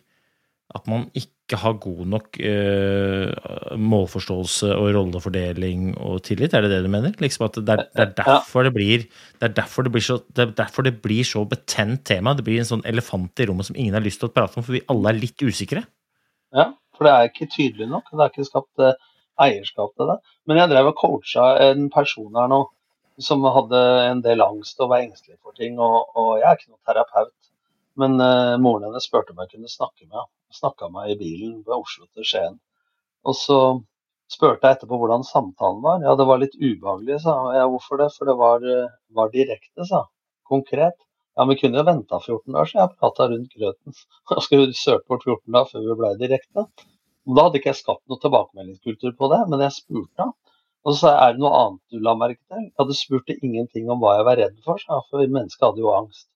at 0.78 0.86
man 0.88 1.08
ikke 1.18 1.58
har 1.58 1.80
god 1.82 2.02
nok 2.14 2.38
uh, 2.46 3.32
målforståelse 3.82 4.70
og 4.76 4.92
rollefordeling 4.96 5.92
og 5.98 6.22
tillit? 6.28 6.54
Er 6.54 6.64
det 6.64 6.72
det 6.72 6.84
du 6.86 6.92
mener? 6.94 7.16
Liksom 7.20 7.48
at 7.48 7.58
det 7.58 7.74
er, 7.74 7.84
det 7.90 8.06
er, 8.06 8.14
derfor, 8.22 8.68
det 8.68 8.74
blir, 8.78 9.08
det 9.42 9.50
er 9.50 9.56
derfor, 9.58 9.88
det 9.88 9.96
blir 9.96 10.06
så, 10.06 10.20
det 10.30 10.46
er 10.46 10.56
derfor 10.62 10.86
det 10.86 10.96
blir 11.04 11.28
så 11.28 11.44
betent 11.50 12.06
tema. 12.08 12.36
Det 12.38 12.46
blir 12.48 12.62
en 12.62 12.72
sånn 12.72 12.86
elefant 12.88 13.42
i 13.42 13.50
rommet 13.50 13.68
som 13.68 13.80
ingen 13.80 13.98
har 13.98 14.06
lyst 14.06 14.22
til 14.22 14.30
å 14.30 14.36
prate 14.36 14.62
om, 14.62 14.66
for 14.68 14.78
vi 14.78 14.86
alle 14.94 15.12
er 15.12 15.20
litt 15.20 15.42
usikre. 15.42 15.84
Ja, 16.56 16.72
for 16.96 17.10
det 17.10 17.16
er 17.16 17.32
ikke 17.32 17.50
tydelig 17.52 17.90
nok. 17.90 18.14
Det 18.14 18.24
er 18.24 18.32
ikke 18.32 18.48
skapt 18.48 18.86
uh, 18.86 18.94
eierskap 19.42 19.98
til 19.98 20.14
det. 20.14 20.20
Men 20.48 20.62
jeg 20.62 20.72
drev 20.72 20.94
og 20.94 21.00
coacha 21.02 21.50
en 21.66 21.90
person 21.92 22.38
her 22.38 22.52
nå 22.52 22.68
som 23.24 23.44
hadde 23.44 23.80
en 24.06 24.24
del 24.26 24.42
angst 24.44 24.80
og 24.80 24.92
var 24.94 25.04
engstelig 25.04 25.38
for 25.40 25.56
ting. 25.58 25.80
Og, 25.80 26.12
og 26.16 26.32
jeg 26.40 26.48
er 26.48 26.58
ikke 26.58 26.72
noen 26.72 26.90
terapeut, 26.90 27.52
men 28.00 28.18
uh, 28.22 28.56
moren 28.62 28.88
hennes 28.88 29.08
spurte 29.10 29.36
om 29.36 29.42
jeg 29.44 29.54
kunne 29.56 29.72
snakke 29.72 30.06
med 30.08 30.18
henne. 30.22 30.32
Snakka 30.56 30.88
henne 30.88 31.06
i 31.12 31.18
bilen 31.20 31.60
fra 31.66 31.78
Oslo 31.78 32.08
til 32.08 32.26
Skien. 32.26 32.56
Og 33.28 33.36
så 33.38 33.60
spurte 34.32 34.66
jeg 34.66 34.78
etterpå 34.78 34.98
hvordan 35.02 35.26
samtalen 35.28 35.84
var. 35.84 36.00
Ja, 36.06 36.16
det 36.18 36.26
var 36.30 36.42
litt 36.42 36.56
ubehagelig, 36.58 37.20
sa. 37.26 37.36
Ja, 37.58 37.68
hvorfor 37.70 38.02
det? 38.02 38.10
For 38.16 38.30
det 38.30 38.38
var, 38.40 38.66
var 39.18 39.34
direkte, 39.36 39.86
sa 39.90 40.08
Konkret. 40.50 40.98
Ja, 41.38 41.46
vi 41.46 41.56
kunne 41.60 41.80
jo 41.80 41.86
venta 41.88 42.18
14 42.20 42.56
dager, 42.56 42.70
så 42.72 42.80
jeg 42.80 42.96
prata 43.00 43.28
rundt 43.32 43.54
grøten. 43.56 43.98
Jeg 44.34 44.46
skulle 44.46 44.74
søke 44.76 45.06
bort 45.08 45.28
14 45.28 45.54
dager 45.56 45.70
før 45.72 45.86
vi 45.86 45.98
ble 46.02 46.10
direkte. 46.20 46.66
Da 47.30 47.46
hadde 47.46 47.60
ikke 47.60 47.70
jeg 47.70 47.78
skapt 47.78 48.10
noe 48.10 48.20
tilbakemeldingskultur 48.24 49.14
på 49.20 49.30
det, 49.32 49.40
men 49.52 49.62
jeg 49.62 49.76
spurte 49.76 50.24
henne. 50.24 50.49
Og 50.88 50.96
så 50.96 51.12
er 51.12 51.36
det 51.36 51.44
noe 51.44 51.56
annet 51.60 51.94
du 51.94 52.04
la 52.04 52.14
merke 52.16 52.42
til? 52.48 52.68
Jeg 52.70 52.78
hadde 52.80 52.98
spurt 52.98 53.32
ingenting 53.36 53.90
om 53.92 54.00
hva 54.04 54.16
jeg 54.18 54.28
var 54.30 54.40
redd 54.40 54.60
for, 54.66 54.80
sa 54.80 55.02
for 55.10 55.24
mennesket 55.26 55.66
hadde 55.66 55.84
jo 55.84 55.92
angst. 55.96 56.30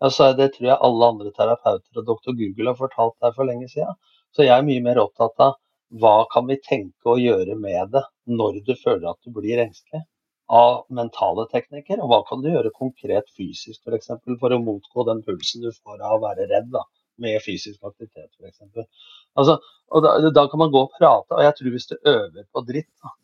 Jeg 0.00 0.14
sa 0.16 0.30
det 0.32 0.52
tror 0.54 0.68
jeg 0.70 0.82
alle 0.86 1.08
andre 1.12 1.32
terapeuter 1.36 2.00
og 2.00 2.06
doktor 2.08 2.36
Google 2.38 2.70
har 2.70 2.78
fortalt 2.78 3.16
deg 3.24 3.34
for 3.36 3.48
lenge 3.50 3.66
siden. 3.72 3.98
Så 4.32 4.46
jeg 4.46 4.54
er 4.54 4.64
mye 4.66 4.84
mer 4.84 5.00
opptatt 5.02 5.42
av 5.44 5.58
hva 6.00 6.14
kan 6.30 6.46
vi 6.46 6.56
tenke 6.62 7.10
å 7.10 7.18
gjøre 7.18 7.56
med 7.58 7.90
det 7.96 8.04
når 8.30 8.60
du 8.66 8.72
føler 8.78 9.10
at 9.10 9.18
du 9.26 9.34
blir 9.34 9.58
engstelig? 9.58 10.04
Av 10.50 10.80
mentale 10.90 11.44
teknikker, 11.50 12.00
og 12.02 12.10
hva 12.10 12.20
kan 12.26 12.40
du 12.42 12.48
gjøre 12.50 12.72
konkret 12.74 13.28
fysisk 13.36 13.86
f.eks. 13.86 14.08
For, 14.14 14.38
for 14.40 14.54
å 14.54 14.62
motgå 14.62 15.04
den 15.06 15.20
pulsen 15.26 15.66
du 15.66 15.70
får 15.74 16.00
av 16.00 16.16
å 16.16 16.22
være 16.24 16.48
redd 16.50 16.70
da, 16.74 16.82
med 17.22 17.42
fysisk 17.44 17.82
aktivitet 17.86 18.30
f.eks. 18.38 18.86
Altså, 19.38 19.58
da, 20.06 20.14
da, 20.30 20.46
kan 20.50 20.62
man 20.62 20.72
gå 20.74 20.86
og 20.86 20.94
prate, 20.96 21.36
og 21.36 21.44
jeg 21.44 21.58
tror 21.58 21.74
hvis 21.76 21.90
du 21.90 21.96
øver 22.00 22.46
på 22.50 22.64
dritt 22.66 22.90
da, 23.02 23.14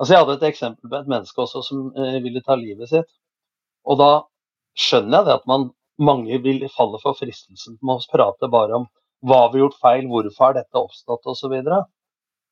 Altså, 0.00 0.14
jeg 0.14 0.22
hadde 0.22 0.38
et 0.38 0.48
eksempel 0.48 0.90
på 0.90 0.98
et 0.98 1.10
menneske 1.10 1.44
også 1.44 1.62
som 1.66 1.84
eh, 1.98 2.18
ville 2.24 2.42
ta 2.44 2.56
livet 2.58 2.90
sitt. 2.90 3.10
Og 3.86 3.98
da 4.00 4.10
skjønner 4.78 5.18
jeg 5.18 5.28
det 5.28 5.38
at 5.40 5.48
man, 5.50 5.70
mange 6.02 6.38
vil 6.42 6.64
falle 6.74 6.98
for 7.02 7.18
fristelsen 7.18 7.78
med 7.84 8.00
å 8.00 8.10
prate 8.12 8.48
bare 8.50 8.80
om 8.80 8.86
hva 9.22 9.44
vi 9.52 9.60
har 9.60 9.66
gjort 9.66 9.82
feil, 9.82 10.06
hvorfor 10.10 10.48
har 10.48 10.56
dette 10.56 10.80
oppstått 10.80 11.28
osv. 11.30 11.54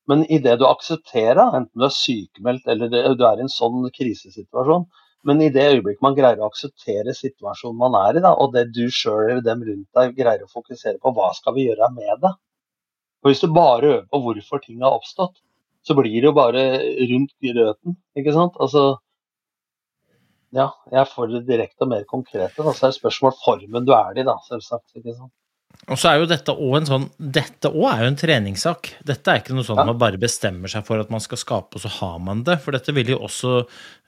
Men 0.09 0.23
idet 0.31 0.57
du 0.59 0.65
aksepterer, 0.67 1.41
enten 1.57 1.81
du 1.81 1.87
er 1.87 1.95
sykemeldt 1.95 2.69
eller 2.71 2.91
du 2.91 3.25
er 3.27 3.41
i 3.41 3.45
en 3.45 3.51
sånn 3.51 3.89
krisesituasjon, 3.95 4.87
men 5.27 5.41
i 5.45 5.51
det 5.53 5.67
øyeblikket 5.75 6.01
man 6.01 6.15
greier 6.17 6.39
å 6.41 6.47
akseptere 6.49 7.13
situasjonen 7.13 7.77
man 7.77 7.97
er 7.99 8.17
i, 8.17 8.23
da, 8.23 8.31
og 8.33 8.55
det 8.55 8.71
du 8.73 8.87
sjøl 8.89 9.27
eller 9.27 9.43
dem 9.45 9.61
rundt 9.67 9.99
deg 9.99 10.15
greier 10.17 10.45
å 10.45 10.49
fokusere 10.49 10.97
på, 11.01 11.13
hva 11.17 11.29
skal 11.37 11.57
vi 11.57 11.67
gjøre 11.67 11.91
med 11.93 12.23
det? 12.23 12.31
Og 13.21 13.29
Hvis 13.29 13.43
du 13.43 13.51
bare 13.53 13.89
øver 13.91 14.07
på 14.09 14.21
hvorfor 14.23 14.63
ting 14.63 14.81
har 14.81 14.95
oppstått, 14.97 15.35
så 15.87 15.95
blir 15.97 16.13
det 16.13 16.27
jo 16.29 16.35
bare 16.37 16.65
rundt 17.11 17.33
grøten, 17.41 17.97
ikke 18.17 18.35
sant. 18.35 18.59
Altså 18.61 18.99
Ja, 20.51 20.67
jeg 20.91 21.07
får 21.07 21.29
det 21.31 21.45
direkte 21.47 21.85
og 21.85 21.93
mer 21.93 22.03
konkrete. 22.09 22.59
Da. 22.59 22.73
Så 22.75 22.87
er 22.87 22.91
det 22.91 22.99
spørsmål 22.99 23.37
formen 23.39 23.85
du 23.87 23.93
er 23.95 24.17
i, 24.19 24.25
da, 24.27 24.35
selvsagt. 24.49 24.97
ikke 24.99 25.15
sant. 25.15 25.31
Og 25.89 25.97
så 25.97 26.11
er 26.11 26.19
jo 26.19 26.27
dette 26.29 26.53
òg 26.53 26.75
en 26.77 26.87
sånn 26.89 27.05
Dette 27.17 27.71
òg 27.71 27.85
er 27.89 28.03
jo 28.03 28.09
en 28.11 28.19
treningssak. 28.19 28.91
Dette 29.07 29.31
er 29.31 29.39
ikke 29.41 29.55
noe 29.55 29.65
sånn 29.65 29.79
at 29.81 29.89
man 29.89 30.01
bare 30.01 30.19
bestemmer 30.21 30.69
seg 30.71 30.83
for 30.85 31.01
at 31.01 31.09
man 31.13 31.23
skal 31.23 31.39
skape, 31.41 31.79
og 31.79 31.83
så 31.85 31.91
har 32.01 32.19
man 32.21 32.43
det. 32.47 32.59
For 32.61 32.75
dette 32.75 32.93
vil 32.95 33.13
jo 33.13 33.21
også, 33.25 33.61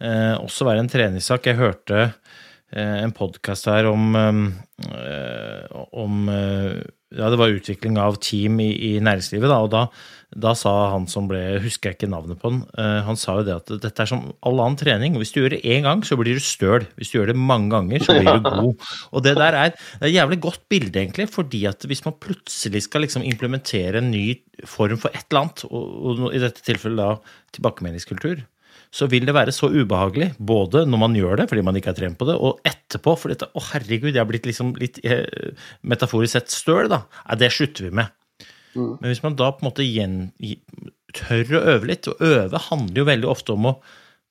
eh, 0.04 0.36
også 0.38 0.68
være 0.68 0.84
en 0.84 0.92
treningssak. 0.92 1.48
Jeg 1.50 1.58
hørte 1.62 2.02
eh, 2.04 2.98
en 3.00 3.16
podkast 3.16 3.72
her 3.72 3.88
om, 3.90 4.14
eh, 4.20 5.82
om 6.04 6.30
eh, 6.30 6.84
ja, 7.14 7.30
det 7.30 7.40
var 7.40 7.54
utvikling 7.54 7.98
av 8.02 8.18
team 8.24 8.60
i, 8.64 8.72
i 8.74 8.92
næringslivet. 9.04 9.50
Da, 9.50 9.60
og 9.64 9.72
da, 9.74 9.84
da, 10.46 10.54
sa 10.58 10.72
han 10.94 11.06
som 11.12 11.28
ble 11.30 11.42
Husker 11.64 11.92
jeg 11.92 12.00
ikke 12.00 12.10
navnet 12.12 12.40
på 12.42 12.52
han. 12.52 12.62
Uh, 12.78 13.02
han 13.08 13.20
sa 13.20 13.38
jo 13.40 13.46
det 13.48 13.58
at 13.60 13.74
dette 13.86 14.04
er 14.04 14.10
som 14.10 14.26
all 14.46 14.62
annen 14.64 14.80
trening. 14.80 15.18
Hvis 15.22 15.34
du 15.36 15.42
gjør 15.42 15.56
det 15.56 15.64
én 15.64 15.86
gang, 15.88 16.04
så 16.06 16.18
blir 16.20 16.38
du 16.38 16.44
støl. 16.44 16.88
Hvis 17.00 17.14
du 17.14 17.20
gjør 17.20 17.34
det 17.34 17.38
mange 17.40 17.72
ganger, 17.74 18.06
så 18.06 18.18
blir 18.18 18.40
du 18.40 18.50
god. 18.50 18.88
Og 19.12 19.26
det 19.26 19.36
der 19.40 19.60
er, 19.60 19.76
det 19.76 20.02
er 20.02 20.12
et 20.12 20.18
jævlig 20.18 20.40
godt 20.48 20.64
bilde, 20.74 20.96
egentlig. 21.04 21.30
fordi 21.34 21.66
at 21.70 21.86
hvis 21.90 22.06
man 22.06 22.18
plutselig 22.22 22.86
skal 22.88 23.06
liksom 23.06 23.26
implementere 23.28 24.02
en 24.02 24.12
ny 24.14 24.26
form 24.70 25.00
for 25.02 25.14
et 25.14 25.28
eller 25.30 25.46
annet, 25.46 25.66
og, 25.70 25.94
og 26.04 26.26
i 26.34 26.42
dette 26.42 26.66
tilfellet 26.66 27.00
da 27.00 27.16
tilbakemeldingskultur, 27.56 28.44
så 28.94 29.08
vil 29.10 29.26
det 29.26 29.34
være 29.34 29.54
så 29.56 29.72
ubehagelig, 29.74 30.34
både 30.38 30.84
når 30.86 31.02
man 31.02 31.16
gjør 31.18 31.40
det 31.42 31.48
fordi 31.50 31.64
man 31.66 31.80
ikke 31.80 31.90
har 31.90 31.98
trent 31.98 32.20
på 32.20 32.28
det, 32.30 32.36
og 32.38 32.62
etterpå. 32.68 33.16
For 33.18 33.34
dette, 33.34 33.50
å 33.58 33.64
herregud, 33.72 34.12
jeg 34.12 34.22
har 34.22 34.30
blitt 34.30 34.46
liksom 34.50 34.76
litt 34.82 35.00
eh, 35.02 35.26
metaforisk 35.90 36.36
sett 36.36 36.54
støl, 36.54 36.92
da. 36.92 37.04
Nei, 37.26 37.40
det 37.42 37.50
slutter 37.56 37.88
vi 37.88 37.96
med. 38.02 38.14
Mm. 38.74 38.94
Men 39.00 39.10
hvis 39.10 39.24
man 39.26 39.38
da 39.40 39.50
på 39.54 39.64
en 39.64 39.70
måte 39.72 39.88
gjen, 39.88 40.20
tør 41.18 41.58
å 41.58 41.66
øve 41.74 41.90
litt, 41.90 42.10
og 42.10 42.22
øve 42.26 42.62
handler 42.70 43.02
jo 43.02 43.10
veldig 43.10 43.30
ofte 43.34 43.58
om 43.58 43.70
å 43.72 43.76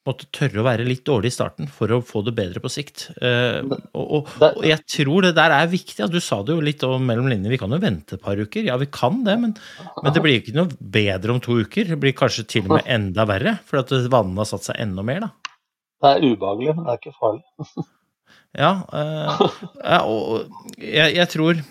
måtte 0.08 0.26
tørre 0.34 0.62
å 0.62 0.66
være 0.66 0.86
litt 0.86 1.04
dårlig 1.06 1.30
i 1.30 1.34
starten 1.34 1.68
for 1.70 1.92
å 1.94 2.00
få 2.04 2.24
det 2.26 2.34
bedre 2.34 2.62
på 2.62 2.70
sikt. 2.72 3.04
Uh, 3.22 3.62
og, 3.94 4.02
og, 4.02 4.30
og, 4.48 4.64
jeg 4.66 4.82
tror 4.90 5.28
det 5.28 5.34
der 5.38 5.54
er 5.54 5.70
viktig. 5.70 6.08
Du 6.10 6.18
sa 6.22 6.40
det 6.42 6.56
jo 6.56 6.64
litt 6.64 6.82
mellom 6.82 7.28
linjene. 7.30 7.52
Vi 7.52 7.60
kan 7.60 7.72
jo 7.72 7.80
vente 7.82 8.18
et 8.18 8.24
par 8.24 8.40
uker. 8.40 8.66
Ja, 8.66 8.78
vi 8.80 8.90
kan 8.92 9.22
det, 9.26 9.36
men, 9.42 9.54
men, 10.00 10.14
det 10.14 10.24
blir 10.24 10.40
ikke 10.40 10.56
noe 10.58 10.70
bedre 10.80 11.36
om 11.36 11.42
to 11.44 11.60
uker. 11.62 11.92
Det 11.92 12.00
blir 12.02 12.16
kanskje 12.18 12.46
til 12.56 12.66
og 12.66 12.78
med 12.78 12.90
enda 12.90 13.26
verre, 13.30 13.56
for 13.68 13.82
at 13.82 13.94
vannet 14.12 14.42
har 14.42 14.50
satt 14.50 14.70
seg 14.70 14.82
enda 14.82 15.06
mer, 15.06 15.28
da. 15.28 15.58
Det 16.02 16.10
er 16.10 16.24
ubehagelig, 16.32 16.74
men 16.74 16.88
det 16.88 16.96
er 16.96 16.98
ikke 16.98 17.14
farlig. 17.14 17.86
ja, 18.64 18.72
ja, 18.90 20.00
og 20.02 20.74
jeg, 20.82 21.14
jeg 21.14 21.30
tror 21.30 21.62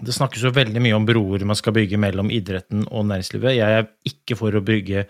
det 0.00 0.14
snakkes 0.16 0.44
jo 0.46 0.52
veldig 0.56 0.80
mye 0.80 0.96
om 0.96 1.06
broer 1.08 1.42
man 1.48 1.58
skal 1.58 1.74
bygge 1.76 1.98
mellom 2.00 2.30
idretten 2.32 2.86
og 2.88 3.08
næringslivet. 3.08 3.56
Jeg 3.58 3.80
er 3.80 3.88
ikke 4.08 4.36
for 4.38 4.56
å 4.56 4.64
bygge 4.64 5.04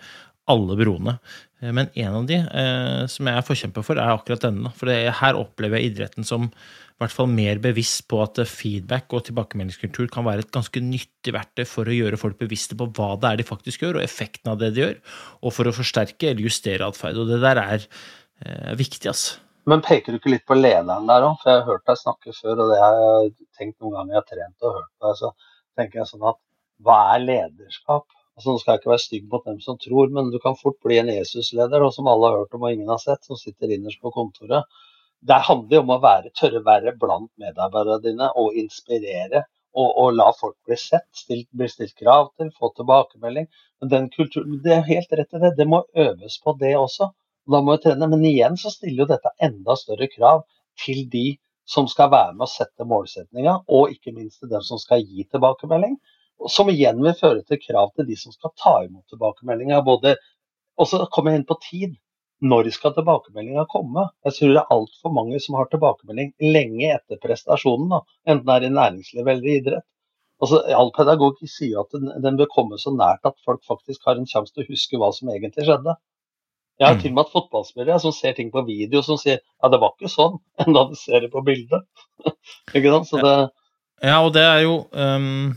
alle 0.51 0.77
broene. 0.79 1.17
Eh, 1.61 1.71
men 1.73 1.89
en 2.03 2.21
av 2.21 2.29
de 2.29 2.37
eh, 2.41 3.01
som 3.11 3.27
jeg 3.29 3.39
er 3.39 3.47
forkjemper 3.47 3.85
for, 3.87 3.99
er 3.99 4.13
akkurat 4.13 4.45
denne. 4.47 4.71
For 4.77 4.91
det, 4.91 5.01
her 5.21 5.39
opplever 5.39 5.79
jeg 5.81 5.93
idretten 5.93 6.27
som 6.27 6.49
i 6.51 7.01
hvert 7.01 7.15
fall 7.17 7.31
mer 7.33 7.57
bevisst 7.57 8.03
på 8.11 8.19
at 8.21 8.37
feedback 8.45 9.09
og 9.17 9.23
tilbakemeldingskultur 9.25 10.05
kan 10.13 10.27
være 10.27 10.43
et 10.43 10.51
ganske 10.53 10.83
nyttig 10.85 11.33
verktøy 11.33 11.63
for 11.65 11.89
å 11.89 11.95
gjøre 11.95 12.19
folk 12.21 12.37
bevisste 12.37 12.77
på 12.77 12.91
hva 12.93 13.15
det 13.17 13.31
er 13.31 13.39
de 13.39 13.45
faktisk 13.47 13.81
gjør, 13.81 13.97
og 13.97 14.05
effekten 14.05 14.51
av 14.51 14.59
det 14.61 14.69
de 14.75 14.83
gjør, 14.83 14.99
og 15.41 15.55
for 15.55 15.65
å 15.65 15.73
forsterke 15.73 16.29
eller 16.29 16.45
justere 16.45 16.85
atferd. 16.85 17.17
Og 17.17 17.31
det 17.31 17.39
der 17.41 17.61
er 17.63 17.87
eh, 17.87 18.75
viktig, 18.77 19.07
altså. 19.09 19.41
Men 19.69 19.81
peker 19.85 20.13
du 20.13 20.17
ikke 20.17 20.33
litt 20.33 20.45
på 20.49 20.57
lederen 20.57 21.09
der 21.09 21.25
òg? 21.25 21.41
For 21.41 21.51
jeg 21.51 21.59
har 21.59 21.67
hørt 21.67 21.89
deg 21.89 21.99
snakke 21.99 22.33
før, 22.37 22.63
og 22.63 22.71
det 22.71 22.79
har 22.81 23.01
jeg 23.01 23.33
tenkt 23.57 23.77
noen 23.81 23.97
ganger 23.97 24.13
jeg 24.13 24.21
har 24.21 24.29
trent 24.29 24.65
og 24.65 24.77
hørt 24.79 25.05
deg, 25.05 25.19
så 25.19 25.33
tenker 25.77 26.01
jeg 26.01 26.09
sånn 26.09 26.29
at 26.31 26.39
hva 26.81 26.97
er 27.15 27.25
lederskap? 27.25 28.20
Altså, 28.37 28.51
nå 28.51 28.61
skal 28.61 28.73
jeg 28.73 28.81
ikke 28.81 28.91
være 28.91 29.03
stygg 29.03 29.25
mot 29.31 29.47
dem 29.47 29.59
som 29.63 29.77
tror, 29.81 30.11
men 30.15 30.31
du 30.33 30.37
kan 30.43 30.55
fort 30.59 30.77
bli 30.85 30.97
en 31.01 31.11
Jesus-leder, 31.11 31.83
som 31.95 32.07
alle 32.11 32.29
har 32.29 32.39
hørt 32.41 32.55
om 32.57 32.63
og 32.65 32.75
ingen 32.75 32.91
har 32.93 33.01
sett, 33.03 33.25
som 33.27 33.39
sitter 33.39 33.73
innerst 33.75 34.01
på 34.01 34.13
kontoret. 34.15 34.69
Det 35.21 35.37
handler 35.47 35.77
jo 35.77 35.81
om 35.83 35.91
å 35.93 36.01
være, 36.01 36.31
tørre 36.39 36.61
være 36.65 36.95
blant 37.01 37.29
medarbeiderne 37.41 38.01
dine 38.05 38.29
og 38.41 38.55
inspirere. 38.57 39.43
Og, 39.71 39.87
og 40.01 40.15
la 40.17 40.31
folk 40.35 40.57
bli 40.67 40.75
sett, 40.75 41.05
stilt, 41.15 41.47
bli 41.55 41.67
stilt 41.71 41.93
krav 41.99 42.31
til, 42.39 42.49
få 42.57 42.71
tilbakemelding. 42.75 43.45
Men 43.79 43.91
den 43.93 44.09
kulturen, 44.15 44.57
Det 44.63 44.73
er 44.75 44.87
helt 44.87 45.13
rett 45.19 45.37
i 45.37 45.43
det. 45.43 45.53
Det 45.59 45.67
må 45.67 45.83
øves 45.95 46.39
på 46.43 46.55
det 46.59 46.73
også. 46.79 47.11
Da 47.51 47.61
må 47.61 47.77
vi 47.77 47.83
trene. 47.85 48.09
Men 48.11 48.25
igjen 48.27 48.57
så 48.59 48.73
stiller 48.73 49.05
jo 49.05 49.11
dette 49.13 49.31
enda 49.47 49.77
større 49.79 50.09
krav 50.11 50.43
til 50.83 51.05
de 51.13 51.37
som 51.71 51.87
skal 51.87 52.09
være 52.11 52.33
med 52.35 52.47
å 52.47 52.51
sette 52.51 52.87
målsettinga, 52.87 53.53
og 53.69 53.93
ikke 53.93 54.11
minst 54.15 54.41
til 54.41 54.51
dem 54.51 54.63
som 54.65 54.81
skal 54.81 55.05
gi 55.05 55.23
tilbakemelding. 55.31 55.95
Som 56.49 56.71
igjen 56.73 57.01
vil 57.03 57.17
føre 57.19 57.43
til 57.45 57.59
krav 57.61 57.91
til 57.95 58.07
de 58.07 58.15
som 58.17 58.33
skal 58.33 58.53
ta 58.57 58.77
imot 58.85 59.05
tilbakemeldinger. 59.11 59.83
Både, 59.85 60.15
og 60.79 60.87
så 60.89 61.03
kommer 61.13 61.31
jeg 61.35 61.41
inn 61.41 61.49
på 61.49 61.59
tid. 61.67 61.99
Når 62.41 62.71
skal 62.73 62.95
tilbakemeldinga 62.95 63.67
komme? 63.69 64.07
Jeg 64.25 64.33
tror 64.33 64.53
det 64.55 64.61
er 64.63 64.73
altfor 64.73 65.11
mange 65.13 65.37
som 65.43 65.59
har 65.59 65.67
tilbakemelding 65.69 66.31
lenge 66.41 66.87
etter 66.95 67.19
prestasjonen. 67.21 67.91
Da. 67.93 67.99
Enten 68.33 68.47
det 68.47 68.55
er 68.55 68.65
i 68.65 68.71
næringsliv 68.73 69.27
eller 69.27 69.45
i 69.45 69.57
idrett. 69.59 69.85
Altså, 70.41 70.63
all 70.73 70.89
pedagogikk 70.95 71.51
sier 71.53 71.83
at 71.83 71.93
den, 71.93 72.09
den 72.23 72.39
bør 72.39 72.49
komme 72.49 72.79
så 72.81 72.89
nært 72.95 73.27
at 73.29 73.37
folk 73.45 73.61
faktisk 73.69 74.07
har 74.09 74.17
en 74.17 74.25
sjanse 74.25 74.55
til 74.55 74.65
å 74.65 74.71
huske 74.71 74.97
hva 74.97 75.11
som 75.13 75.29
egentlig 75.29 75.67
skjedde. 75.67 75.93
Jeg 76.81 76.87
har 76.87 76.95
Mm. 76.95 77.01
til 77.01 77.11
og 77.11 77.15
med 77.15 77.23
hatt 77.27 77.33
fotballspillere 77.35 77.99
som 78.01 78.11
ser 78.11 78.33
ting 78.33 78.49
på 78.49 78.65
video 78.65 79.03
som 79.05 79.17
sier 79.21 79.37
ja, 79.37 79.69
det 79.69 79.77
var 79.83 79.93
ikke 79.93 80.09
sånn, 80.09 80.39
enda 80.65 80.87
de 80.89 80.97
ser 80.97 81.21
det 81.21 81.29
på 81.29 81.43
bildet. 81.45 81.85
ikke 82.73 82.89
sant? 82.95 83.09
Så 83.11 83.21
det, 83.21 83.35
Ja, 84.01 84.23
og 84.25 84.33
det 84.33 84.41
er 84.41 84.63
jo 84.65 84.87
ehm, 84.97 85.51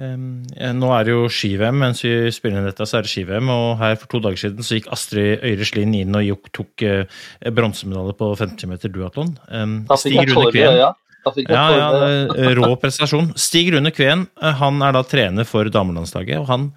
eh, 0.00 0.72
Nå 0.76 0.92
er 0.96 1.06
det 1.06 1.12
jo 1.14 1.28
ski-VM, 1.32 1.78
mens 1.84 2.02
vi 2.04 2.14
spiller 2.34 2.60
inn 2.60 2.68
dette, 2.68 2.86
så 2.88 2.98
er 2.98 3.06
det 3.06 3.12
ski-VM. 3.12 3.52
Og 3.52 3.68
her 3.82 3.98
for 4.00 4.10
to 4.14 4.22
dager 4.24 4.40
siden 4.44 4.66
så 4.66 4.78
gikk 4.78 4.88
Astrid 4.94 5.44
Øyre 5.46 5.68
Slind 5.68 5.98
inn 5.98 6.16
og 6.16 6.50
tok 6.56 6.86
eh, 6.86 7.20
bronsemedalje 7.56 8.16
på 8.18 8.32
50 8.40 8.72
meter 8.72 8.92
duatlon. 8.92 9.36
Um, 9.48 9.78
Stig 9.94 10.18
Rune 10.22 10.50
Kveen. 10.50 10.80
Ja, 10.80 11.64
ja, 11.76 11.88
er 12.32 12.56
rå 12.56 12.70
prestasjon. 12.80 13.34
Stig 13.38 13.68
Rune 13.74 13.92
Kveen 13.92 14.24
eh, 14.40 14.56
han 14.60 14.80
er 14.84 14.96
da 14.96 15.04
trener 15.04 15.48
for 15.48 15.68
damelandslaget. 15.68 16.40
og 16.40 16.48
Han, 16.48 16.70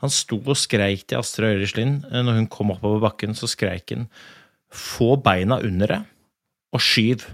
han 0.00 0.12
sto 0.14 0.40
og 0.40 0.56
skreik 0.56 1.04
til 1.06 1.20
Astrid 1.20 1.58
Øyre 1.58 1.68
Slind 1.68 2.06
eh, 2.08 2.22
når 2.24 2.40
hun 2.40 2.48
kom 2.52 2.72
oppover 2.72 3.02
bakken. 3.04 3.36
Så 3.36 3.50
skreik 3.50 3.92
han 3.92 4.08
'få 4.70 5.16
beina 5.18 5.58
under 5.66 5.86
det 5.86 6.02
og 6.72 6.80
skyv'. 6.80 7.26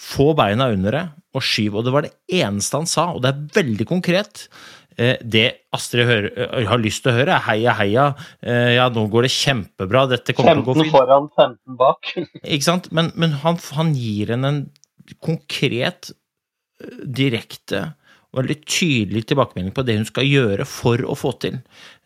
Få 0.00 0.32
beina 0.34 0.70
under 0.74 0.92
det 0.98 1.04
og 1.34 1.42
skyv. 1.42 1.76
Og 1.78 1.84
det 1.86 1.92
var 1.94 2.06
det 2.06 2.14
eneste 2.40 2.78
han 2.80 2.88
sa, 2.90 3.08
og 3.14 3.22
det 3.24 3.30
er 3.32 3.62
veldig 3.62 3.86
konkret. 3.90 4.48
Eh, 4.96 5.16
Det 5.22 5.44
Astrid 5.74 6.06
hører, 6.06 6.28
eh, 6.38 6.66
har 6.70 6.78
lyst 6.78 7.02
til 7.02 7.12
å 7.12 7.16
høre, 7.16 7.34
er 7.34 7.44
heia, 7.48 7.72
heia. 7.74 8.14
eh, 8.42 8.74
Ja, 8.76 8.88
nå 8.88 9.08
går 9.10 9.22
det 9.26 9.30
kjempebra. 9.34 10.08
Dette 10.08 10.34
kommer 10.34 10.54
til 10.54 10.62
å 10.62 10.66
gå 10.66 10.74
15 10.74 10.84
fint. 10.84 10.94
foran, 10.94 11.28
15 11.36 11.76
bak. 11.76 12.12
Ikke 12.44 12.62
sant? 12.62 12.90
Men, 12.92 13.12
men 13.16 13.30
han, 13.42 13.58
han 13.72 13.94
gir 13.94 14.34
henne 14.34 14.46
en 14.52 14.70
konkret, 15.20 16.12
direkte 17.04 17.94
og 18.34 18.40
veldig 18.42 18.56
tydelig 18.66 19.26
tilbakemelding 19.30 19.72
på 19.76 19.84
det 19.86 19.94
hun 19.96 20.06
skal 20.08 20.24
gjøre 20.26 20.64
for 20.66 20.98
å 21.06 21.14
få 21.14 21.30
til. 21.38 21.60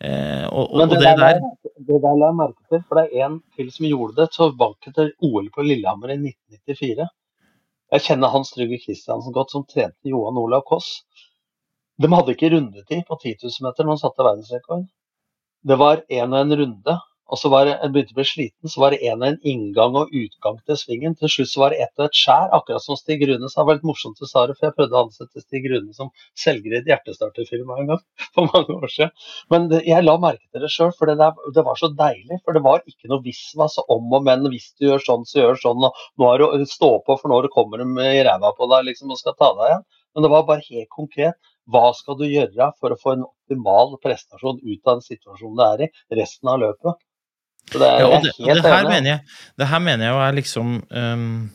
Og, 0.05 0.67
og, 0.69 0.75
Men 0.77 0.91
det, 0.91 0.99
det 1.01 1.15
der, 1.17 1.17
der 1.17 1.39
det 1.89 2.01
der 2.03 2.19
la 2.19 2.27
jeg 2.29 2.37
merke 2.37 2.61
til, 2.69 2.83
for 2.87 2.99
det 2.99 3.05
er 3.17 3.25
en 3.25 3.39
til 3.57 3.71
som 3.73 3.87
gjorde 3.89 4.15
det 4.21 4.27
tilbake 4.35 4.93
til 4.93 5.09
OL 5.25 5.49
på 5.55 5.65
Lillehammer 5.65 6.13
i 6.13 6.19
1994. 6.21 7.07
Jeg 7.89 8.05
kjenner 8.05 8.29
Hans 8.29 8.51
Trygve 8.53 8.77
Kristiansen 8.83 9.33
godt, 9.33 9.53
som 9.53 9.65
trente 9.65 10.11
Johan 10.11 10.37
Olav 10.37 10.61
Koss. 10.69 10.89
De 11.99 12.09
hadde 12.13 12.35
ikke 12.35 12.51
rundetid 12.53 13.01
på 13.07 13.17
10 13.17 13.35
000 13.41 13.65
meter 13.65 13.87
når 13.87 13.97
de 13.97 14.03
satte 14.03 14.25
verdensrekord. 14.27 14.83
Det 15.65 15.77
var 15.81 16.03
én 16.05 16.29
og 16.29 16.37
en 16.39 16.55
runde, 16.61 16.95
og 17.29 17.37
så 17.37 17.49
var 17.53 17.67
det, 17.67 17.75
jeg 17.77 17.93
begynte 17.93 18.15
å 18.15 18.17
bli 18.17 18.25
sliten, 18.25 18.71
så 18.73 18.81
var 18.81 18.93
det 18.93 18.99
en, 19.05 19.23
en 19.27 19.37
inngang 19.47 19.97
og 19.99 20.13
utgang 20.17 20.55
til 20.65 20.77
svingen. 20.81 21.13
Til 21.19 21.29
slutt 21.29 21.51
så 21.51 21.61
var 21.61 21.73
det 21.73 21.83
ett 21.85 22.01
og 22.01 22.07
et 22.07 22.17
skjær, 22.17 22.47
akkurat 22.57 22.81
som 22.81 22.97
Stig 22.97 23.21
Rune 23.29 23.49
sa. 23.51 23.61
Det 23.61 23.67
var 23.67 23.77
litt 23.77 23.85
morsomt 23.85 24.17
du 24.17 24.25
sa 24.25 24.47
det, 24.49 24.55
for 24.57 24.69
jeg 24.69 24.75
prøvde 24.79 24.97
å 24.97 25.03
ansette 25.05 25.43
Stig 25.43 25.67
Rune 25.69 25.93
som 25.93 26.09
selger 26.43 26.73
i 26.73 26.79
et 26.79 26.89
hjertestarterfirma 26.89 27.77
en 27.83 27.91
gang 27.91 28.01
for 28.33 28.49
mange 28.49 28.79
år 28.79 28.93
siden. 28.95 29.13
Men 29.53 29.67
det, 29.69 29.83
jeg 29.89 30.07
la 30.07 30.15
merke 30.21 30.45
til 30.47 30.65
det 30.65 30.71
sjøl, 30.73 30.95
for 30.97 31.11
det, 31.11 31.19
der, 31.21 31.37
det 31.53 31.65
var 31.67 31.77
så 31.77 31.91
deilig. 32.01 32.39
For 32.41 32.57
det 32.57 32.63
var 32.65 32.81
ikke 32.81 33.11
noe 33.13 33.25
visvas 33.25 33.77
om 33.85 34.17
og 34.17 34.25
men. 34.25 34.49
Hvis 34.49 34.71
du 34.79 34.87
gjør 34.87 35.05
sånn, 35.05 35.27
så 35.29 35.43
gjør 35.43 35.61
sånn. 35.61 35.85
Og 35.85 36.01
nå 36.17 36.31
er 36.33 36.45
det 36.63 36.71
stå 36.71 36.95
på, 37.05 37.19
for 37.21 37.45
det 37.45 37.53
kommer 37.53 37.83
de 37.83 38.09
i 38.09 38.25
ræva 38.25 38.55
på 38.57 38.69
deg 38.73 38.89
liksom, 38.89 39.13
og 39.13 39.21
skal 39.21 39.37
ta 39.37 39.53
deg 39.59 39.67
igjen. 39.69 39.85
Men 40.15 40.25
det 40.25 40.31
var 40.33 40.47
bare 40.47 40.65
helt 40.65 40.89
konkret. 40.89 41.37
Hva 41.69 41.91
skal 41.93 42.17
du 42.17 42.25
gjøre 42.25 42.71
for 42.81 42.89
å 42.89 42.97
få 42.97 43.13
en 43.13 43.27
optimal 43.27 43.93
prestasjon 44.01 44.57
ut 44.63 44.89
av 44.89 44.97
den 44.97 45.05
situasjonen 45.05 45.59
du 45.59 45.63
er 45.67 45.83
i 45.85 46.17
resten 46.17 46.49
av 46.49 46.63
løpet? 46.63 46.97
Så 47.69 47.79
det 47.81 47.87
er 47.87 48.01
Ja, 48.01 48.09
og 48.09 48.25
det, 48.25 48.33
er 48.33 48.49
og 48.49 48.59
det 48.59 48.65
her 48.65 48.89
mener 48.89 49.09
jeg 49.09 49.23
Det 49.61 49.69
her 49.69 49.81
mener 49.85 50.05
jeg 50.07 50.19
er 50.25 50.37
liksom 50.37 50.75
um, 50.89 51.49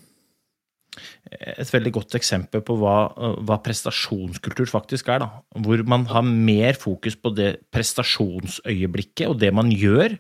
et 1.35 1.73
veldig 1.73 1.93
godt 1.97 2.15
eksempel 2.15 2.63
på 2.63 2.77
hva, 2.79 2.99
hva 3.43 3.59
prestasjonskultur 3.65 4.69
faktisk 4.71 5.09
er. 5.11 5.25
da. 5.25 5.31
Hvor 5.65 5.83
man 5.89 6.05
har 6.07 6.23
mer 6.23 6.79
fokus 6.79 7.17
på 7.19 7.33
det 7.35 7.57
prestasjonsøyeblikket 7.75 9.27
og 9.33 9.41
det 9.41 9.51
man 9.57 9.73
gjør, 9.73 10.15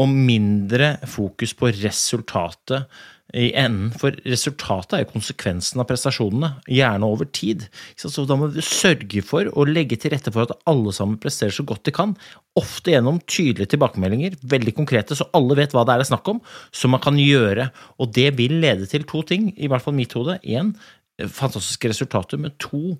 og 0.00 0.08
mindre 0.08 0.94
fokus 1.06 1.52
på 1.54 1.70
resultatet 1.76 2.88
i 3.36 3.50
enden. 3.58 3.90
For 4.00 4.14
resultatet 4.26 4.96
er 4.96 5.04
jo 5.04 5.12
konsekvensen 5.12 5.82
av 5.82 5.88
prestasjonene, 5.90 6.52
gjerne 6.70 7.08
over 7.08 7.28
tid. 7.30 7.66
Så 7.98 8.24
da 8.28 8.36
må 8.38 8.50
vi 8.54 8.64
sørge 8.64 9.22
for 9.26 9.50
å 9.52 9.66
legge 9.68 9.98
til 10.00 10.14
rette 10.14 10.32
for 10.34 10.46
at 10.46 10.68
alle 10.70 10.94
sammen 10.96 11.20
presterer 11.22 11.54
så 11.54 11.66
godt 11.66 11.86
de 11.88 11.94
kan. 11.94 12.14
Ofte 12.58 12.94
gjennom 12.94 13.20
tydelige 13.30 13.74
tilbakemeldinger, 13.74 14.38
veldig 14.50 14.74
konkrete, 14.78 15.18
så 15.18 15.28
alle 15.36 15.58
vet 15.58 15.74
hva 15.76 15.84
det 15.86 15.94
er 15.94 16.02
det 16.02 16.08
er 16.08 16.12
snakk 16.14 16.32
om, 16.32 16.40
som 16.74 16.94
man 16.94 17.02
kan 17.04 17.18
gjøre. 17.20 17.70
Og 18.00 18.14
det 18.16 18.30
vil 18.40 18.58
lede 18.62 18.88
til 18.90 19.06
to 19.08 19.22
ting, 19.26 19.50
i 19.56 19.70
hvert 19.70 19.84
fall 19.84 19.96
mitt 19.96 20.14
hode. 20.18 20.38
Én, 20.44 20.74
fantastiske 21.20 21.92
resultater, 21.92 22.40
men 22.40 22.56
to, 22.62 22.96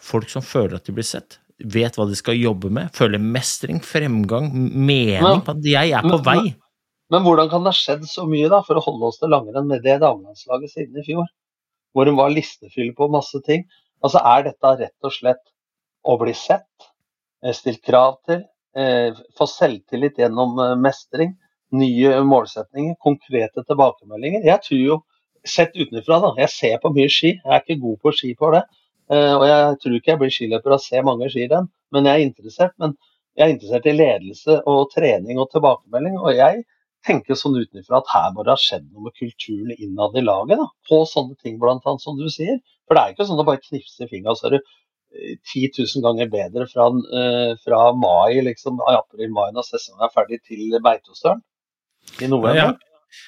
folk 0.00 0.30
som 0.32 0.44
føler 0.44 0.78
at 0.78 0.88
de 0.88 0.96
blir 0.96 1.06
sett. 1.06 1.38
Vet 1.60 1.98
hva 1.98 2.06
de 2.08 2.16
skal 2.16 2.38
jobbe 2.40 2.70
med, 2.72 2.88
føler 2.96 3.20
mestring, 3.20 3.82
fremgang, 3.84 4.48
mening. 4.52 5.44
På 5.44 5.54
at 5.54 5.66
jeg 5.68 5.92
er 5.96 6.06
på 6.06 6.20
vei. 6.24 6.54
Men 7.10 7.24
hvordan 7.26 7.50
kan 7.50 7.64
det 7.64 7.72
ha 7.72 7.76
skjedd 7.76 8.06
så 8.06 8.24
mye, 8.30 8.48
da, 8.52 8.60
for 8.66 8.78
å 8.78 8.84
holde 8.84 9.08
oss 9.10 9.18
til 9.18 9.32
langrenn 9.34 9.68
med 9.70 9.82
det 9.86 9.98
damelandslaget 10.02 10.74
siden 10.74 11.00
i 11.00 11.06
fjor? 11.06 11.26
Hvor 11.94 12.06
hun 12.06 12.18
var 12.20 12.30
listefyll 12.30 12.92
på 12.94 13.10
masse 13.10 13.40
ting. 13.46 13.64
Altså, 14.04 14.22
Er 14.22 14.46
dette 14.46 14.74
rett 14.78 15.08
og 15.08 15.14
slett 15.16 15.42
å 16.06 16.16
bli 16.20 16.34
sett, 16.38 16.90
eh, 17.42 17.52
stilt 17.52 17.82
krav 17.82 18.20
til, 18.28 18.44
eh, 18.76 19.10
få 19.36 19.48
selvtillit 19.50 20.22
gjennom 20.22 20.58
eh, 20.58 20.76
mestring, 20.76 21.34
nye 21.72 22.22
målsetninger, 22.22 22.94
konkrete 23.02 23.66
tilbakemeldinger? 23.66 24.46
Jeg 24.46 24.62
tror 24.62 24.80
jo, 24.86 25.02
sett 25.44 25.74
utenfra, 25.74 26.20
da, 26.22 26.34
jeg 26.38 26.48
ser 26.48 26.78
på 26.78 26.94
mye 26.94 27.10
ski, 27.10 27.34
jeg 27.34 27.52
er 27.52 27.60
ikke 27.60 27.80
god 27.82 27.98
på 28.00 28.14
ski 28.14 28.34
på 28.38 28.52
det. 28.54 28.64
Og 29.10 29.42
jeg 29.42 29.78
tror 29.82 29.94
ikke 29.96 30.10
jeg 30.12 30.18
blir 30.20 30.30
skiløper 30.30 30.70
av 30.70 30.78
å 30.78 30.82
se 30.84 31.00
mange 31.02 31.26
skirenn, 31.32 31.64
men 31.90 32.04
jeg 32.06 32.14
er 32.14 32.26
interessert. 32.28 32.74
Men 32.78 32.92
jeg 33.34 33.42
er 33.42 33.54
interessert 33.54 33.86
i 33.90 33.94
ledelse 33.96 34.62
og 34.70 34.92
trening 34.92 35.40
og 35.40 35.50
tilbakemelding. 35.50 36.18
og 36.20 36.36
jeg 36.36 36.62
tenker 37.06 37.38
sånn 37.38 37.56
utenfra 37.56 38.00
at 38.00 38.10
her 38.12 38.28
må 38.34 38.44
det 38.44 38.54
ha 38.54 38.60
skjedd 38.60 38.86
noe 38.90 39.08
med 39.08 39.16
kulturen 39.18 39.72
innad 39.76 40.18
i 40.18 40.24
laget. 40.24 40.60
da, 40.60 40.68
På 40.88 41.02
sånne 41.08 41.36
ting, 41.40 41.58
blant 41.62 41.86
annet, 41.88 42.04
som 42.04 42.18
du 42.18 42.28
sier. 42.32 42.60
For 42.88 42.96
det 42.96 43.02
er 43.02 43.14
ikke 43.14 43.28
sånn 43.28 43.40
å 43.40 43.46
bare 43.48 43.62
knipse 43.64 44.04
i 44.04 44.10
fingeren, 44.10 44.38
så 44.38 44.48
er 44.48 44.56
du 44.56 44.58
eh, 44.60 45.36
10 45.52 45.72
000 45.78 46.04
ganger 46.06 46.30
bedre 46.32 46.66
fra, 46.70 46.90
uh, 46.90 47.52
fra 47.64 47.82
mai, 47.96 48.40
liksom, 48.46 48.82
april-mai 48.90 49.50
når 49.56 49.68
sesongen 49.68 50.06
er 50.06 50.14
ferdig, 50.14 50.40
til 50.48 50.76
Beitostølen 50.82 51.44
i 52.20 52.30
november. 52.30 52.78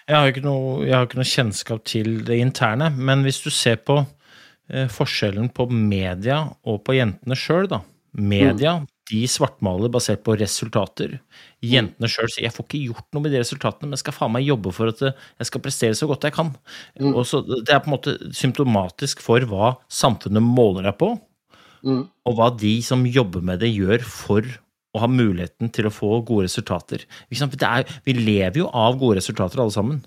Jeg 0.06 0.14
har 0.14 0.30
ikke 0.30 0.44
noe, 0.44 0.82
jeg 0.86 0.94
har 0.94 1.06
ikke 1.08 1.18
noe 1.18 1.30
kjennskap 1.32 1.86
til 1.90 2.20
det 2.26 2.38
interne, 2.42 2.90
men 2.94 3.24
hvis 3.26 3.40
du 3.42 3.50
ser 3.50 3.80
på 3.82 3.98
eh, 4.02 4.86
forskjellen 4.90 5.50
på 5.54 5.66
media 5.72 6.44
og 6.62 6.84
på 6.86 6.94
jentene 6.98 7.38
sjøl, 7.38 7.66
da. 7.70 7.82
Media 8.12 8.76
de 9.10 9.22
svartmaler 9.26 9.90
basert 9.92 10.22
på 10.24 10.36
resultater. 10.38 11.18
Jentene 11.64 12.08
sjøl 12.10 12.30
sier 12.30 12.46
'jeg 12.46 12.54
får 12.54 12.66
ikke 12.68 12.84
gjort 12.86 13.08
noe 13.12 13.22
med 13.22 13.32
de 13.32 13.40
resultatene, 13.42 13.88
men 13.88 13.96
jeg 13.96 14.04
skal 14.04 14.14
faen 14.14 14.32
meg 14.32 14.46
jobbe 14.46 14.72
for 14.72 14.88
at 14.88 15.02
eh, 15.02 15.12
jeg 15.40 15.46
skal 15.46 15.60
prestere 15.60 15.94
så 15.98 16.06
godt 16.06 16.22
jeg 16.22 16.32
kan'. 16.32 16.54
Mm. 17.00 17.14
Og 17.14 17.26
så 17.26 17.42
Det 17.42 17.70
er 17.70 17.80
på 17.80 17.90
en 17.90 17.98
måte 17.98 18.32
symptomatisk 18.32 19.20
for 19.20 19.40
hva 19.40 19.76
samfunnet 19.88 20.42
måler 20.42 20.84
deg 20.84 20.98
på, 20.98 21.20
Mm. 21.82 22.08
og 22.26 22.36
hva 22.36 22.56
de 22.56 22.80
som 22.80 23.04
jobber 23.04 23.42
med 23.42 23.58
det, 23.58 23.74
gjør 23.74 24.00
for 24.04 24.42
å 24.94 25.00
ha 25.00 25.08
muligheten 25.08 25.72
til 25.72 25.88
å 25.88 25.90
få 25.90 26.24
gode 26.24 26.46
resultater. 26.46 27.04
Det 27.30 27.62
er, 27.62 27.84
vi 28.04 28.12
lever 28.12 28.58
jo 28.62 28.70
av 28.72 28.98
gode 29.00 29.16
resultater, 29.16 29.58
alle 29.58 29.74
sammen. 29.74 30.04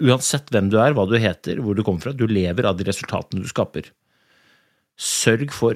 Uansett 0.00 0.48
hvem 0.52 0.70
du 0.70 0.78
er, 0.78 0.94
hva 0.94 1.06
du 1.08 1.18
heter, 1.18 1.60
hvor 1.60 1.74
du 1.74 1.82
kommer 1.82 2.00
fra. 2.00 2.12
Du 2.12 2.26
lever 2.26 2.64
av 2.64 2.76
de 2.76 2.84
resultatene 2.84 3.42
du 3.42 3.48
skaper. 3.48 3.90
Sørg 4.96 5.50
for 5.52 5.74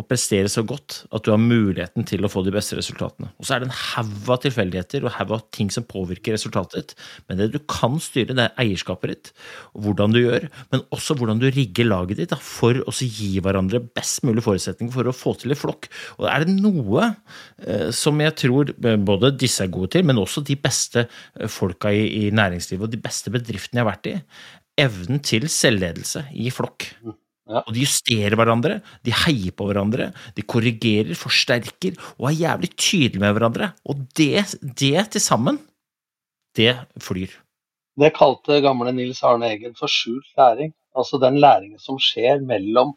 å 0.00 0.06
prestere 0.06 0.50
så 0.50 0.64
godt 0.66 1.02
at 1.14 1.24
du 1.26 1.30
har 1.32 1.40
muligheten 1.40 2.06
til 2.08 2.24
å 2.24 2.30
få 2.32 2.42
de 2.46 2.52
beste 2.54 2.78
resultatene. 2.78 3.30
Og 3.38 3.46
så 3.46 3.56
er 3.56 3.62
det 3.62 3.70
en 3.70 3.76
haug 3.76 4.30
av 4.32 4.40
tilfeldigheter 4.44 5.04
og 5.04 5.14
haug 5.16 5.34
av 5.36 5.44
ting 5.54 5.70
som 5.72 5.86
påvirker 5.88 6.36
resultatet 6.36 6.76
ditt. 6.78 6.94
Men 7.28 7.40
det 7.40 7.50
du 7.54 7.58
kan 7.70 7.98
styre, 8.02 8.36
det 8.36 8.46
er 8.46 8.64
eierskapet 8.64 9.12
ditt, 9.12 9.32
og 9.74 9.86
hvordan 9.86 10.14
du 10.14 10.20
gjør, 10.22 10.48
men 10.72 10.84
også 10.96 11.16
hvordan 11.18 11.42
du 11.42 11.48
rigger 11.52 11.88
laget 11.88 12.22
ditt 12.22 12.32
da, 12.34 12.40
for 12.40 12.80
å 12.84 12.94
gi 13.00 13.32
hverandre 13.42 13.82
best 13.96 14.24
mulig 14.26 14.44
forutsetninger 14.46 14.94
for 14.94 15.10
å 15.10 15.16
få 15.16 15.34
til 15.40 15.54
i 15.54 15.58
flokk. 15.58 15.90
Og 16.18 16.28
er 16.30 16.46
det 16.46 16.56
noe 16.56 17.10
eh, 17.10 17.88
som 17.96 18.20
jeg 18.22 18.36
tror 18.40 18.74
både 18.80 19.34
disse 19.40 19.64
er 19.64 19.72
gode 19.72 19.94
til, 19.96 20.06
men 20.08 20.20
også 20.20 20.44
de 20.46 20.56
beste 20.60 21.06
eh, 21.06 21.50
folka 21.50 21.92
i, 21.94 22.06
i 22.24 22.34
næringslivet 22.34 22.88
og 22.88 22.94
de 22.94 23.02
beste 23.02 23.32
bedriftene 23.34 23.80
jeg 23.80 23.86
har 23.86 23.92
vært 23.92 24.10
i, 24.12 24.18
evnen 24.80 25.20
til 25.24 25.48
selvledelse 25.50 26.28
i 26.40 26.52
flokk. 26.54 26.90
Ja. 27.50 27.64
Og 27.66 27.74
de 27.74 27.82
justerer 27.82 28.36
hverandre, 28.38 28.78
de 29.06 29.14
heier 29.24 29.54
på 29.56 29.66
hverandre, 29.66 30.10
de 30.36 30.46
korrigerer, 30.46 31.16
forsterker 31.18 31.96
og 32.20 32.28
er 32.30 32.36
jævlig 32.44 32.70
tydelige 32.76 33.22
med 33.24 33.34
hverandre. 33.34 33.72
Og 33.90 34.04
det, 34.18 34.44
det 34.62 35.06
til 35.14 35.24
sammen, 35.24 35.58
det 36.56 36.76
flyr. 37.02 37.34
Det 38.00 38.12
kalte 38.16 38.60
gamle 38.62 38.92
Nils 38.94 39.22
Arne 39.26 39.50
Eggen 39.50 39.74
for 39.78 39.90
skjult 39.90 40.30
læring. 40.38 40.70
Altså 40.96 41.18
den 41.22 41.40
læringen 41.42 41.82
som 41.82 41.98
skjer 42.02 42.40
mellom 42.46 42.94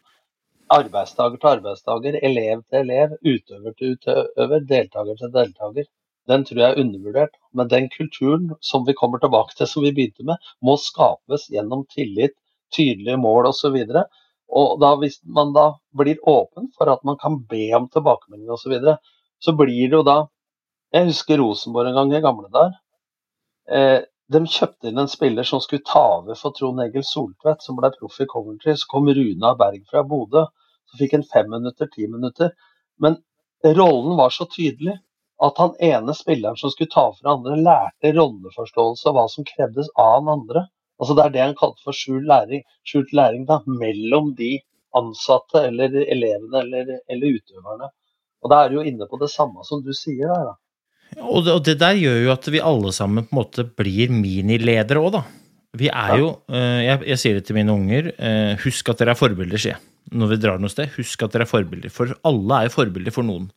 arbeidsdager 0.72 1.36
til 1.36 1.50
arbeidsdager, 1.50 2.18
elev 2.22 2.62
til 2.70 2.80
elev, 2.80 3.18
utøver 3.20 3.74
til 3.78 3.94
utøver, 3.94 4.64
deltaker 4.70 5.18
til 5.20 5.34
deltaker, 5.34 5.90
den 6.30 6.44
tror 6.46 6.60
jeg 6.62 6.70
er 6.70 6.80
undervurdert. 6.80 7.34
Men 7.52 7.70
den 7.70 7.90
kulturen 7.92 8.52
som 8.62 8.86
vi 8.86 8.96
kommer 8.96 9.20
tilbake 9.20 9.56
til, 9.56 9.68
som 9.68 9.84
vi 9.84 9.92
begynte 9.92 10.26
med, 10.30 10.50
må 10.62 10.76
skapes 10.80 11.50
gjennom 11.52 11.84
tillit, 11.94 12.36
tydelige 12.72 13.18
mål 13.20 13.50
osv. 13.50 13.76
Og, 13.76 13.92
så 13.92 14.06
og 14.54 14.78
da, 14.82 14.92
hvis 15.00 15.18
man 15.36 15.52
da 15.54 15.66
blir 15.98 16.20
åpen 16.30 16.70
for 16.76 16.90
at 16.92 17.02
man 17.06 17.18
kan 17.20 17.40
be 17.50 17.66
om 17.76 17.88
tilbakemelding 17.90 18.50
osv., 18.54 18.62
så, 18.62 18.72
videre, 18.72 18.96
så 19.42 19.54
blir 19.58 19.90
det 19.90 19.98
jo 19.98 20.06
da 20.06 20.18
Jeg 20.94 21.08
husker 21.08 21.40
Rosenborg 21.40 21.90
en 21.90 21.96
gang 21.98 22.12
i 22.14 22.22
gamle 22.22 22.46
dager. 22.54 22.76
Eh, 23.66 24.04
de 24.30 24.40
kjøpte 24.46 24.88
inn 24.88 25.00
en 25.02 25.10
spiller 25.10 25.46
som 25.48 25.58
skulle 25.60 25.82
ta 25.88 26.02
over 26.20 26.38
for 26.38 26.54
Trond 26.54 26.82
Egil 26.84 27.02
Soltvedt, 27.04 27.64
som 27.66 27.74
ble 27.80 27.90
proff 27.96 28.20
i 28.22 28.26
Coventry. 28.30 28.76
Så 28.78 28.86
kom 28.92 29.10
Runa 29.10 29.56
Berg 29.58 29.82
fra 29.90 30.04
Bodø. 30.06 30.44
Så 30.86 31.00
fikk 31.00 31.16
han 31.16 31.26
fem 31.32 31.50
minutter, 31.50 31.90
ti 31.90 32.06
minutter. 32.06 32.54
Men 33.02 33.18
rollen 33.64 34.14
var 34.20 34.30
så 34.30 34.46
tydelig 34.46 34.94
at 35.42 35.58
han 35.58 35.74
ene 35.82 36.14
spilleren 36.14 36.56
som 36.56 36.70
skulle 36.70 36.94
ta 36.94 37.08
for 37.10 37.32
andre, 37.34 37.58
lærte 37.58 38.14
rolleforståelse 38.14 39.10
og 39.10 39.16
hva 39.18 39.26
som 39.32 39.46
krevdes 39.48 39.90
av 39.98 40.20
han 40.20 40.32
andre. 40.38 40.66
Altså 41.00 41.16
Det 41.18 41.24
er 41.24 41.34
det 41.34 41.42
han 41.42 41.58
kalte 41.58 41.82
for 41.84 41.96
skjult 41.96 42.26
læring, 42.30 42.62
skjult 42.86 43.12
læring 43.16 43.46
da, 43.48 43.60
mellom 43.66 44.32
de 44.38 44.56
ansatte 44.94 45.64
eller 45.68 45.94
elevene 46.04 46.60
eller, 46.60 46.98
eller 47.10 47.38
utøverne. 47.38 47.88
Og 48.44 48.52
Da 48.52 48.60
er 48.60 48.70
du 48.70 48.78
jo 48.78 48.84
inne 48.86 49.08
på 49.10 49.18
det 49.20 49.30
samme 49.32 49.64
som 49.66 49.82
du 49.82 49.92
sier 49.96 50.28
der. 50.28 50.52
da. 50.52 50.54
Og 51.22 51.44
det, 51.46 51.54
og 51.54 51.64
det, 51.64 51.78
der 51.80 51.96
gjør 51.98 52.20
jo 52.24 52.34
at 52.34 52.50
vi 52.50 52.62
alle 52.72 52.92
sammen 52.94 53.26
på 53.26 53.34
en 53.34 53.40
måte 53.40 53.64
blir 53.64 54.12
miniledere 54.12 55.00
òg, 55.00 55.16
da. 55.16 55.24
Vi 55.74 55.88
er 55.90 56.20
jo 56.20 56.28
eh, 56.54 56.84
jeg, 56.86 57.00
jeg, 57.10 57.18
sier 57.18 57.38
det 57.38 57.48
til 57.48 57.58
mine 57.58 57.74
unger. 57.74 58.12
Eh, 58.14 58.54
husk 58.62 58.92
at 58.92 59.00
dere 59.00 59.14
er 59.14 59.18
forbilder, 59.18 59.58
sier 59.58 59.74
jeg. 59.74 59.82
Når 60.14 60.30
vi 60.30 60.38
drar 60.38 60.60
noe 60.60 60.70
sted, 60.70 60.92
husk 60.94 61.22
at 61.24 61.34
dere 61.34 61.46
er 61.46 61.50
forbilder. 61.50 61.90
For 61.90 62.12
alle 62.28 62.58
er 62.60 62.68
jo 62.68 62.74
forbilder 62.76 63.14
for 63.14 63.26
noen. 63.26 63.48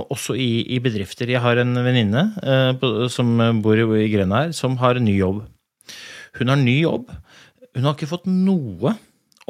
Også 0.00 0.34
i, 0.34 0.64
i 0.74 0.80
bedrifter. 0.82 1.30
Jeg 1.30 1.42
har 1.44 1.60
en 1.62 1.76
venninne 1.84 2.24
eh, 2.42 2.88
som 3.12 3.36
bor 3.62 3.78
i 3.78 4.08
grenda 4.10 4.46
her, 4.46 4.56
som 4.56 4.78
har 4.82 4.98
en 4.98 5.06
ny 5.06 5.14
jobb. 5.20 5.44
Hun 6.38 6.52
har 6.52 6.60
ny 6.60 6.80
jobb. 6.82 7.10
Hun 7.76 7.86
har 7.86 7.96
ikke 7.96 8.10
fått 8.10 8.28
noe 8.30 8.96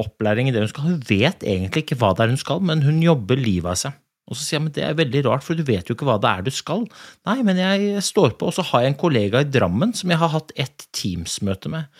opplæring 0.00 0.48
i 0.48 0.54
det 0.54 0.62
hun 0.64 0.70
skal. 0.70 0.92
Hun 0.92 1.02
vet 1.08 1.44
egentlig 1.44 1.84
ikke 1.84 1.98
hva 2.00 2.14
det 2.16 2.24
er 2.24 2.32
hun 2.32 2.40
skal, 2.40 2.62
men 2.64 2.84
hun 2.86 3.02
jobber 3.04 3.40
livet 3.40 3.74
av 3.74 3.80
seg. 3.80 3.98
Og 4.30 4.38
så 4.38 4.44
sier 4.44 4.56
jeg 4.60 4.62
men 4.62 4.74
det 4.76 4.82
er 4.86 4.98
veldig 4.98 5.20
rart, 5.26 5.42
for 5.42 5.58
du 5.58 5.64
vet 5.66 5.88
jo 5.88 5.96
ikke 5.96 6.06
hva 6.06 6.14
det 6.22 6.30
er 6.30 6.44
du 6.46 6.52
skal. 6.54 6.84
Nei, 7.26 7.40
men 7.46 7.58
jeg 7.58 8.02
står 8.06 8.36
på, 8.38 8.50
og 8.50 8.54
så 8.54 8.62
har 8.68 8.84
jeg 8.84 8.92
en 8.92 9.00
kollega 9.00 9.42
i 9.42 9.48
Drammen 9.50 9.94
som 9.98 10.12
jeg 10.12 10.20
har 10.20 10.30
hatt 10.36 10.54
ett 10.54 10.86
Teams-møte 10.94 11.72
med. 11.72 11.90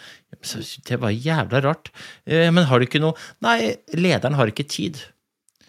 Det 0.87 1.01
var 1.03 1.11
jævla 1.11 1.63
rart. 1.65 1.91
Eh, 2.25 2.47
men 2.55 2.69
har 2.71 2.79
du 2.79 2.87
ikke 2.87 3.03
noe 3.03 3.19
Nei, 3.43 3.75
lederen 3.99 4.39
har 4.39 4.53
ikke 4.53 4.69
tid. 4.71 5.03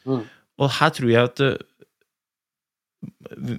Mm. 0.06 0.22
Og 0.62 0.74
her 0.78 0.94
tror 0.94 1.10
jeg 1.10 1.32
at 1.32 1.42
eh, 1.48 1.58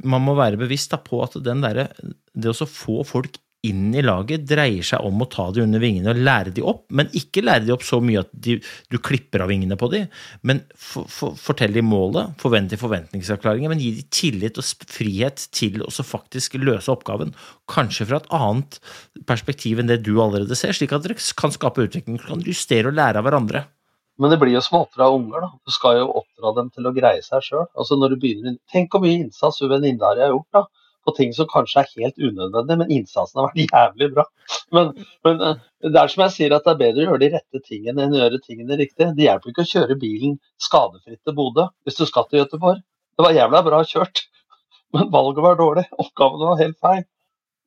man 0.07 0.23
må 0.23 0.37
være 0.39 0.61
bevisst 0.61 0.95
på 1.09 1.25
at 1.25 1.35
den 1.43 1.65
der, 1.65 1.89
det 1.99 2.55
å 2.55 2.69
få 2.71 3.03
folk 3.09 3.41
inn 3.67 3.93
i 3.95 4.03
laget 4.03 4.43
dreier 4.51 4.83
seg 4.87 5.05
om 5.07 5.23
å 5.23 5.29
ta 5.31 5.45
de 5.55 5.63
under 5.63 5.83
vingene 5.83 6.11
og 6.11 6.19
lære 6.27 6.53
de 6.55 6.65
opp, 6.67 6.83
men 6.91 7.11
ikke 7.19 7.45
lære 7.45 7.67
de 7.69 7.75
opp 7.75 7.85
så 7.87 8.01
mye 8.03 8.25
at 8.25 8.31
de, 8.35 8.57
du 8.91 8.99
klipper 8.99 9.45
av 9.45 9.53
vingene 9.53 9.79
på 9.79 9.89
de, 9.93 10.01
men 10.49 10.65
for, 10.75 11.07
for, 11.11 11.37
fortell 11.39 11.75
de 11.77 11.85
målet, 11.87 12.35
forvent 12.43 12.75
de 12.75 12.81
forventningsavklaringer, 12.81 13.71
men 13.71 13.83
gi 13.83 13.93
de 14.01 14.07
tillit 14.11 14.59
og 14.59 14.67
frihet 14.91 15.47
til 15.55 15.79
å 15.87 15.93
faktisk 15.93 16.59
løse 16.59 16.91
oppgaven, 16.91 17.31
kanskje 17.71 18.09
fra 18.11 18.19
et 18.19 18.29
annet 18.35 18.81
perspektiv 19.31 19.79
enn 19.79 19.91
det 19.91 20.03
du 20.09 20.17
allerede 20.17 20.59
ser, 20.59 20.75
slik 20.75 20.97
at 20.97 21.07
dere 21.07 21.21
kan 21.39 21.55
skape 21.55 21.87
utvikling, 21.87 22.19
kan 22.19 22.43
justere 22.43 22.91
og 22.91 22.99
lære 22.99 23.23
av 23.23 23.31
hverandre. 23.31 23.67
Men 24.19 24.35
det 24.35 24.43
blir 24.43 24.57
jo 24.57 24.61
som 24.63 24.81
å 24.81 24.85
oppdra 24.85 25.07
unger. 25.15 25.41
da. 25.41 25.49
Du 25.65 25.73
skal 25.73 26.03
jo 26.03 26.11
oppdra 26.21 26.51
dem 26.59 26.69
til 26.75 26.87
å 26.87 26.93
greie 26.95 27.23
seg 27.25 27.47
sjøl. 27.47 27.65
Altså 27.79 27.97
når 27.97 28.13
du 28.13 28.23
begynner, 28.23 28.59
tenk 28.71 28.93
hvor 28.93 29.01
mye 29.03 29.23
innsats 29.23 29.63
hun 29.63 29.71
venninna 29.73 30.11
har 30.11 30.35
gjort. 30.35 30.51
da 30.53 30.67
på 31.07 31.15
ting 31.17 31.33
som 31.37 31.49
kanskje 31.51 31.83
er 31.83 31.91
helt 31.97 32.19
unødvendig, 32.21 32.79
men 32.81 32.93
innsatsen 32.99 33.41
har 33.41 33.51
vært 33.51 33.73
jævlig 33.77 34.09
bra. 34.17 34.27
Men, 34.75 34.93
men, 35.27 35.45
eh, 35.49 35.63
det 35.89 36.01
er 36.01 36.13
som 36.13 36.25
jeg 36.27 36.35
sier 36.37 36.57
at 36.57 36.67
det 36.67 36.75
er 36.75 36.83
bedre 36.83 37.05
å 37.05 37.07
gjøre 37.11 37.23
de 37.25 37.31
rette 37.37 37.63
tingene 37.67 38.07
enn 38.07 38.17
å 38.17 38.21
gjøre 38.23 38.43
tingene 38.47 38.79
riktig. 38.81 39.09
Det 39.17 39.27
hjelper 39.27 39.53
ikke 39.53 39.67
å 39.67 39.71
kjøre 39.73 39.99
bilen 40.03 40.37
skadefritt 40.63 41.23
til 41.27 41.39
Bodø 41.39 41.69
hvis 41.87 41.99
du 41.99 42.05
skal 42.09 42.29
til 42.29 42.43
Gøteborg. 42.43 42.83
Det 43.13 43.27
var 43.27 43.37
jævla 43.37 43.65
bra 43.67 43.83
kjørt, 43.89 44.27
men 44.97 45.11
valget 45.15 45.47
var 45.47 45.59
dårlig. 45.61 45.89
Oppgaven 46.03 46.47
var 46.47 46.63
helt 46.63 46.79
feil. 46.83 47.03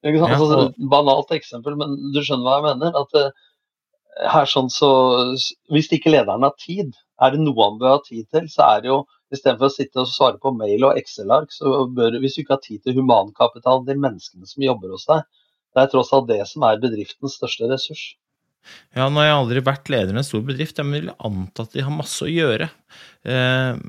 Altså, 0.05 0.67
banalt 0.91 1.31
eksempel, 1.33 1.73
men 1.79 1.95
du 2.13 2.19
skjønner 2.21 2.45
hva 2.45 2.57
jeg 2.59 2.65
mener. 2.67 2.97
at 2.99 3.15
uh, 3.17 3.45
her 4.24 4.47
sånn 4.47 4.70
så, 4.72 4.89
Hvis 5.74 5.91
ikke 5.91 6.13
lederen 6.13 6.45
har 6.47 6.55
tid, 6.61 6.93
er 7.22 7.34
det 7.34 7.41
noe 7.43 7.68
han 7.68 7.80
bør 7.82 7.97
ha 7.97 8.01
tid 8.05 8.28
til, 8.32 8.47
så 8.51 8.70
er 8.76 8.84
det 8.84 8.91
jo 8.93 9.03
Istedenfor 9.34 9.68
å 9.68 9.74
sitte 9.74 10.03
og 10.03 10.09
svare 10.11 10.38
på 10.39 10.51
mail 10.53 10.84
og 10.86 10.99
Excel-ark, 10.99 11.49
så 11.51 11.88
bør 11.97 12.20
hvis 12.22 12.36
du 12.38 12.43
ikke 12.43 12.55
har 12.55 12.61
tid 12.63 12.84
til 12.86 12.99
humankapital, 12.99 13.82
de 13.88 13.95
menneskene 13.97 14.45
som 14.47 14.63
jobber 14.63 14.93
hos 14.93 15.07
deg, 15.09 15.24
det 15.74 15.82
er 15.82 15.89
tross 15.91 16.13
alt 16.16 16.30
det 16.30 16.38
som 16.47 16.63
er 16.68 16.80
bedriftens 16.84 17.36
største 17.39 17.68
ressurs. 17.72 18.03
Ja, 18.95 19.07
nå 19.09 19.20
har 19.22 19.28
jeg 19.28 19.38
aldri 19.39 19.61
vært 19.66 19.89
leder 19.91 20.16
i 20.16 20.20
en 20.22 20.26
stor 20.26 20.43
bedrift, 20.47 20.80
men 20.82 20.95
vil 20.95 21.13
anta 21.13 21.66
at 21.66 21.74
de 21.76 21.84
har 21.86 21.93
masse 21.93 22.24
å 22.26 22.32
gjøre. 22.32 22.70
Eh, 23.26 23.80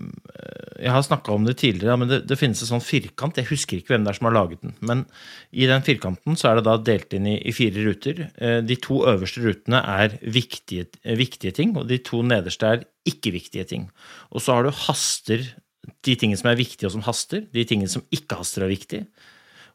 jeg 0.81 0.93
har 0.93 1.05
snakka 1.07 1.35
om 1.35 1.45
det 1.47 1.57
tidligere, 1.61 1.97
men 2.01 2.11
det, 2.11 2.21
det, 2.29 2.39
finnes 2.41 2.63
en 2.65 2.71
sånn 2.75 2.85
firkant. 2.85 3.39
Jeg 3.39 3.49
husker 3.51 3.79
ikke 3.79 3.95
hvem 3.95 4.07
det 4.07 4.13
er 4.13 4.19
som 4.19 4.29
har 4.29 4.37
laget 4.37 4.65
den. 4.65 4.75
Men 4.89 5.05
i 5.53 5.69
den 5.71 5.85
firkanten 5.87 6.39
så 6.39 6.51
er 6.51 6.59
det 6.59 6.67
da 6.69 6.77
delt 6.89 7.17
inn 7.17 7.29
i, 7.31 7.37
i 7.39 7.55
fire 7.57 7.85
ruter. 7.87 8.27
Eh, 8.35 8.59
de 8.67 8.79
to 8.83 9.03
øverste 9.09 9.45
rutene 9.45 9.83
er 9.97 10.19
viktige, 10.23 10.89
viktige 11.21 11.55
ting, 11.57 11.77
og 11.79 11.89
de 11.93 12.01
to 12.05 12.23
nederste 12.27 12.73
er 12.75 12.85
ikke-viktige 13.09 13.69
ting. 13.71 13.89
Og 14.33 14.43
så 14.45 14.57
har 14.57 14.67
du 14.67 14.75
haster, 14.87 15.47
de 16.03 16.17
tingene 16.19 16.39
som 16.41 16.51
er 16.51 16.59
viktige 16.59 16.89
og 16.89 16.97
som 16.97 17.05
haster. 17.07 17.45
De 17.55 17.63
tingene 17.69 17.91
som 17.91 18.03
ikke 18.15 18.41
haster 18.41 18.65
og 18.65 18.71
er 18.71 18.75
viktige. 18.75 19.07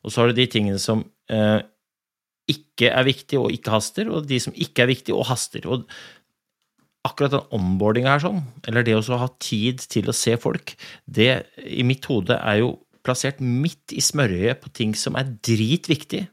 Og 0.01 0.11
så 0.11 0.21
har 0.21 0.31
du 0.31 0.37
de 0.37 0.47
tingene 0.49 0.81
som 0.81 1.05
eh, 1.31 1.61
ikke 2.51 2.91
er 2.91 3.07
viktig 3.07 3.39
og 3.39 3.53
ikke 3.55 3.73
haster, 3.73 4.11
og 4.11 4.27
de 4.29 4.39
som 4.43 4.55
ikke 4.55 4.85
er 4.85 4.91
viktige 4.91 5.17
og 5.17 5.27
haster. 5.31 5.65
Og 5.71 5.87
akkurat 7.07 7.33
den 7.33 7.47
onboardinga 7.57 8.13
her 8.13 8.23
sånn, 8.23 8.43
eller 8.69 8.85
det 8.85 8.97
å 8.97 9.21
ha 9.21 9.29
tid 9.41 9.81
til 9.91 10.11
å 10.11 10.15
se 10.15 10.35
folk, 10.41 10.75
det 11.05 11.31
i 11.65 11.85
mitt 11.87 12.05
hode 12.09 12.37
er 12.37 12.61
jo 12.61 12.75
plassert 13.05 13.41
midt 13.41 13.95
i 13.97 14.03
smørøyet 14.03 14.61
på 14.61 14.69
ting 14.77 14.93
som 14.97 15.17
er 15.17 15.31
dritviktig, 15.41 16.27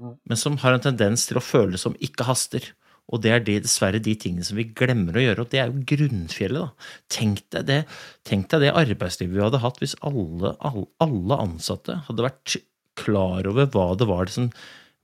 men 0.00 0.38
som 0.40 0.56
har 0.62 0.74
en 0.74 0.82
tendens 0.82 1.26
til 1.28 1.38
å 1.38 1.44
føles 1.44 1.84
som 1.84 1.96
ikke 2.02 2.26
haster. 2.26 2.64
Og 3.10 3.22
det 3.24 3.32
er 3.34 3.42
det, 3.44 3.56
dessverre 3.64 4.00
de 4.02 4.14
tingene 4.18 4.46
som 4.46 4.58
vi 4.58 4.68
glemmer 4.76 5.18
å 5.18 5.22
gjøre, 5.22 5.44
og 5.44 5.52
det 5.52 5.60
er 5.60 5.70
jo 5.70 5.82
grunnfjellet. 5.92 6.62
da. 6.62 6.90
Tenk 7.10 7.42
deg 7.54 7.66
det, 7.66 7.78
tenk 8.26 8.50
deg 8.52 8.64
det 8.64 8.74
arbeidslivet 8.78 9.34
vi 9.34 9.42
hadde 9.42 9.62
hatt 9.64 9.80
hvis 9.82 9.96
alle, 10.06 10.54
alle, 10.62 10.86
alle 11.02 11.40
ansatte 11.42 11.98
hadde 12.06 12.26
vært 12.26 12.60
klar 13.00 13.48
over 13.50 13.66
hva 13.74 13.88
det 13.98 14.06
var 14.10 14.28
det 14.28 14.36
som 14.36 14.50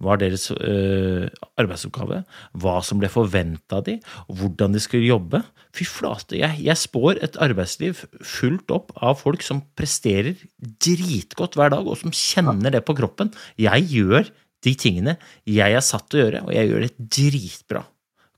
var 0.03 0.21
deres 0.21 0.51
øh, 0.53 1.27
arbeidsoppgave, 1.57 2.23
hva 2.61 2.75
som 2.85 3.01
ble 3.01 3.09
forventa 3.13 3.79
av 3.81 3.87
dem, 3.87 4.01
hvordan 4.29 4.77
de 4.77 4.83
skulle 4.83 5.09
jobbe. 5.09 5.41
Fy 5.77 5.87
flate, 5.89 6.37
jeg, 6.41 6.61
jeg 6.67 6.81
spår 6.81 7.23
et 7.25 7.39
arbeidsliv 7.43 8.03
fullt 8.21 8.73
opp 8.75 8.93
av 9.01 9.17
folk 9.23 9.45
som 9.45 9.63
presterer 9.79 10.37
dritgodt 10.61 11.57
hver 11.57 11.73
dag, 11.73 11.87
og 11.87 12.01
som 12.01 12.13
kjenner 12.13 12.75
det 12.75 12.85
på 12.87 12.97
kroppen. 12.99 13.33
Jeg 13.61 13.89
gjør 13.93 14.29
de 14.67 14.77
tingene 14.79 15.17
jeg 15.49 15.77
er 15.79 15.85
satt 15.85 16.09
til 16.11 16.21
å 16.21 16.25
gjøre, 16.27 16.45
og 16.49 16.55
jeg 16.57 16.71
gjør 16.71 16.87
det 16.87 17.11
dritbra. 17.19 17.85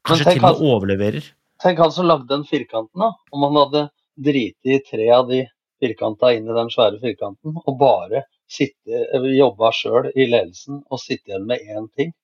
Kanskje 0.08 0.34
til 0.34 0.42
og 0.42 0.46
med 0.46 0.64
overleverer. 0.70 1.30
Tenk 1.62 1.80
han 1.82 1.92
som 1.94 2.06
lagde 2.06 2.30
den 2.30 2.46
firkanten, 2.46 3.02
da. 3.02 3.12
Om 3.34 3.46
han 3.48 3.62
hadde 3.64 3.86
driti 4.18 4.76
i 4.76 4.82
tre 4.86 5.08
av 5.14 5.26
de 5.30 5.42
firkanta 5.82 6.30
inn 6.34 6.46
i 6.46 6.54
den 6.54 6.70
svære 6.70 7.00
firkanten, 7.02 7.58
og 7.58 7.78
bare 7.78 8.24
sitte, 8.48 9.02
jobba 9.34 9.70
sjøl 9.76 10.10
i 10.14 10.28
ledelsen 10.28 10.82
og 10.88 11.02
sitte 11.02 11.32
igjen 11.32 11.48
med 11.48 11.64
én 11.68 11.88
ting. 11.96 12.14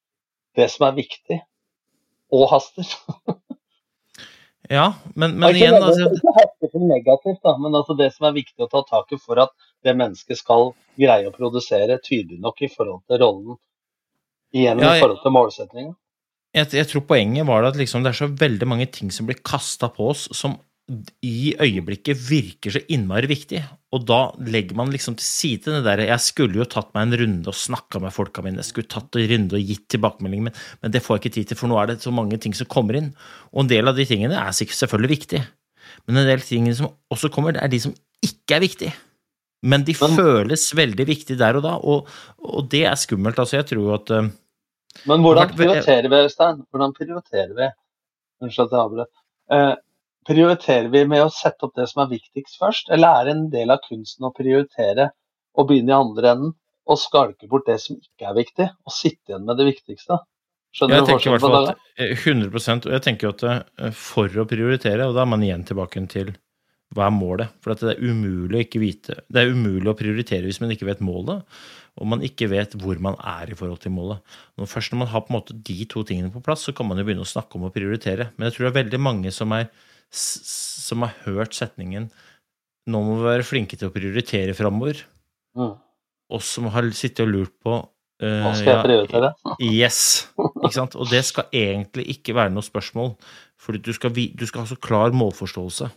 Det 0.54 0.68
som 0.70 0.86
er 0.88 0.96
viktig, 0.96 1.40
og 2.34 2.46
haster. 2.52 2.86
ja, 4.76 4.92
men, 5.14 5.36
men 5.40 5.56
igjen 5.56 5.76
altså... 5.80 6.08
Ikke 6.14 6.34
haster 6.38 6.72
som 6.72 6.86
negativt, 6.90 7.40
da, 7.44 7.56
men 7.60 7.74
altså 7.74 7.96
det 7.98 8.10
som 8.14 8.28
er 8.30 8.36
viktig 8.38 8.66
å 8.66 8.70
ta 8.70 8.84
tak 8.88 9.12
i 9.14 9.20
for 9.20 9.42
at 9.42 9.52
det 9.84 9.96
mennesket 9.98 10.40
skal 10.40 10.72
greie 11.00 11.28
å 11.28 11.34
produsere 11.34 11.98
tydelig 12.02 12.40
nok 12.42 12.64
i 12.64 12.70
forhold 12.72 13.02
til 13.10 13.20
rollen. 13.24 13.60
Igjen 14.54 14.80
ja, 14.80 14.94
jeg... 14.94 15.02
i 15.02 15.04
forhold 15.04 15.22
til 15.24 15.34
målsettinga. 15.34 15.94
Jeg, 16.54 16.70
jeg, 16.70 16.86
tror 16.86 17.02
poenget 17.08 17.48
var 17.48 17.66
at 17.66 17.74
liksom 17.74 18.04
det 18.04 18.12
er 18.12 18.20
så 18.20 18.28
veldig 18.30 18.66
mange 18.70 18.86
ting 18.94 19.10
som 19.10 19.26
blir 19.26 19.40
kasta 19.42 19.88
på 19.90 20.12
oss, 20.12 20.28
som 20.38 20.54
i 21.24 21.55
øyeblikket 21.57 22.18
virker 22.28 22.74
så 22.74 22.82
innmari 22.93 23.28
viktig. 23.30 23.62
Og 23.97 24.03
da 24.05 24.18
legger 24.45 24.76
man 24.76 24.91
liksom 24.93 25.16
til 25.16 25.24
side 25.24 25.72
det 25.72 25.85
der 25.87 26.03
Jeg 26.05 26.20
skulle 26.20 26.61
jo 26.61 26.66
tatt 26.68 26.91
meg 26.93 27.07
en 27.07 27.18
runde 27.22 27.49
og 27.49 27.57
snakka 27.57 28.03
med 28.03 28.12
folka 28.12 28.45
mine. 28.45 28.61
Jeg 28.61 28.68
skulle 28.68 28.93
tatt 28.93 29.16
en 29.16 29.28
runde 29.30 29.57
og 29.57 29.70
gitt 29.70 29.87
tilbakemeldingen 29.95 30.51
men, 30.51 30.59
men, 30.82 30.93
det 30.93 31.01
får 31.05 31.16
jeg 31.16 31.22
ikke 31.22 31.35
tid 31.39 31.49
til, 31.49 31.61
for 31.62 31.72
nå 31.72 31.78
er 31.80 31.89
det 31.89 32.03
så 32.05 32.12
mange 32.12 32.37
ting 32.43 32.57
som 32.57 32.68
kommer 32.68 32.99
inn. 33.01 33.14
Og 33.55 33.64
en 33.64 33.72
del 33.72 33.89
av 33.89 33.97
de 33.97 34.05
tingene 34.09 34.37
er 34.37 34.53
selvfølgelig 34.53 35.12
viktige. 35.14 35.47
Men 36.05 36.20
en 36.20 36.28
del 36.28 36.45
tingene 36.45 36.76
som 36.76 36.93
også 37.12 37.32
kommer, 37.32 37.57
det 37.57 37.64
er 37.64 37.72
de 37.72 37.80
som 37.87 37.97
ikke 38.24 38.59
er 38.59 38.64
viktige. 38.66 38.93
Men 39.64 39.87
de 39.89 39.95
men, 39.97 40.18
føles 40.18 40.66
veldig 40.76 41.07
viktige 41.09 41.41
der 41.41 41.57
og 41.57 41.64
da, 41.64 41.78
og, 41.80 42.11
og 42.45 42.68
det 42.68 42.85
er 42.91 43.01
skummelt. 43.01 43.41
Altså, 43.41 43.62
jeg 43.62 43.70
tror 43.72 43.95
at 43.97 44.12
uh, 44.12 44.28
Men 45.09 45.24
hvordan 45.24 45.55
prioriterer 45.57 46.11
vi, 46.12 46.20
Øystein? 46.26 46.61
Hvordan 46.68 46.93
prioriterer 46.93 47.57
vi? 47.57 47.70
Unnskyld 48.45 48.66
at 48.68 48.76
jeg 48.76 48.82
avbrøt. 48.82 49.12
Uh, 49.49 49.72
prioriterer 50.26 50.90
vi 50.92 51.04
med 51.08 51.24
å 51.24 51.32
sette 51.32 51.66
opp 51.66 51.74
det 51.78 51.86
som 51.90 52.04
er 52.04 52.12
viktigst 52.14 52.60
først, 52.60 52.92
eller 52.94 53.20
er 53.20 53.28
det 53.28 53.34
en 53.36 53.48
del 53.52 53.74
av 53.74 53.82
kunsten 53.86 54.28
å 54.28 54.34
prioritere 54.34 55.10
og 55.54 55.68
begynne 55.70 55.92
i 55.92 55.96
andre 55.96 56.30
enden 56.34 56.54
og 56.84 57.00
skalke 57.00 57.48
bort 57.48 57.68
det 57.68 57.78
som 57.80 57.96
ikke 57.96 58.28
er 58.28 58.36
viktig, 58.36 58.68
og 58.84 58.92
sitte 58.92 59.32
igjen 59.32 59.46
med 59.48 59.60
det 59.60 59.68
viktigste? 59.70 60.20
Skjønner 60.74 60.98
Jeg 60.98 61.04
du 61.04 61.10
tenker 61.12 61.28
i 61.28 61.34
hvert 61.36 61.44
fall 61.44 61.68
at 61.70 61.84
eh, 62.02 62.24
100 62.26 62.50
Og 62.50 62.90
jeg 62.96 63.04
tenker 63.04 63.30
at 63.30 63.44
eh, 63.46 63.92
for 63.94 64.40
å 64.42 64.46
prioritere, 64.50 65.06
og 65.06 65.14
da 65.14 65.22
er 65.22 65.30
man 65.30 65.44
igjen 65.46 65.62
tilbake 65.68 66.02
til 66.10 66.34
hva 66.94 67.08
er 67.08 67.14
målet? 67.14 67.54
For 67.62 67.74
at 67.74 67.82
det 67.82 67.94
er 67.94 68.02
umulig 68.02 68.58
å 68.58 68.62
ikke 68.62 68.82
vite 68.82 69.16
Det 69.26 69.40
er 69.40 69.54
umulig 69.54 69.90
å 69.90 69.96
prioritere 69.98 70.46
hvis 70.46 70.60
man 70.62 70.74
ikke 70.74 70.88
vet 70.88 71.02
målet, 71.04 71.46
og 71.94 72.10
man 72.10 72.22
ikke 72.26 72.50
vet 72.50 72.74
hvor 72.82 72.98
man 73.02 73.16
er 73.22 73.52
i 73.52 73.56
forhold 73.58 73.80
til 73.84 73.94
målet. 73.94 74.22
Når 74.58 74.70
først 74.70 74.92
når 74.92 75.04
man 75.04 75.10
har 75.12 75.24
på 75.24 75.30
en 75.30 75.38
måte 75.38 75.56
de 75.66 75.78
to 75.90 76.02
tingene 76.06 76.32
på 76.34 76.42
plass, 76.42 76.66
så 76.66 76.74
kan 76.74 76.88
man 76.88 76.98
jo 76.98 77.06
begynne 77.06 77.22
å 77.22 77.32
snakke 77.32 77.58
om 77.58 77.68
å 77.68 77.74
prioritere. 77.74 78.32
Men 78.34 78.48
jeg 78.48 78.56
tror 78.56 78.66
det 78.66 78.72
er 78.72 78.80
veldig 78.80 79.00
mange 79.02 79.34
som, 79.34 79.54
er, 79.54 79.70
som 80.14 81.04
har 81.04 81.16
hørt 81.24 81.56
setningen 81.56 82.10
'Nå 82.84 83.00
må 83.00 83.16
vi 83.16 83.24
være 83.24 83.46
flinke 83.48 83.78
til 83.80 83.88
å 83.88 83.94
prioritere 83.94 84.56
framover', 84.56 85.04
Mm. 85.56 85.76
og 86.34 86.42
som 86.42 86.66
har 86.74 86.82
sittet 86.90 87.20
og 87.22 87.28
lurt 87.30 87.52
på 87.62 87.88
eh, 88.20 88.42
Hva 88.42 88.54
skal 88.58 88.66
jeg 88.66 88.74
ja, 88.74 88.82
prioritere? 88.82 89.28
Yes. 89.62 90.26
Ikke 90.36 90.74
sant? 90.74 90.96
Og 90.96 91.06
det 91.08 91.24
skal 91.24 91.44
egentlig 91.52 92.08
ikke 92.10 92.34
være 92.34 92.50
noe 92.50 92.66
spørsmål, 92.66 93.14
for 93.56 93.72
du 93.72 93.78
du 93.78 93.92
skal 94.46 94.60
ha 94.60 94.66
så 94.66 94.76
klar 94.76 95.14
målforståelse 95.14 95.90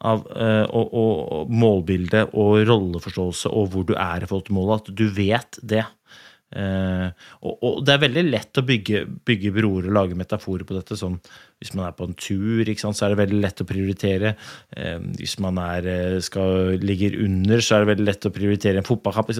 av, 0.00 0.24
uh, 0.30 0.66
og, 0.70 0.94
og, 0.94 1.14
og 1.32 1.50
målbilde 1.50 2.28
og 2.32 2.62
rolleforståelse 2.68 3.50
og 3.50 3.72
hvor 3.72 3.86
du 3.88 3.94
er 3.94 4.22
i 4.22 4.26
forhold 4.26 4.46
til 4.46 4.54
målet, 4.54 4.88
at 4.88 4.94
du 4.94 5.08
vet 5.10 5.58
det. 5.62 5.84
Eh, 6.56 7.08
og, 7.44 7.58
og 7.60 7.80
det 7.84 7.92
er 7.92 8.00
veldig 8.06 8.22
lett 8.30 8.60
å 8.60 8.64
bygge, 8.64 9.02
bygge 9.28 9.52
broer 9.52 9.88
og 9.90 9.96
lage 9.96 10.16
metaforer 10.18 10.64
på 10.68 10.76
dette. 10.78 10.96
Sånn, 10.96 11.18
hvis 11.60 11.74
man 11.76 11.88
er 11.88 11.96
på 11.96 12.08
en 12.08 12.16
tur, 12.16 12.62
ikke 12.64 12.84
sant, 12.86 12.98
så 12.98 13.06
er 13.06 13.14
det 13.14 13.20
veldig 13.22 13.40
lett 13.42 13.62
å 13.64 13.68
prioritere. 13.68 14.34
Eh, 14.76 14.96
hvis 15.20 15.36
man 15.44 15.60
er, 15.62 15.88
eh, 15.92 16.18
skal, 16.24 16.78
ligger 16.80 17.18
under, 17.26 17.64
så 17.64 17.76
er 17.76 17.84
det 17.84 17.92
veldig 17.92 18.08
lett 18.08 18.28
å 18.30 18.34
prioritere 18.34 18.82
en 18.82 18.88
fotballkamp. 18.88 19.34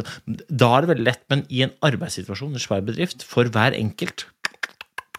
Da 0.49 0.71
er 0.75 0.85
det 0.85 0.93
veldig 0.93 1.09
lett, 1.09 1.25
men 1.33 1.47
i 1.49 1.65
en 1.67 1.75
arbeidssituasjon, 1.89 2.55
en 2.55 2.67
svær 2.67 2.85
bedrift, 2.85 3.25
for 3.27 3.49
hver 3.49 3.77
enkelt, 3.79 4.29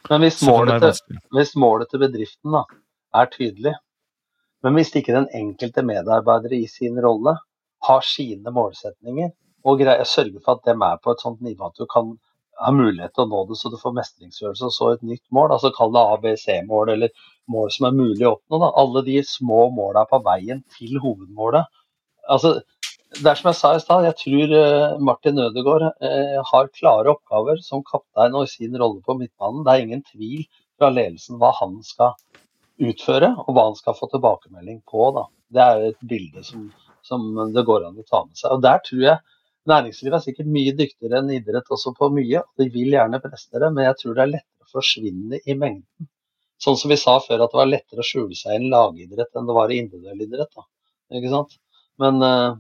Men 0.10 0.24
hvis 0.24 0.40
målet, 0.42 0.82
til, 0.82 1.18
hvis 1.36 1.52
målet 1.60 1.90
til 1.92 2.02
bedriften 2.02 2.56
da, 2.56 2.64
er 3.20 3.28
tydelig, 3.30 3.76
men 4.66 4.76
hvis 4.76 4.90
ikke 4.98 5.14
den 5.14 5.28
enkelte 5.38 5.84
medarbeider 5.86 6.56
i 6.58 6.64
sin 6.72 6.98
rolle 7.04 7.36
har 7.86 8.02
sine 8.08 8.52
målsetninger, 8.52 9.30
og 9.68 9.80
greie, 9.82 10.06
sørger 10.08 10.44
for 10.44 10.58
at 10.58 10.68
dem 10.70 10.84
er 10.86 11.00
på 11.04 11.14
et 11.14 11.24
sånt 11.24 11.42
nivå 11.46 11.68
at 11.68 11.80
du 11.80 11.88
kan 11.90 12.14
ha 12.60 12.72
mulighet 12.76 13.14
til 13.16 13.26
å 13.26 13.30
nå 13.32 13.44
det, 13.50 13.58
så 13.60 13.72
du 13.72 13.78
får 13.80 13.96
mestringsfølelse 13.96 14.68
og 14.68 14.74
så 14.76 14.90
et 14.94 15.06
nytt 15.08 15.24
mål, 15.36 15.54
altså 15.56 15.72
kall 15.76 15.94
det 15.96 16.06
ABC-mål 16.16 16.94
eller 16.96 17.28
mål 17.52 17.72
som 17.74 17.88
er 17.90 17.96
mulig 17.96 18.26
å 18.28 18.34
oppnå. 18.36 18.60
Da. 18.64 18.72
Alle 18.82 19.04
de 19.08 19.22
små 19.26 19.70
måla 19.76 20.04
på 20.10 20.20
veien 20.26 20.62
til 20.76 21.00
hovedmålet. 21.04 21.70
Altså, 22.30 22.60
det 23.16 23.32
er 23.32 23.40
som 23.40 23.50
jeg 23.50 23.58
sa 23.58 23.72
i 23.74 23.82
stad, 23.82 24.06
jeg 24.06 24.18
tror 24.20 24.58
eh, 24.60 25.00
Martin 25.02 25.40
Ødegaard 25.42 25.88
eh, 25.88 26.36
har 26.52 26.70
klare 26.76 27.16
oppgaver 27.16 27.64
som 27.66 27.82
kaptein 27.88 28.36
og 28.38 28.46
i 28.46 28.52
sin 28.52 28.76
rolle 28.78 29.02
på 29.06 29.16
midtbanen. 29.18 29.64
Det 29.66 29.74
er 29.74 29.86
ingen 29.88 30.04
tvil 30.12 30.44
fra 30.78 30.92
ledelsen 30.94 31.40
hva 31.42 31.54
han 31.58 31.80
skal 31.86 32.14
utføre, 32.80 33.34
og 33.46 33.56
hva 33.56 33.66
han 33.72 33.80
skal 33.80 33.98
få 33.98 34.12
tilbakemelding 34.12 34.84
på. 34.88 35.10
Da. 35.16 35.26
Det 35.56 35.66
er 35.66 35.90
et 35.90 36.08
bilde 36.12 36.46
som, 36.46 36.70
som 37.08 37.26
det 37.56 37.66
går 37.68 37.88
an 37.88 37.98
å 37.98 38.08
ta 38.08 38.22
med 38.28 38.38
seg. 38.38 38.54
Og 38.54 38.64
der 38.68 38.84
tror 38.86 39.06
jeg 39.08 39.18
næringslivet 39.70 40.18
er 40.18 40.24
sikkert 40.24 40.50
mye 40.52 40.76
dyktigere 40.78 41.22
enn 41.22 41.34
idrett 41.36 41.70
også 41.76 41.94
på 41.98 42.10
mye. 42.14 42.44
De 42.60 42.70
vil 42.74 42.96
gjerne 42.96 43.22
prestere, 43.24 43.70
men 43.74 43.88
jeg 43.88 44.00
tror 44.02 44.18
det 44.18 44.24
er 44.26 44.34
lettere 44.36 44.68
å 44.68 44.74
forsvinne 44.74 45.42
i 45.46 45.56
mengden. 45.58 46.10
Sånn 46.60 46.78
som 46.80 46.92
vi 46.92 46.98
sa 47.00 47.16
før, 47.24 47.46
at 47.46 47.54
det 47.54 47.60
var 47.62 47.70
lettere 47.70 48.04
å 48.04 48.08
skjule 48.08 48.36
seg 48.36 48.56
i 48.56 48.60
en 48.60 48.72
lagidrett 48.74 49.38
enn 49.40 49.48
det 49.48 49.56
var 49.56 49.72
i 49.72 49.80
individuell 49.80 50.26
idrett. 50.26 50.52
Da. 50.56 50.66
Ikke 51.20 51.32
sant? 51.32 51.56
Men 52.04 52.20
eh, 52.26 52.58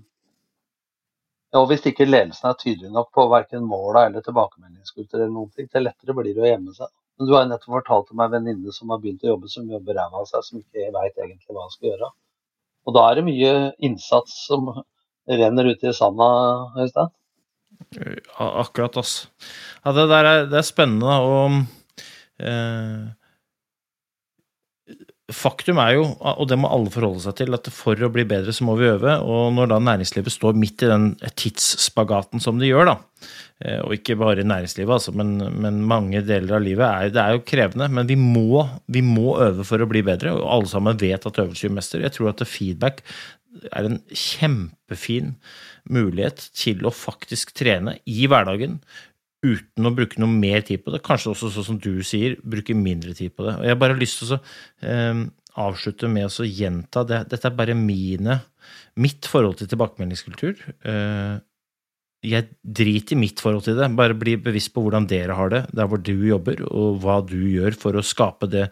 ja, 1.55 1.63
hvis 1.65 1.85
ikke 1.89 2.07
ledelsen 2.07 2.51
er 2.51 2.57
tydelig 2.61 2.93
nok 2.93 3.11
på 3.15 3.25
verken 3.31 3.65
måla 3.67 4.05
eller 4.07 4.23
tilbakemeldingskultur, 4.25 5.17
eller 5.19 5.33
noen 5.33 5.51
ting, 5.55 5.67
til 5.67 5.87
lettere 5.87 6.15
blir 6.15 6.31
det 6.35 6.45
å 6.45 6.49
gjemme 6.51 6.75
seg. 6.77 6.91
Men 7.19 7.27
du 7.27 7.33
har 7.35 7.43
jo 7.43 7.49
nettopp 7.51 7.75
fortalt 7.75 8.13
om 8.13 8.21
ei 8.23 8.31
venninne 8.31 8.73
som 8.75 8.93
har 8.93 9.01
begynt 9.03 9.25
å 9.25 9.33
jobbe, 9.33 9.49
som 9.51 9.67
jobber 9.67 9.97
ræva 9.97 10.21
av 10.21 10.27
seg, 10.29 10.45
som 10.45 10.61
ikke 10.61 10.91
veit 10.95 11.17
egentlig 11.17 11.55
hva 11.55 11.65
hun 11.65 11.73
skal 11.73 11.89
gjøre. 11.89 12.11
Og 12.87 12.95
da 12.95 13.03
er 13.09 13.19
det 13.19 13.25
mye 13.27 13.51
innsats 13.89 14.37
som 14.45 14.69
renner 15.29 15.69
ut 15.71 15.85
i 15.85 15.93
sanda, 15.95 16.29
Øystein. 16.79 17.13
Akkurat, 18.37 18.97
ass. 18.99 19.29
Ja, 19.83 19.93
det 19.95 20.09
der 20.11 20.27
er, 20.27 20.43
det 20.51 20.59
er 20.59 20.67
spennende, 20.67 21.15
og 21.23 21.61
eh, 22.43 23.07
Faktum 25.29 25.77
er 25.77 25.93
jo, 25.93 26.05
og 26.17 26.47
det 26.49 26.57
må 26.57 26.69
alle 26.73 26.89
forholde 26.89 27.21
seg 27.21 27.35
til, 27.37 27.53
at 27.53 27.67
for 27.73 27.99
å 28.01 28.09
bli 28.13 28.23
bedre 28.25 28.53
så 28.55 28.65
må 28.65 28.73
vi 28.79 28.87
øve. 28.89 29.13
Og 29.21 29.51
når 29.53 29.69
da 29.69 29.77
næringslivet 29.85 30.33
står 30.33 30.57
midt 30.57 30.81
i 30.85 30.89
den 30.89 31.11
tidsspagaten 31.37 32.41
som 32.41 32.57
de 32.57 32.71
gjør, 32.71 32.89
da, 32.89 32.95
eh, 33.61 33.77
og 33.83 33.93
ikke 33.93 34.17
bare 34.17 34.41
i 34.41 34.47
næringslivet, 34.49 34.95
altså, 34.95 35.13
men, 35.13 35.35
men 35.61 35.83
mange 35.85 36.23
deler 36.25 36.57
av 36.57 36.65
livet, 36.65 36.85
er, 36.87 37.13
det 37.13 37.21
er 37.21 37.37
jo 37.37 37.43
krevende. 37.45 37.91
Men 37.93 38.09
vi 38.09 38.17
må, 38.17 38.63
vi 38.89 39.05
må 39.05 39.37
øve 39.45 39.67
for 39.69 39.85
å 39.85 39.89
bli 39.91 40.01
bedre, 40.07 40.33
og 40.33 40.49
alle 40.55 40.71
sammen 40.73 40.97
vet 40.97 41.29
at 41.29 41.41
øvelse 41.45 41.67
gjør 41.67 41.77
mester. 41.77 42.05
Jeg 42.07 42.17
tror 42.17 42.33
at 42.33 42.45
feedback 42.49 43.05
er 43.67 43.87
en 43.87 43.99
kjempefin 44.09 45.35
mulighet 45.89 46.49
til 46.57 46.85
å 46.87 46.93
faktisk 46.95 47.53
trene 47.57 47.97
i 48.09 48.27
hverdagen 48.29 48.79
uten 49.45 49.87
å 49.87 49.93
bruke 49.95 50.19
noe 50.19 50.31
mer 50.31 50.63
tid 50.67 50.83
på 50.83 50.93
det. 50.93 51.03
Kanskje 51.05 51.33
også 51.33 51.51
sånn 51.53 51.67
som 51.71 51.81
du 51.81 52.01
sier, 52.05 52.37
bruke 52.43 52.75
mindre 52.75 53.15
tid 53.15 53.33
på 53.35 53.45
det. 53.47 53.55
Og 53.59 53.67
Jeg 53.67 53.75
har 53.75 53.81
bare 53.81 53.99
lyst 53.99 54.19
til 54.19 54.35
å 54.35 54.39
eh, 54.83 55.21
avslutte 55.59 56.09
med 56.11 56.27
å 56.27 56.47
gjenta 56.47 57.05
det. 57.07 57.23
Dette 57.31 57.47
er 57.47 57.55
bare 57.55 57.77
mine, 57.77 58.41
mitt 58.99 59.29
forhold 59.29 59.59
til 59.59 59.71
tilbakemeldingskultur. 59.71 60.59
Eh, 60.83 61.39
jeg 62.25 62.49
driter 62.63 63.15
i 63.15 63.19
mitt 63.21 63.39
forhold 63.39 63.63
til 63.63 63.77
det. 63.79 63.87
Bare 63.95 64.17
bli 64.17 64.33
bevisst 64.43 64.73
på 64.75 64.81
hvordan 64.83 65.05
dere 65.07 65.37
har 65.37 65.51
det 65.53 65.61
der 65.75 65.87
hvor 65.87 66.01
du 66.03 66.11
jobber, 66.27 66.59
og 66.67 66.99
hva 67.03 67.19
du 67.23 67.37
gjør 67.47 67.77
for 67.79 67.95
å 67.95 68.03
skape 68.03 68.49
det 68.51 68.65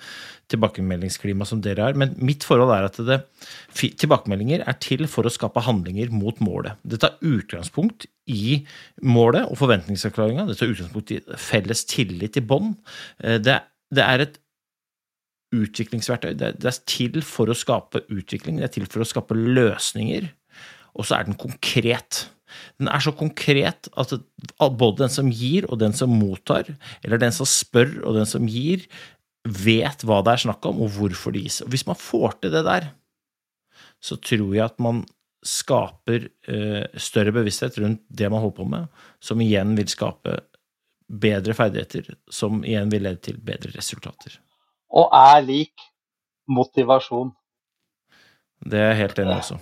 tilbakemeldingsklimaet 0.52 1.52
som 1.52 1.62
dere 1.64 1.86
er. 1.88 2.00
Men 2.00 2.12
mitt 2.20 2.44
forhold 2.48 2.74
er 2.76 2.88
at 2.90 3.00
det, 3.08 3.22
tilbakemeldinger 4.04 4.66
er 4.68 4.80
til 4.84 5.08
for 5.12 5.28
å 5.28 5.32
skape 5.32 5.64
handlinger 5.64 6.12
mot 6.12 6.40
målet. 6.44 6.76
Det 6.84 7.00
tar 7.04 7.16
utgangspunkt 7.24 8.10
i 8.28 8.62
målet 9.08 9.48
og 9.48 9.60
forventningsavklaringa. 9.64 10.50
Det 10.50 10.60
tar 10.60 10.74
utgangspunkt 10.74 11.16
i 11.16 11.22
felles 11.40 11.88
tillit 11.88 12.40
i 12.40 12.44
bånd. 12.44 12.76
Eh, 13.24 13.40
Det, 13.40 13.62
det 13.96 14.04
er 14.04 14.28
et 14.28 14.40
utviklingsverktøy. 15.56 16.34
Det, 16.36 16.56
det 16.60 16.68
er 16.68 16.84
til 16.84 17.22
for 17.24 17.48
å 17.48 17.56
skape 17.56 18.04
utvikling, 18.12 18.60
det 18.60 18.68
er 18.68 18.80
til 18.80 18.88
for 18.92 19.04
å 19.04 19.08
skape 19.08 19.38
løsninger. 19.38 20.28
Og 21.00 21.08
så 21.08 21.16
er 21.16 21.30
den 21.30 21.40
konkret. 21.40 22.28
Den 22.80 22.90
er 22.92 23.04
så 23.04 23.14
konkret 23.16 23.90
at 23.98 24.14
både 24.58 25.04
den 25.04 25.14
som 25.14 25.30
gir 25.34 25.68
og 25.68 25.82
den 25.82 25.96
som 25.98 26.14
mottar, 26.14 26.70
eller 27.04 27.22
den 27.22 27.36
som 27.36 27.50
spør 27.50 28.00
og 28.06 28.18
den 28.20 28.30
som 28.30 28.48
gir, 28.50 28.88
vet 29.48 30.04
hva 30.04 30.22
det 30.26 30.34
er 30.34 30.46
snakk 30.48 30.66
om, 30.68 30.82
og 30.84 30.96
hvorfor 30.96 31.36
det 31.36 31.46
gis. 31.46 31.62
Og 31.64 31.72
hvis 31.72 31.88
man 31.88 32.00
får 32.00 32.40
til 32.42 32.56
det 32.56 32.66
der, 32.68 32.90
så 34.04 34.18
tror 34.20 34.52
jeg 34.56 34.66
at 34.66 34.80
man 34.84 35.06
skaper 35.48 36.28
eh, 36.50 37.00
større 37.00 37.32
bevissthet 37.36 37.78
rundt 37.80 38.04
det 38.10 38.30
man 38.32 38.42
holder 38.42 38.58
på 38.58 38.68
med, 38.68 38.88
som 39.24 39.42
igjen 39.42 39.76
vil 39.78 39.90
skape 39.92 40.40
bedre 41.08 41.56
ferdigheter, 41.56 42.18
som 42.28 42.64
igjen 42.66 42.92
vil 42.92 43.06
lede 43.08 43.22
til 43.30 43.40
bedre 43.40 43.72
resultater. 43.78 44.40
Og 44.92 45.14
er 45.16 45.44
lik 45.46 45.88
motivasjon. 46.52 47.32
Det 48.68 48.80
er 48.80 48.92
jeg 48.92 49.02
helt 49.04 49.20
enig 49.24 49.36
i 49.36 49.38
også. 49.38 49.60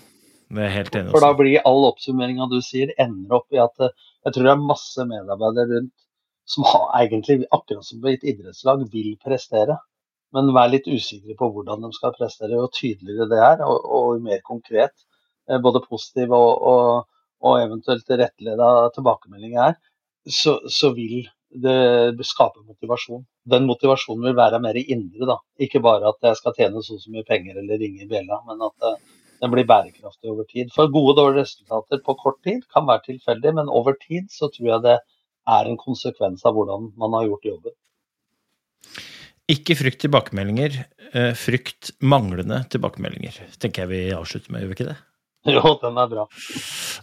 Det 0.54 0.62
er 0.62 0.74
helt 0.74 0.96
enig 0.98 1.14
For 1.14 1.26
da 1.26 1.32
blir 1.38 1.64
all 1.66 1.88
oppsummeringa 1.90 2.48
du 2.52 2.60
sier, 2.64 2.92
ender 3.02 3.40
opp 3.40 3.56
i 3.56 3.62
at 3.62 3.82
eh, 3.82 3.94
jeg 4.26 4.36
tror 4.36 4.48
det 4.48 4.54
er 4.54 4.68
masse 4.70 5.06
medarbeidere 5.10 5.72
rundt 5.72 5.94
som 6.46 6.66
har, 6.70 6.86
egentlig, 7.02 7.40
akkurat 7.50 7.86
som 7.88 8.02
på 8.04 8.12
et 8.12 8.26
idrettslag, 8.30 8.84
vil 8.94 9.16
prestere. 9.24 9.80
Men 10.36 10.52
vær 10.54 10.70
litt 10.70 10.86
usikre 10.86 11.34
på 11.40 11.50
hvordan 11.54 11.86
de 11.86 11.90
skal 11.96 12.14
prestere. 12.14 12.54
Jo 12.54 12.68
tydeligere 12.70 13.30
det 13.32 13.40
er, 13.42 13.64
og, 13.66 13.88
og 13.98 14.22
mer 14.26 14.44
konkret, 14.46 14.94
eh, 15.50 15.62
både 15.62 15.82
positiv 15.88 16.36
og, 16.38 16.52
og, 16.74 17.26
og 17.46 17.58
eventuelt 17.64 18.14
rettleda 18.22 18.70
tilbakemelding 18.98 19.58
er, 19.70 19.80
så, 20.30 20.60
så 20.70 20.92
vil 20.94 21.26
det 21.56 22.26
skape 22.28 22.64
motivasjon. 22.66 23.24
Den 23.48 23.68
motivasjonen 23.70 24.26
vil 24.28 24.38
være 24.38 24.60
mer 24.64 24.78
indre, 24.82 25.28
da. 25.30 25.38
Ikke 25.62 25.82
bare 25.84 26.10
at 26.12 26.30
jeg 26.30 26.40
skal 26.42 26.56
tjene 26.58 26.84
så 26.84 26.98
og 26.98 27.04
så 27.04 27.14
mye 27.14 27.26
penger 27.28 27.62
eller 27.62 27.80
ringe 27.82 28.04
i 28.04 28.10
bjella, 28.10 28.42
men 28.50 28.66
at 28.66 28.90
eh, 28.90 28.98
den 29.42 29.52
blir 29.54 29.68
bærekraftig 29.68 30.32
over 30.32 30.48
tid. 30.50 30.72
For 30.76 30.92
gode 30.92 31.14
og 31.14 31.20
dårlige 31.20 31.46
resultater 31.46 32.02
på 32.06 32.16
kort 32.22 32.40
tid 32.46 32.64
kan 32.74 32.88
være 32.88 33.06
tilfeldig, 33.10 33.56
men 33.60 33.72
over 33.72 33.98
tid 34.02 34.30
så 34.34 34.50
tror 34.54 34.70
jeg 34.72 34.86
det 34.86 35.00
er 35.56 35.70
en 35.70 35.80
konsekvens 35.80 36.46
av 36.48 36.56
hvordan 36.58 36.92
man 37.00 37.18
har 37.18 37.28
gjort 37.30 37.50
jobben. 37.52 37.76
Ikke 39.52 39.78
frykt 39.78 40.02
tilbakemeldinger, 40.02 40.80
eh, 41.14 41.34
frykt 41.38 41.92
manglende 42.02 42.64
tilbakemeldinger, 42.74 43.44
tenker 43.62 43.86
jeg 43.86 43.92
vi 43.92 44.16
avslutter 44.18 44.52
med, 44.52 44.64
gjør 44.64 44.72
vi 44.72 44.78
ikke 44.80 44.90
det? 44.90 44.98
Jo, 45.56 45.76
den 45.82 45.98
er 46.02 46.08
bra. 46.10 46.24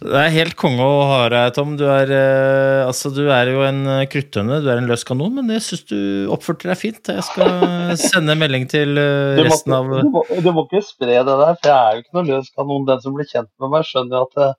Det 0.03 0.19
er 0.19 0.33
helt 0.33 0.55
konge 0.59 0.83
å 0.83 1.03
ha 1.07 1.19
deg, 1.31 1.53
Tom. 1.55 1.77
Du 1.79 1.85
er, 1.87 2.09
eh, 2.11 2.81
altså, 2.83 3.11
du 3.15 3.21
er 3.31 3.53
jo 3.53 3.63
en 3.63 3.79
eh, 3.87 4.03
kruttønne, 4.11 4.59
du 4.63 4.67
er 4.71 4.81
en 4.81 4.89
løs 4.89 5.05
kanon, 5.07 5.31
men 5.37 5.53
jeg 5.55 5.63
syns 5.63 5.85
du 5.87 5.99
oppførte 6.33 6.67
deg 6.67 6.79
fint. 6.79 7.13
Jeg 7.13 7.23
skal 7.29 7.95
sende 8.09 8.35
melding 8.39 8.67
til 8.71 8.99
eh, 8.99 9.39
Du 9.39 9.45
må, 9.45 9.47
resten 9.47 9.77
av 9.77 9.87
du, 9.93 10.11
må, 10.11 10.25
du 10.27 10.51
må 10.51 10.65
ikke 10.67 10.83
spre 10.83 11.15
det 11.15 11.23
der, 11.23 11.55
for 11.55 11.71
jeg 11.71 11.77
er 11.77 11.95
jo 11.95 12.03
ikke 12.03 12.19
noen 12.19 12.33
løs 12.33 12.51
kanon. 12.51 12.87
Den 12.91 13.03
som 13.05 13.15
blir 13.15 13.31
kjent 13.31 13.51
med 13.63 13.73
meg, 13.77 13.87
skjønner 13.87 14.19
jo 14.19 14.27
at 14.27 14.35
det, 14.41 14.51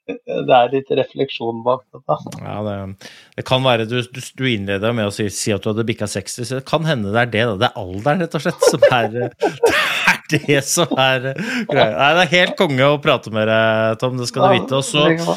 det 0.48 0.56
er 0.56 0.74
litt 0.78 0.96
refleksjon 1.02 1.60
bak 1.66 1.84
dette. 1.92 2.18
ja, 2.40 2.56
det, 2.64 2.78
det 3.36 3.44
kan 3.52 3.66
være 3.66 3.84
Du, 3.90 3.98
du, 4.00 4.20
du 4.24 4.46
innleda 4.48 4.94
med 4.96 5.10
å 5.10 5.14
si, 5.14 5.28
si 5.28 5.52
at 5.52 5.60
du 5.60 5.74
hadde 5.74 5.84
bikka 5.92 6.08
60, 6.08 6.48
så 6.48 6.62
det 6.62 6.64
kan 6.72 6.88
hende 6.88 7.12
det 7.12 7.26
er 7.26 7.34
det. 7.36 7.44
Da. 7.52 7.58
Det 7.66 7.68
er 7.68 7.84
alderen, 7.84 8.24
rett 8.24 8.40
og 8.40 8.48
slett, 8.48 8.70
som 8.72 8.88
er 8.88 9.20
Det 10.30 10.60
som 10.66 10.92
er 11.00 11.32
greia. 11.32 11.90
Nei, 11.96 12.10
det 12.16 12.22
er 12.26 12.30
helt 12.36 12.54
konge 12.58 12.86
å 12.86 13.00
prate 13.02 13.32
med 13.34 13.50
deg, 13.50 13.98
Tom. 14.02 14.20
Det 14.20 14.28
skal 14.30 14.46
du 14.46 14.54
vite. 14.58 14.78
Og 14.78 14.86
så 14.86 15.36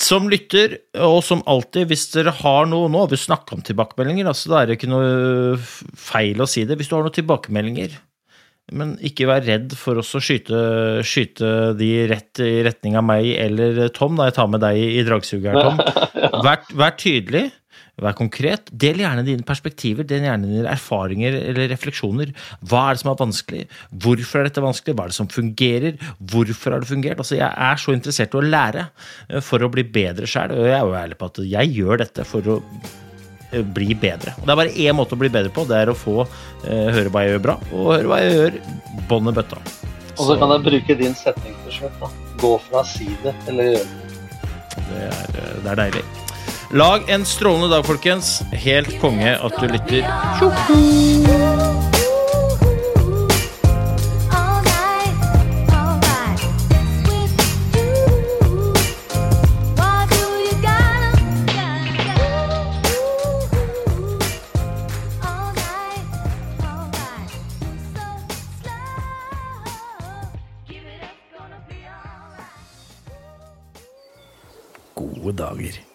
Som 0.00 0.26
lytter, 0.32 0.78
og 1.06 1.20
som 1.22 1.44
alltid, 1.46 1.86
hvis 1.92 2.08
dere 2.14 2.32
har 2.40 2.66
noe 2.66 2.88
Nå 2.90 3.04
har 3.04 3.12
vi 3.12 3.20
snakka 3.20 3.54
om 3.54 3.62
tilbakemeldinger, 3.62 4.26
altså 4.26 4.50
da 4.50 4.62
er 4.62 4.70
det 4.70 4.78
ikke 4.80 4.90
noe 4.90 5.54
feil 5.60 6.42
å 6.42 6.48
si 6.50 6.64
det. 6.66 6.78
Hvis 6.80 6.90
du 6.90 6.96
har 6.96 7.06
noen 7.06 7.14
tilbakemeldinger, 7.14 7.94
men 8.72 8.94
ikke 9.04 9.26
vær 9.28 9.44
redd 9.44 9.74
for 9.76 10.00
oss 10.00 10.14
å 10.16 10.22
skyte, 10.24 10.56
skyte 11.04 11.74
de 11.76 11.90
rett 12.08 12.40
i 12.40 12.62
retning 12.64 12.96
av 12.96 13.04
meg 13.04 13.28
eller 13.36 13.90
Tom, 13.94 14.16
da 14.16 14.30
jeg 14.30 14.38
tar 14.38 14.48
med 14.50 14.64
deg 14.64 14.80
i, 14.80 14.86
i 14.98 15.04
dragsugeren, 15.04 15.68
Tom. 15.68 15.82
Vær, 16.44 16.64
vær 16.72 16.94
tydelig. 16.98 17.44
Vær 18.02 18.16
konkret. 18.18 18.70
Del 18.70 18.98
gjerne 19.02 19.22
dine 19.26 19.46
perspektiver, 19.46 20.06
del 20.08 20.24
gjerne 20.26 20.50
dine 20.50 20.70
erfaringer 20.72 21.36
eller 21.38 21.70
refleksjoner. 21.70 22.32
Hva 22.66 22.88
er 22.88 22.96
det 22.96 23.02
som 23.04 23.12
er 23.12 23.20
vanskelig? 23.20 23.62
Hvorfor 24.04 24.40
er 24.40 24.48
dette 24.48 24.64
vanskelig? 24.64 24.96
Hva 24.98 25.06
er 25.06 25.14
det 25.14 25.18
som 25.18 25.30
fungerer? 25.30 26.00
Hvorfor 26.32 26.74
har 26.74 26.82
det 26.82 26.90
fungert? 26.90 27.22
Altså, 27.22 27.38
jeg 27.38 27.50
er 27.68 27.80
så 27.80 27.94
interessert 27.94 28.34
i 28.34 28.40
å 28.40 28.44
lære 28.44 28.88
eh, 28.88 29.40
for 29.44 29.62
å 29.62 29.70
bli 29.70 29.86
bedre 29.86 30.26
sjæl, 30.30 30.56
og 30.56 30.68
jeg 30.68 30.76
er 30.80 30.84
jo 30.84 30.98
ærlig 31.04 31.18
på 31.20 31.30
at 31.30 31.40
jeg 31.54 31.74
gjør 31.78 32.02
dette 32.02 32.26
for 32.28 32.52
å 32.56 32.58
eh, 33.52 33.62
bli 33.78 33.94
bedre. 33.94 34.34
Og 34.40 34.46
Det 34.46 34.56
er 34.56 34.62
bare 34.64 34.76
én 34.88 34.98
måte 34.98 35.14
å 35.14 35.22
bli 35.22 35.32
bedre 35.32 35.54
på, 35.54 35.66
det 35.70 35.80
er 35.84 35.92
å 35.92 35.98
få 35.98 36.20
eh, 36.24 36.90
høre 36.98 37.14
hva 37.14 37.24
jeg 37.24 37.36
gjør 37.36 37.44
bra, 37.48 37.58
og 37.70 37.90
høre 37.94 38.10
hva 38.10 38.22
jeg 38.24 38.38
gjør 38.38 38.62
bånn 39.10 39.30
i 39.30 39.36
bøtta. 39.38 39.62
Og 40.14 40.28
så 40.28 40.36
kan 40.38 40.52
jeg 40.54 40.66
bruke 40.66 40.98
din 40.98 41.14
setning 41.18 41.54
til 41.64 41.78
slutt. 41.78 42.02
da. 42.02 42.10
Gå 42.42 42.56
fra 42.68 42.84
side 42.86 43.34
eller 43.50 43.72
gjøre 43.72 43.86
det. 43.86 44.00
Det 44.74 45.02
er, 45.06 45.26
eh, 45.38 45.56
det 45.62 45.72
er 45.72 45.82
deilig. 45.86 46.04
Lag 46.70 47.08
en 47.08 47.24
strålende 47.24 47.68
dag, 47.68 47.86
folkens. 47.86 48.40
Helt 48.52 49.00
konge 49.00 49.36
at 49.36 49.52
du 49.60 49.66
lytter. 49.66 50.04
Gode 74.94 75.32
dager. 75.38 75.93